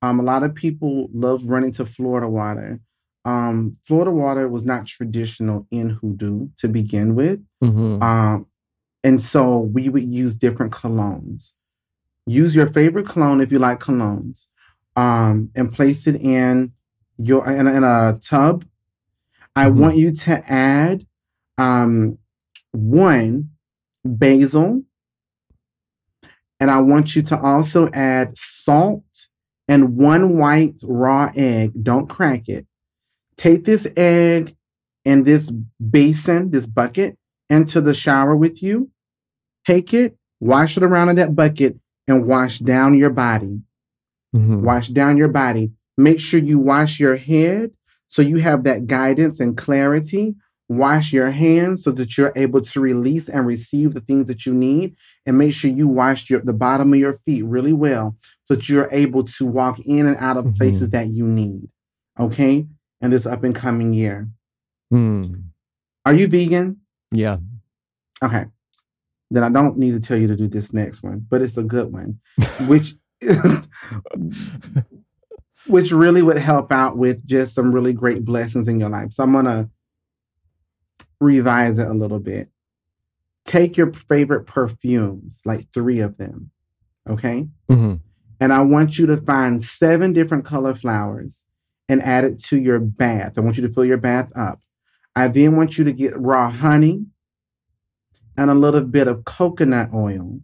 um 0.01 0.19
a 0.19 0.24
lot 0.24 0.43
of 0.43 0.53
people 0.55 1.09
love 1.13 1.43
running 1.45 1.72
to 1.74 1.86
florida 1.86 2.28
water 2.28 2.80
um 3.26 3.76
florida 3.86 4.11
water 4.11 4.47
was 4.47 4.63
not 4.65 4.86
traditional 4.86 5.67
in 5.72 5.89
hoodoo 5.89 6.47
to 6.57 6.67
begin 6.67 7.15
with 7.15 7.39
Mhm. 7.63 8.01
um, 8.01 8.45
and 9.03 9.22
so 9.22 9.59
we 9.59 9.89
would 9.89 10.07
use 10.13 10.38
different 10.38 10.72
colognes. 10.74 11.53
Use 12.28 12.53
your 12.55 12.67
favorite 12.67 13.07
cologne 13.07 13.41
if 13.41 13.51
you 13.51 13.57
like 13.57 13.80
colognes, 13.80 14.45
um, 14.95 15.49
and 15.55 15.74
place 15.74 16.05
it 16.05 16.17
in 16.22 16.74
your 17.17 17.47
in 17.49 17.65
a, 17.67 17.74
in 17.74 17.84
a 17.84 18.19
tub. 18.22 18.63
I 19.55 19.65
Mhm. 19.69 19.76
want 19.76 19.97
you 19.97 20.11
to 20.11 20.34
add 20.51 21.05
um, 21.62 22.18
one 22.72 23.49
basil, 24.03 24.84
and 26.59 26.72
I 26.72 26.80
want 26.82 27.16
you 27.16 27.22
to 27.24 27.39
also 27.39 27.89
add 27.93 28.38
salt 28.38 29.03
and 29.68 29.95
one 29.97 30.38
white 30.38 30.82
raw 30.84 31.32
egg. 31.36 31.72
Don't 31.82 32.07
crack 32.07 32.49
it. 32.49 32.66
Take 33.38 33.66
this 33.66 33.88
egg 33.97 34.55
and 35.05 35.26
this 35.26 35.51
basin, 35.80 36.51
this 36.51 36.66
bucket, 36.66 37.18
into 37.49 37.82
the 37.82 37.93
shower 37.93 38.36
with 38.36 38.62
you. 38.62 38.89
Take 39.66 39.93
it, 39.93 40.18
wash 40.39 40.78
it 40.78 40.84
around 40.84 41.09
in 41.09 41.16
that 41.18 41.36
bucket, 41.36 41.78
and 42.07 42.26
wash 42.28 42.59
down 42.59 42.95
your 42.95 43.09
body. 43.09 43.62
Mhm. 44.36 44.62
Wash 44.62 44.88
down 44.89 45.18
your 45.18 45.28
body. 45.28 45.72
Make 45.97 46.20
sure 46.20 46.39
you 46.39 46.59
wash 46.59 46.99
your 46.99 47.18
head 47.18 47.72
so 48.07 48.22
you 48.22 48.38
have 48.38 48.64
that 48.64 48.88
guidance 48.88 49.39
and 49.39 49.57
clarity. 49.57 50.36
Wash 50.72 51.11
your 51.11 51.32
hands 51.32 51.84
so 51.84 51.91
that 51.91 52.17
you're 52.17 52.32
able 52.38 52.61
to 52.61 52.80
release 52.80 53.28
and 53.28 53.45
receive 53.45 53.93
the 53.93 53.99
things 53.99 54.28
that 54.28 54.45
you 54.45 54.53
need. 54.53 54.95
And 55.26 55.38
make 55.38 55.53
sure 55.53 55.69
you 55.69 55.88
wash 55.88 56.30
your 56.30 56.39
the 56.41 56.53
bottom 56.53 56.93
of 56.93 56.99
your 56.99 57.19
feet 57.26 57.43
really 57.43 57.74
well 57.74 58.15
so 58.45 58.55
that 58.55 58.69
you're 58.69 58.88
able 58.91 59.26
to 59.26 59.45
walk 59.45 59.80
in 59.82 60.07
and 60.07 60.15
out 60.17 60.38
of 60.38 60.45
Mhm. 60.45 60.57
places 60.57 60.89
that 60.91 61.09
you 61.09 61.28
need. 61.28 61.67
Okay? 62.17 62.65
In 63.01 63.09
this 63.11 63.26
up 63.26 63.43
and 63.43 63.53
coming 63.53 63.93
year. 63.93 64.30
Mm. 64.93 65.43
Are 66.05 66.13
you 66.13 66.28
vegan? 66.28 66.78
Yeah. 67.11 67.38
Okay. 68.24 68.45
Then 69.30 69.43
I 69.43 69.49
don't 69.49 69.78
need 69.78 69.91
to 69.91 69.99
tell 69.99 70.17
you 70.17 70.28
to 70.28 70.36
do 70.38 70.47
this 70.47 70.72
next 70.74 71.03
one, 71.03 71.26
but 71.30 71.41
it's 71.41 71.57
a 71.57 71.63
good 71.63 71.91
one, 71.91 72.19
which 72.67 72.95
which 75.67 75.91
really 75.91 76.22
would 76.22 76.38
help 76.38 76.72
out 76.72 76.97
with 76.97 77.26
just 77.26 77.55
some 77.55 77.72
really 77.72 77.93
great 77.93 78.26
blessings 78.26 78.67
in 78.67 78.80
your 78.80 78.89
life. 78.89 79.11
So 79.13 79.24
I'm 79.24 79.32
gonna 79.34 79.69
revise 81.22 81.78
it 81.78 81.88
a 81.88 81.93
little 81.93 82.19
bit. 82.19 82.49
Take 83.45 83.78
your 83.78 83.93
favorite 83.93 84.45
perfumes, 84.45 85.41
like 85.45 85.72
three 85.74 85.99
of 85.99 86.17
them, 86.17 86.51
okay? 87.09 87.47
hmm 87.69 87.95
And 88.39 88.51
I 88.51 88.61
want 88.61 88.99
you 88.99 89.05
to 89.07 89.17
find 89.17 89.63
seven 89.63 90.13
different 90.13 90.45
color 90.45 90.76
flowers 90.76 91.43
and 91.88 92.01
add 92.01 92.24
it 92.24 92.39
to 92.45 92.59
your 92.59 92.80
bath. 92.80 93.34
I 93.38 93.41
want 93.41 93.57
you 93.57 93.67
to 93.67 93.74
fill 93.74 93.86
your 93.86 93.97
bath 93.97 94.30
up. 94.36 94.61
I 95.15 95.28
then 95.28 95.55
want 95.55 95.78
you 95.78 95.84
to 95.84 95.91
get 95.91 96.17
raw 96.19 96.49
honey 96.49 97.05
and 98.38 98.49
a 98.49 98.55
little 98.55 98.82
bit 98.82 99.07
of 99.07 99.26
coconut 99.26 99.89
oil. 99.93 100.39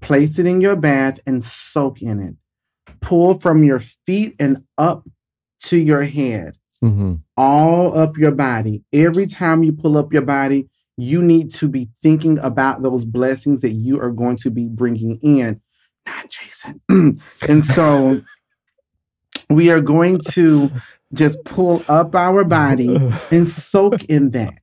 Place 0.00 0.38
it 0.38 0.46
in 0.46 0.60
your 0.60 0.76
bath 0.76 1.20
and 1.26 1.44
soak 1.44 2.02
in 2.02 2.20
it. 2.20 2.34
Pull 3.00 3.40
from 3.40 3.62
your 3.64 3.80
feet 3.80 4.34
and 4.38 4.64
up 4.76 5.06
to 5.64 5.76
your 5.76 6.02
head, 6.02 6.56
hmm 6.80 7.14
all 7.38 7.96
up 7.96 8.18
your 8.18 8.32
body. 8.32 8.82
Every 8.92 9.26
time 9.26 9.62
you 9.62 9.72
pull 9.72 9.96
up 9.96 10.12
your 10.12 10.22
body, 10.22 10.68
you 10.96 11.22
need 11.22 11.54
to 11.54 11.68
be 11.68 11.88
thinking 12.02 12.38
about 12.40 12.82
those 12.82 13.04
blessings 13.04 13.60
that 13.60 13.74
you 13.74 14.00
are 14.00 14.10
going 14.10 14.36
to 14.38 14.50
be 14.50 14.64
bringing 14.64 15.18
in, 15.22 15.60
not 16.04 16.28
Jason. 16.28 16.80
and 17.48 17.64
so 17.64 18.20
we 19.50 19.70
are 19.70 19.80
going 19.80 20.18
to 20.30 20.70
just 21.14 21.42
pull 21.44 21.84
up 21.88 22.16
our 22.16 22.42
body 22.42 22.96
and 23.30 23.46
soak 23.46 24.04
in 24.06 24.30
that. 24.30 24.54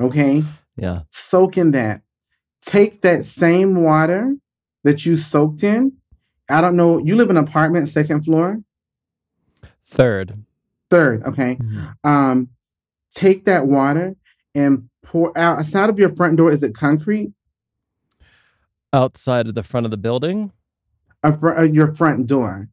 Okay? 0.00 0.44
Yeah. 0.76 1.00
Soak 1.10 1.58
in 1.58 1.72
that. 1.72 2.02
Take 2.64 3.02
that 3.02 3.26
same 3.26 3.82
water 3.82 4.36
that 4.84 5.04
you 5.04 5.16
soaked 5.16 5.64
in. 5.64 5.94
I 6.48 6.60
don't 6.60 6.76
know. 6.76 6.98
You 6.98 7.16
live 7.16 7.30
in 7.30 7.36
an 7.36 7.44
apartment, 7.44 7.88
second 7.88 8.22
floor, 8.22 8.60
Third. 9.84 10.42
Third. 10.92 11.22
Okay. 11.24 11.56
Mhm. 11.56 11.94
Um, 12.04 12.48
take 13.14 13.46
that 13.46 13.66
water 13.66 14.14
and 14.54 14.88
pour 15.02 15.36
out 15.36 15.58
outside 15.58 15.88
of 15.90 15.98
your 15.98 16.14
front 16.14 16.36
door. 16.36 16.52
Is 16.52 16.62
it 16.62 16.74
concrete? 16.74 17.32
Outside 18.92 19.48
of 19.48 19.54
the 19.54 19.62
front 19.62 19.86
of 19.86 19.90
the 19.90 19.96
building. 19.96 20.52
Uh, 21.22 21.32
fr- 21.32 21.56
uh, 21.56 21.62
your 21.62 21.94
front 21.94 22.26
door. 22.26 22.68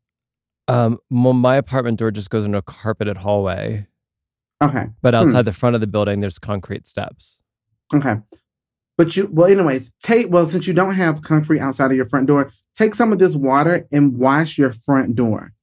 Um, 0.67 0.99
well, 1.09 1.33
my 1.33 1.55
apartment 1.55 1.97
door 1.97 2.11
just 2.11 2.29
goes 2.29 2.43
into 2.45 2.57
a 2.57 2.61
carpeted 2.61 3.17
hallway, 3.17 3.87
Okay. 4.61 4.87
but 5.01 5.13
Hmm. 5.13 5.19
outside 5.21 5.45
the 5.45 5.53
front 5.53 5.75
of 5.75 5.81
the 5.81 5.87
building, 5.87 6.19
there's 6.21 6.37
concrete 6.39 6.85
steps. 6.85 7.41
Okay. 7.93 8.19
But 8.97 9.15
you, 9.15 9.29
well, 9.31 9.47
anyways, 9.49 9.93
take, 10.03 10.29
well, 10.29 10.45
since 10.45 10.67
you 10.67 10.73
don't 10.73 10.93
have 10.95 11.21
concrete 11.21 11.61
outside 11.61 11.89
of 11.91 11.95
your 11.97 12.07
front 12.09 12.27
door, 12.27 12.51
take 12.75 12.93
some 12.95 13.13
of 13.13 13.17
this 13.19 13.33
water 13.35 13.87
and 13.91 14.17
wash 14.17 14.57
your 14.57 14.71
front 14.73 15.15
door. 15.15 15.53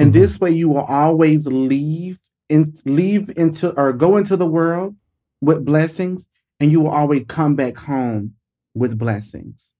And 0.00 0.10
Mhm. 0.10 0.14
this 0.14 0.40
way 0.40 0.50
you 0.50 0.68
will 0.68 0.78
always 0.82 1.46
leave 1.46 2.18
in, 2.48 2.74
leave 2.84 3.30
into, 3.36 3.72
or 3.80 3.92
go 3.92 4.16
into 4.16 4.36
the 4.36 4.46
world 4.46 4.96
with 5.40 5.64
blessings 5.64 6.26
and 6.58 6.70
you 6.72 6.80
will 6.80 6.90
always 6.90 7.24
come 7.28 7.54
back 7.56 7.76
home 7.78 8.34
with 8.74 8.98
blessings. 8.98 9.72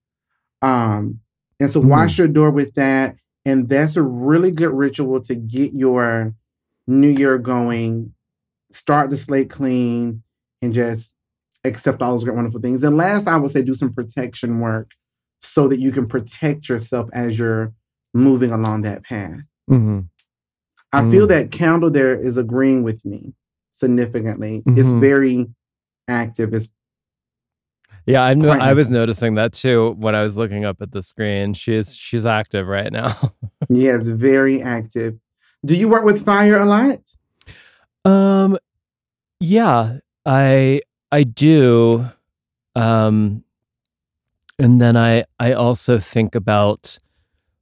Um, 0.63 1.21
and 1.59 1.71
so 1.71 1.81
wash 1.81 2.19
your 2.19 2.29
door 2.29 2.51
with 2.51 2.75
that. 2.75 3.17
And 3.45 3.69
that's 3.69 3.97
a 3.97 4.03
really 4.03 4.51
good 4.51 4.73
ritual 4.73 5.21
to 5.23 5.35
get 5.35 5.73
your 5.75 6.35
new 6.87 7.09
year 7.09 7.39
going, 7.39 8.15
start 8.73 9.11
the 9.11 9.17
slate 9.19 9.51
clean, 9.51 10.23
and 10.63 10.73
just 10.75 11.15
accept 11.65 12.03
all 12.03 12.13
those 12.13 12.25
great, 12.25 12.37
wonderful 12.37 12.61
things. 12.61 12.85
And 12.85 12.97
last, 12.97 13.27
I 13.29 13.37
would 13.37 13.51
say 13.51 13.63
do 13.63 13.75
some 13.75 13.93
protection 13.93 14.61
work 14.61 14.93
so 15.41 15.69
that 15.69 15.79
you 15.81 15.93
can 15.93 16.07
protect 16.07 16.69
yourself 16.69 17.09
as 17.13 17.39
you're 17.39 17.73
moving 18.15 18.51
along 18.53 18.83
that 18.83 19.03
path. 19.05 19.41
hmm 19.69 20.01
I 20.93 21.09
feel 21.11 21.27
Mm. 21.27 21.29
that 21.31 21.51
candle 21.53 21.91
there 21.91 22.19
is 22.19 22.37
agreeing 22.37 22.83
with 22.83 23.05
me 23.05 23.33
significantly. 23.73 24.63
It's 24.67 24.89
Mhm. 24.89 25.01
very 25.01 25.47
active. 26.09 26.53
It's 26.55 26.71
Yeah, 28.07 28.23
I 28.25 28.35
know. 28.35 28.49
I 28.51 28.73
was 28.73 28.89
noticing 28.89 29.35
that 29.37 29.53
too 29.53 29.95
when 29.99 30.15
I 30.15 30.23
was 30.23 30.37
looking 30.37 30.65
up 30.65 30.81
at 30.83 30.91
the 30.91 31.03
screen. 31.03 31.53
She's 31.55 31.95
she's 31.95 32.25
active 32.27 32.67
right 32.67 32.91
now. 32.91 33.33
yes, 33.69 34.07
very 34.07 34.63
active. 34.63 35.19
Do 35.65 35.77
you 35.77 35.89
work 35.89 36.05
with 36.05 36.25
fire 36.25 36.57
a 36.57 36.65
lot? 36.65 37.01
um, 38.05 38.57
yeah, 39.39 39.99
I 40.27 40.81
I 41.13 41.23
do. 41.25 42.07
Um, 42.75 43.45
and 44.59 44.81
then 44.81 44.97
I 44.97 45.25
I 45.39 45.53
also 45.53 45.99
think 45.99 46.35
about 46.35 46.99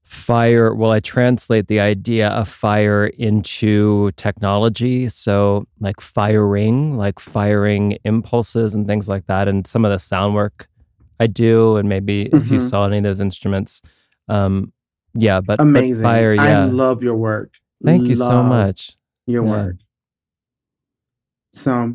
fire. 0.09 0.75
Well, 0.75 0.91
I 0.91 1.01
translate 1.01 1.69
the 1.69 1.81
idea 1.81 2.29
of 2.31 2.49
fire 2.49 3.07
into 3.09 4.11
technology. 4.13 5.07
So 5.11 5.67
like 5.81 6.01
firing, 6.01 6.97
like 6.97 7.21
firing 7.21 7.99
impulses 8.05 8.75
and 8.75 8.87
things 8.87 9.07
like 9.07 9.27
that, 9.27 9.49
and 9.49 9.67
some 9.67 9.85
of 9.85 9.91
the 9.93 9.99
sound 9.99 10.35
work 10.35 10.67
I 11.21 11.27
do, 11.27 11.77
and 11.77 11.89
maybe 11.89 12.23
if 12.23 12.51
you 12.51 12.59
Mhm. 12.59 12.63
saw 12.71 12.87
any 12.87 12.99
of 12.99 13.03
those 13.03 13.21
instruments, 13.21 13.83
um, 14.29 14.73
yeah. 15.15 15.41
But 15.43 15.59
but 15.59 15.65
Amazing. 15.65 16.03
fire, 16.05 16.33
Yeah, 16.35 16.63
I 16.63 16.65
love 16.67 17.03
your 17.03 17.17
work. 17.17 17.53
Thank 17.85 18.09
you 18.09 18.15
so 18.15 18.43
much. 18.43 18.97
Your 19.27 19.45
Yeah. 19.45 19.51
work. 19.51 19.77
So, 21.53 21.95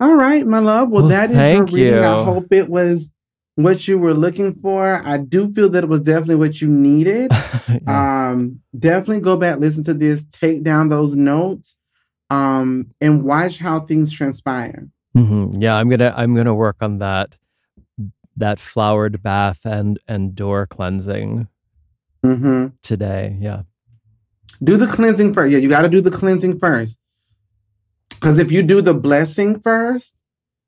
all 0.00 0.14
right, 0.14 0.46
my 0.46 0.58
love. 0.60 0.90
Well, 0.90 1.02
Well, 1.02 1.10
that 1.10 1.30
is 1.32 1.52
your 1.52 1.64
reading. 1.64 2.04
I 2.04 2.22
hope 2.22 2.52
it 2.52 2.68
was 2.68 3.12
what 3.58 3.88
you 3.88 3.98
were 3.98 4.14
looking 4.14 4.54
for. 4.54 5.02
I 5.04 5.16
do 5.18 5.52
feel 5.52 5.68
that 5.70 5.82
it 5.82 5.88
was 5.88 6.02
definitely 6.02 6.36
what 6.36 6.60
you 6.60 6.68
needed. 6.68 7.30
Yeah. 7.86 8.30
um 8.30 8.60
definitely 8.78 9.20
go 9.20 9.36
back 9.36 9.58
listen 9.58 9.82
to 9.84 9.94
this 9.94 10.24
take 10.24 10.62
down 10.62 10.88
those 10.88 11.14
notes 11.16 11.78
um 12.30 12.88
and 13.00 13.22
watch 13.24 13.58
how 13.58 13.80
things 13.80 14.10
transpire 14.12 14.88
Mhm. 15.16 15.60
Yeah, 15.62 15.76
I'm 15.76 15.88
gonna 15.88 16.12
I'm 16.16 16.34
gonna 16.34 16.54
work 16.54 16.76
on 16.80 16.98
that 16.98 17.36
that 18.36 18.58
flowered 18.58 19.22
bath 19.22 19.60
and 19.64 19.98
and 20.08 20.34
door 20.34 20.66
cleansing 20.66 21.48
hmm 22.22 22.66
today. 22.82 23.36
Yeah. 23.40 23.62
do 24.62 24.76
the 24.76 24.86
cleansing 24.86 25.32
first 25.34 25.50
yeah 25.52 25.58
you 25.58 25.68
got 25.68 25.82
to 25.82 25.88
do 25.88 26.00
the 26.00 26.10
cleansing 26.20 26.58
first 26.58 26.98
because 28.10 28.38
if 28.38 28.50
you 28.52 28.62
do 28.62 28.80
the 28.82 28.94
blessing 28.94 29.60
first 29.60 30.16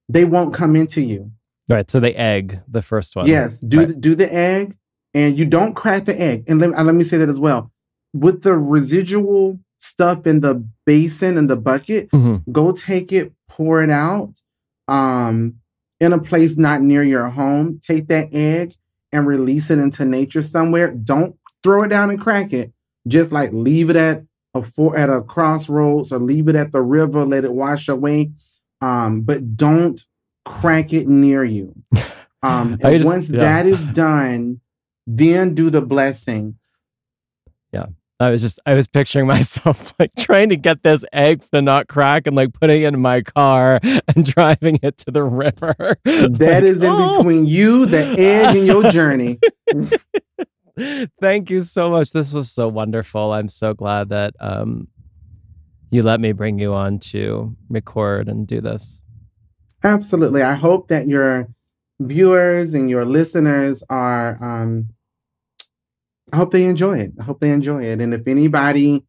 they 0.08 0.24
won't 0.24 0.54
come 0.54 0.74
into 0.76 1.00
you 1.02 1.32
Right. 1.70 1.90
So 1.90 2.00
the 2.00 2.14
egg, 2.18 2.60
the 2.68 2.82
first 2.82 3.14
one. 3.16 3.26
yes 3.26 3.58
do 3.60 3.78
Right. 3.78 3.88
the, 3.88 3.94
do 3.94 4.14
the 4.14 4.32
egg 4.32 4.76
and 5.14 5.38
you 5.38 5.44
don't 5.44 5.74
crack 5.74 6.04
the 6.04 6.20
egg 6.20 6.44
and 6.48 6.60
let, 6.60 6.70
let 6.70 6.94
me 6.94 7.04
say 7.04 7.16
that 7.18 7.28
as 7.28 7.40
well 7.40 7.70
with 8.12 8.42
the 8.42 8.56
residual 8.56 9.58
stuff 9.78 10.26
in 10.26 10.40
the 10.40 10.62
basin 10.84 11.38
and 11.38 11.48
the 11.48 11.56
bucket 11.56 12.10
Mhm. 12.10 12.42
go 12.52 12.72
take 12.72 13.12
it, 13.12 13.32
pour 13.48 13.82
it 13.82 13.90
out 13.90 14.34
um, 14.88 15.54
in 16.00 16.12
a 16.12 16.18
place 16.18 16.56
not 16.56 16.82
near 16.82 17.02
your 17.04 17.28
home. 17.28 17.78
Take 17.86 18.08
that 18.08 18.28
egg 18.34 18.74
and 19.12 19.26
release 19.26 19.70
it 19.70 19.78
into 19.78 20.04
nature 20.04 20.42
somewhere. 20.42 20.90
Don't 20.92 21.36
throw 21.62 21.82
it 21.84 21.88
down 21.88 22.10
and 22.10 22.20
crack 22.20 22.52
it. 22.52 22.72
Just 23.06 23.30
like 23.32 23.52
leave 23.52 23.90
it 23.90 23.96
at 23.96 24.24
a 24.54 24.62
for 24.62 24.96
at 24.96 25.08
a 25.08 25.20
crossroads 25.20 26.10
or 26.12 26.18
leave 26.18 26.48
it 26.48 26.56
at 26.56 26.72
the 26.72 26.82
river, 26.82 27.24
let 27.24 27.44
it 27.44 27.52
wash 27.52 27.88
away. 27.88 28.32
Um, 28.80 29.20
but 29.22 29.56
don't 29.56 30.02
crack 30.44 30.92
it 30.92 31.08
near 31.08 31.44
you. 31.44 31.74
Um, 32.42 32.78
and 32.82 32.96
just- 32.96 33.06
once 33.06 33.28
yeah. 33.28 33.40
that 33.40 33.66
is 33.66 33.84
done, 33.92 34.62
then 35.06 35.54
do 35.54 35.68
the 35.68 35.82
blessing. 35.82 36.56
Yeah. 37.70 37.88
I 38.18 38.30
was 38.30 38.40
just 38.40 38.58
I 38.64 38.72
was 38.72 38.86
picturing 38.86 39.26
myself 39.36 39.92
like 39.98 40.12
trying 40.16 40.48
to 40.48 40.56
get 40.56 40.82
this 40.82 41.04
egg 41.12 41.42
to 41.52 41.60
not 41.60 41.88
crack 41.88 42.26
and 42.26 42.34
like 42.34 42.54
putting 42.54 42.80
it 42.80 42.94
in 42.94 43.00
my 43.00 43.20
car 43.20 43.78
and 43.82 44.24
driving 44.24 44.78
it 44.82 44.96
to 45.04 45.10
the 45.10 45.22
river. 45.22 45.74
That 46.04 46.38
Like, 46.40 46.62
is 46.62 46.80
in 46.82 46.88
"Oh." 46.90 47.18
between 47.18 47.44
you, 47.44 47.84
the 47.84 48.02
egg, 48.18 48.56
and 48.56 48.66
your 48.66 48.90
journey. 48.90 49.38
Thank 51.20 51.50
you 51.50 51.60
so 51.60 51.90
much. 51.90 52.12
This 52.12 52.32
was 52.32 52.50
so 52.50 52.68
wonderful. 52.68 53.32
I'm 53.32 53.48
so 53.50 53.74
glad 53.74 54.08
that 54.10 54.32
um 54.40 54.88
you 55.90 56.02
let 56.02 56.20
me 56.20 56.32
bring 56.32 56.58
you 56.58 56.72
on 56.72 57.00
to 57.00 57.54
record 57.68 58.28
and 58.30 58.46
do 58.46 58.62
this. 58.62 59.02
Absolutely. 59.82 60.42
I 60.42 60.54
hope 60.54 60.88
that 60.88 61.08
your 61.08 61.48
viewers 62.00 62.74
and 62.74 62.88
your 62.88 63.04
listeners 63.04 63.82
are 63.90 64.38
um 64.42 64.88
I 66.32 66.36
hope 66.36 66.52
they 66.52 66.64
enjoy 66.64 66.98
it. 66.98 67.12
I 67.18 67.24
hope 67.24 67.40
they 67.40 67.50
enjoy 67.50 67.82
it. 67.84 68.00
And 68.00 68.14
if 68.14 68.26
anybody 68.28 69.04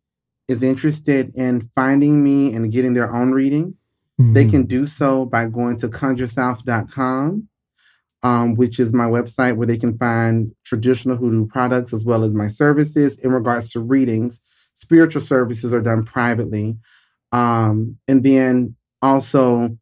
is 0.48 0.64
interested 0.64 1.34
in 1.36 1.70
finding 1.76 2.24
me 2.24 2.54
and 2.54 2.72
getting 2.72 2.94
their 2.94 3.14
own 3.14 3.32
reading, 3.32 3.76
they 4.18 4.46
Mhm. 4.46 4.50
can 4.50 4.64
do 4.66 4.86
so 4.86 5.26
by 5.26 5.46
going 5.48 5.78
to 5.78 5.88
conjuresouth.com, 5.88 7.48
um, 8.24 8.56
which 8.56 8.80
is 8.80 8.92
my 8.94 9.06
website 9.06 9.56
where 9.56 9.68
they 9.68 9.78
can 9.78 9.98
find 9.98 10.52
traditional 10.66 11.16
hoodoo 11.18 11.46
products 11.48 11.94
as 11.94 12.04
well 12.06 12.24
as 12.24 12.34
my 12.34 12.48
services 12.48 13.18
in 13.18 13.32
regards 13.32 13.70
to 13.72 13.80
readings. 13.82 14.40
Spiritual 14.74 15.22
services 15.22 15.74
are 15.74 15.82
done 15.82 16.04
privately. 16.04 16.78
Um, 17.32 17.98
and 18.08 18.24
then 18.24 18.76
also 19.02 19.78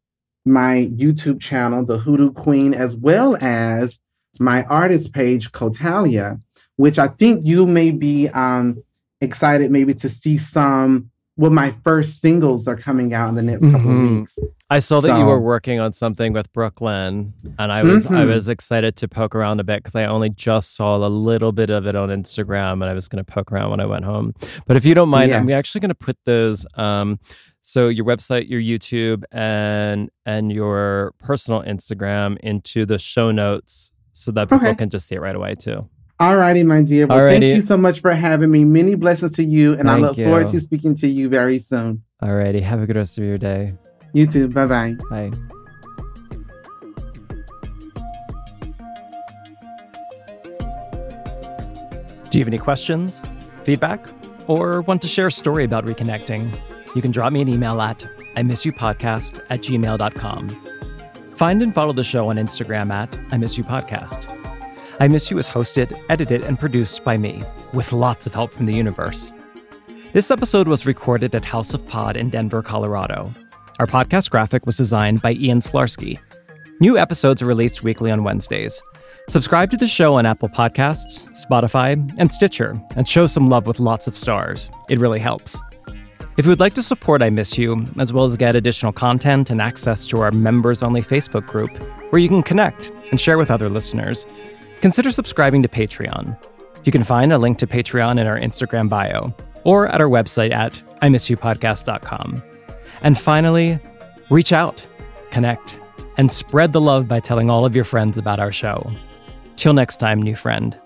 my 0.50 0.90
YouTube 0.96 1.40
channel, 1.40 1.86
The 1.86 2.00
Hoodoo 2.00 2.32
Queen, 2.32 2.74
as 2.74 2.96
well 2.96 3.38
as 3.40 4.00
my 4.40 4.64
artist 4.64 5.14
page, 5.14 5.52
Cotalia, 5.52 6.42
which 6.76 7.00
I 7.00 7.08
think 7.08 7.46
you 7.46 7.66
may 7.66 7.92
be 7.92 8.28
um, 8.30 8.84
excited 9.22 9.72
maybe 9.72 9.94
to 9.96 10.10
see 10.10 10.38
some. 10.38 11.12
Well, 11.40 11.52
my 11.52 11.72
first 11.86 12.20
singles 12.20 12.68
are 12.68 12.76
coming 12.76 13.14
out 13.14 13.30
in 13.30 13.36
the 13.36 13.42
next 13.42 13.64
couple 13.64 13.80
Mhm. 13.92 14.04
of 14.12 14.20
weeks. 14.20 14.38
I 14.70 14.80
saw 14.80 15.00
that 15.00 15.18
you 15.18 15.24
were 15.24 15.40
working 15.40 15.80
on 15.80 15.94
something 15.94 16.34
with 16.34 16.52
Brooklyn, 16.52 17.34
and 17.58 17.72
I 17.72 17.82
was 17.82 18.06
I 18.08 18.10
Mhm. 18.26 18.28
was 18.28 18.50
excited 18.50 18.98
to 18.98 19.08
poke 19.08 19.34
around 19.36 19.62
a 19.62 19.64
bit 19.64 19.78
because 19.82 19.96
I 19.96 20.04
only 20.04 20.30
just 20.32 20.76
saw 20.76 20.98
a 20.98 21.08
little 21.08 21.54
bit 21.54 21.70
of 21.70 21.88
it 21.88 21.96
on 21.96 22.10
Instagram, 22.10 22.74
and 22.74 22.84
I 22.84 22.94
was 22.94 23.08
going 23.08 23.24
to 23.24 23.32
poke 23.32 23.54
around 23.54 23.70
when 23.72 23.80
I 23.80 23.86
went 23.86 24.04
home. 24.04 24.34
But 24.68 24.76
if 24.76 24.84
you 24.86 24.94
don't 24.94 25.08
mind, 25.08 25.30
Yeah. 25.32 25.38
I'm 25.40 25.50
actually 25.50 25.80
going 25.80 25.90
to 25.90 25.96
put 25.96 26.18
those. 26.26 26.66
Um, 26.76 27.20
so 27.62 27.88
your 27.88 28.04
website, 28.06 28.50
your 28.50 28.60
YouTube, 28.62 29.24
and 29.32 30.10
and 30.26 30.52
your 30.52 31.14
personal 31.20 31.62
Instagram 31.64 32.38
into 32.40 32.86
the 32.86 33.00
show 33.00 33.32
notes 33.32 33.94
so 34.12 34.34
that 34.34 34.50
people 34.50 34.68
Okay. 34.68 34.76
can 34.76 34.90
just 34.90 35.08
see 35.08 35.16
it 35.16 35.22
right 35.22 35.38
away 35.38 35.56
too. 35.56 35.88
All 36.20 36.36
righty, 36.36 36.64
my 36.64 36.82
dear. 36.82 37.08
Well, 37.08 37.18
Alrighty. 37.20 37.40
thank 37.40 37.44
you 37.56 37.62
so 37.62 37.78
much 37.78 38.02
for 38.02 38.12
having 38.12 38.52
me. 38.52 38.66
Many 38.66 38.96
blessings 38.96 39.32
to 39.34 39.44
you, 39.44 39.74
and 39.74 39.90
I 39.90 39.94
Thank 39.94 40.06
look 40.06 40.16
forward 40.18 40.48
to 40.50 40.60
speaking 40.60 40.94
to 40.96 41.08
you 41.08 41.30
very 41.30 41.60
soon. 41.60 42.04
Alrighty, 42.22 42.62
have 42.62 42.82
a 42.82 42.86
good 42.86 42.98
rest 42.98 43.18
of 43.18 43.24
your 43.24 43.38
day. 43.38 43.74
You 44.12 44.28
too. 44.28 44.50
Bye 44.50 44.66
bye. 44.66 44.98
Bye. 45.10 45.32
Do 52.30 52.38
you 52.38 52.44
have 52.44 52.48
any 52.48 52.58
questions, 52.60 53.22
feedback, 53.64 54.06
or 54.48 54.82
want 54.82 55.02
to 55.02 55.08
share 55.08 55.28
a 55.28 55.32
story 55.32 55.64
about 55.64 55.86
reconnecting? 55.86 56.56
You 56.96 57.02
can 57.02 57.12
drop 57.12 57.34
me 57.34 57.42
an 57.42 57.48
email 57.48 57.82
at 57.82 58.06
I 58.36 58.44
miss 58.44 58.66
you 58.66 58.72
podcast 58.72 59.44
at 59.50 59.62
gmail.com. 59.62 60.66
Find 61.32 61.62
and 61.64 61.74
follow 61.74 61.94
the 61.94 62.04
show 62.04 62.30
on 62.30 62.36
Instagram 62.36 62.92
at 62.92 63.18
I 63.32 63.38
miss 63.38 63.58
you 63.58 63.64
podcast. 63.64 64.28
I 65.02 65.08
Miss 65.08 65.32
You 65.32 65.38
is 65.38 65.48
hosted, 65.48 65.98
edited, 66.10 66.44
and 66.44 66.60
produced 66.60 67.06
by 67.06 67.16
me, 67.16 67.42
with 67.72 67.94
lots 67.94 68.28
of 68.28 68.34
help 68.34 68.52
from 68.52 68.66
the 68.66 68.74
universe. 68.74 69.32
This 70.12 70.30
episode 70.30 70.68
was 70.68 70.86
recorded 70.86 71.34
at 71.34 71.46
House 71.46 71.74
of 71.74 71.88
Pod 71.88 72.18
in 72.18 72.30
Denver, 72.30 72.62
Colorado. 72.62 73.32
Our 73.80 73.88
podcast 73.88 74.30
graphic 74.30 74.66
was 74.66 74.76
designed 74.76 75.22
by 75.22 75.36
Ian 75.36 75.62
Slarsky. 75.62 76.20
New 76.82 76.98
episodes 76.98 77.42
are 77.42 77.46
released 77.46 77.82
weekly 77.82 78.12
on 78.12 78.26
Wednesdays. 78.26 78.84
Subscribe 79.30 79.72
to 79.72 79.78
the 79.78 79.88
show 79.88 80.16
on 80.18 80.26
Apple 80.26 80.50
Podcasts, 80.50 81.30
Spotify, 81.46 81.94
and 82.18 82.34
Stitcher, 82.34 82.78
and 82.98 83.08
show 83.08 83.26
some 83.26 83.48
love 83.48 83.68
with 83.68 83.80
lots 83.80 84.06
of 84.06 84.18
stars. 84.18 84.70
It 84.90 85.00
really 85.00 85.20
helps. 85.20 85.62
If 86.36 86.46
you 86.46 86.50
would 86.50 86.60
like 86.60 86.74
to 86.74 86.84
support 86.84 87.22
I 87.22 87.30
Miss 87.30 87.58
You, 87.58 87.86
as 87.98 88.12
well 88.12 88.26
as 88.26 88.36
get 88.36 88.54
additional 88.54 88.92
content 88.92 89.50
and 89.50 89.62
access 89.62 90.06
to 90.08 90.20
our 90.20 90.32
members 90.32 90.84
only 90.84 91.02
Facebook 91.02 91.46
group, 91.46 91.72
where 92.12 92.20
you 92.20 92.28
can 92.28 92.44
connect 92.44 92.92
and 93.12 93.22
share 93.22 93.38
with 93.38 93.50
other 93.50 93.70
listeners, 93.70 94.26
consider 94.82 95.12
subscribing 95.12 95.62
to 95.64 95.68
Patreon. 95.68 96.38
You 96.84 96.92
can 96.92 97.04
find 97.04 97.34
a 97.34 97.38
link 97.38 97.58
to 97.60 97.68
Patreon 97.68 98.20
in 98.20 98.28
our 98.28 98.40
Instagram 98.40 98.90
bio 98.90 99.34
or 99.64 99.88
at 99.88 100.02
our 100.02 100.08
website 100.08 100.52
at 100.52 100.82
imissyoupodcast.com. 101.02 102.42
And 103.02 103.18
finally, 103.18 103.80
reach 104.30 104.52
out, 104.54 104.86
connect, 105.32 105.78
and 106.18 106.32
spread 106.32 106.74
the 106.74 106.82
love 106.82 107.08
by 107.08 107.20
telling 107.20 107.50
all 107.50 107.66
of 107.66 107.76
your 107.76 107.86
friends 107.86 108.18
about 108.18 108.40
our 108.40 108.52
show. 108.52 108.92
Till 109.56 109.74
next 109.74 109.98
time, 109.98 110.22
new 110.22 110.36
friend. 110.36 110.78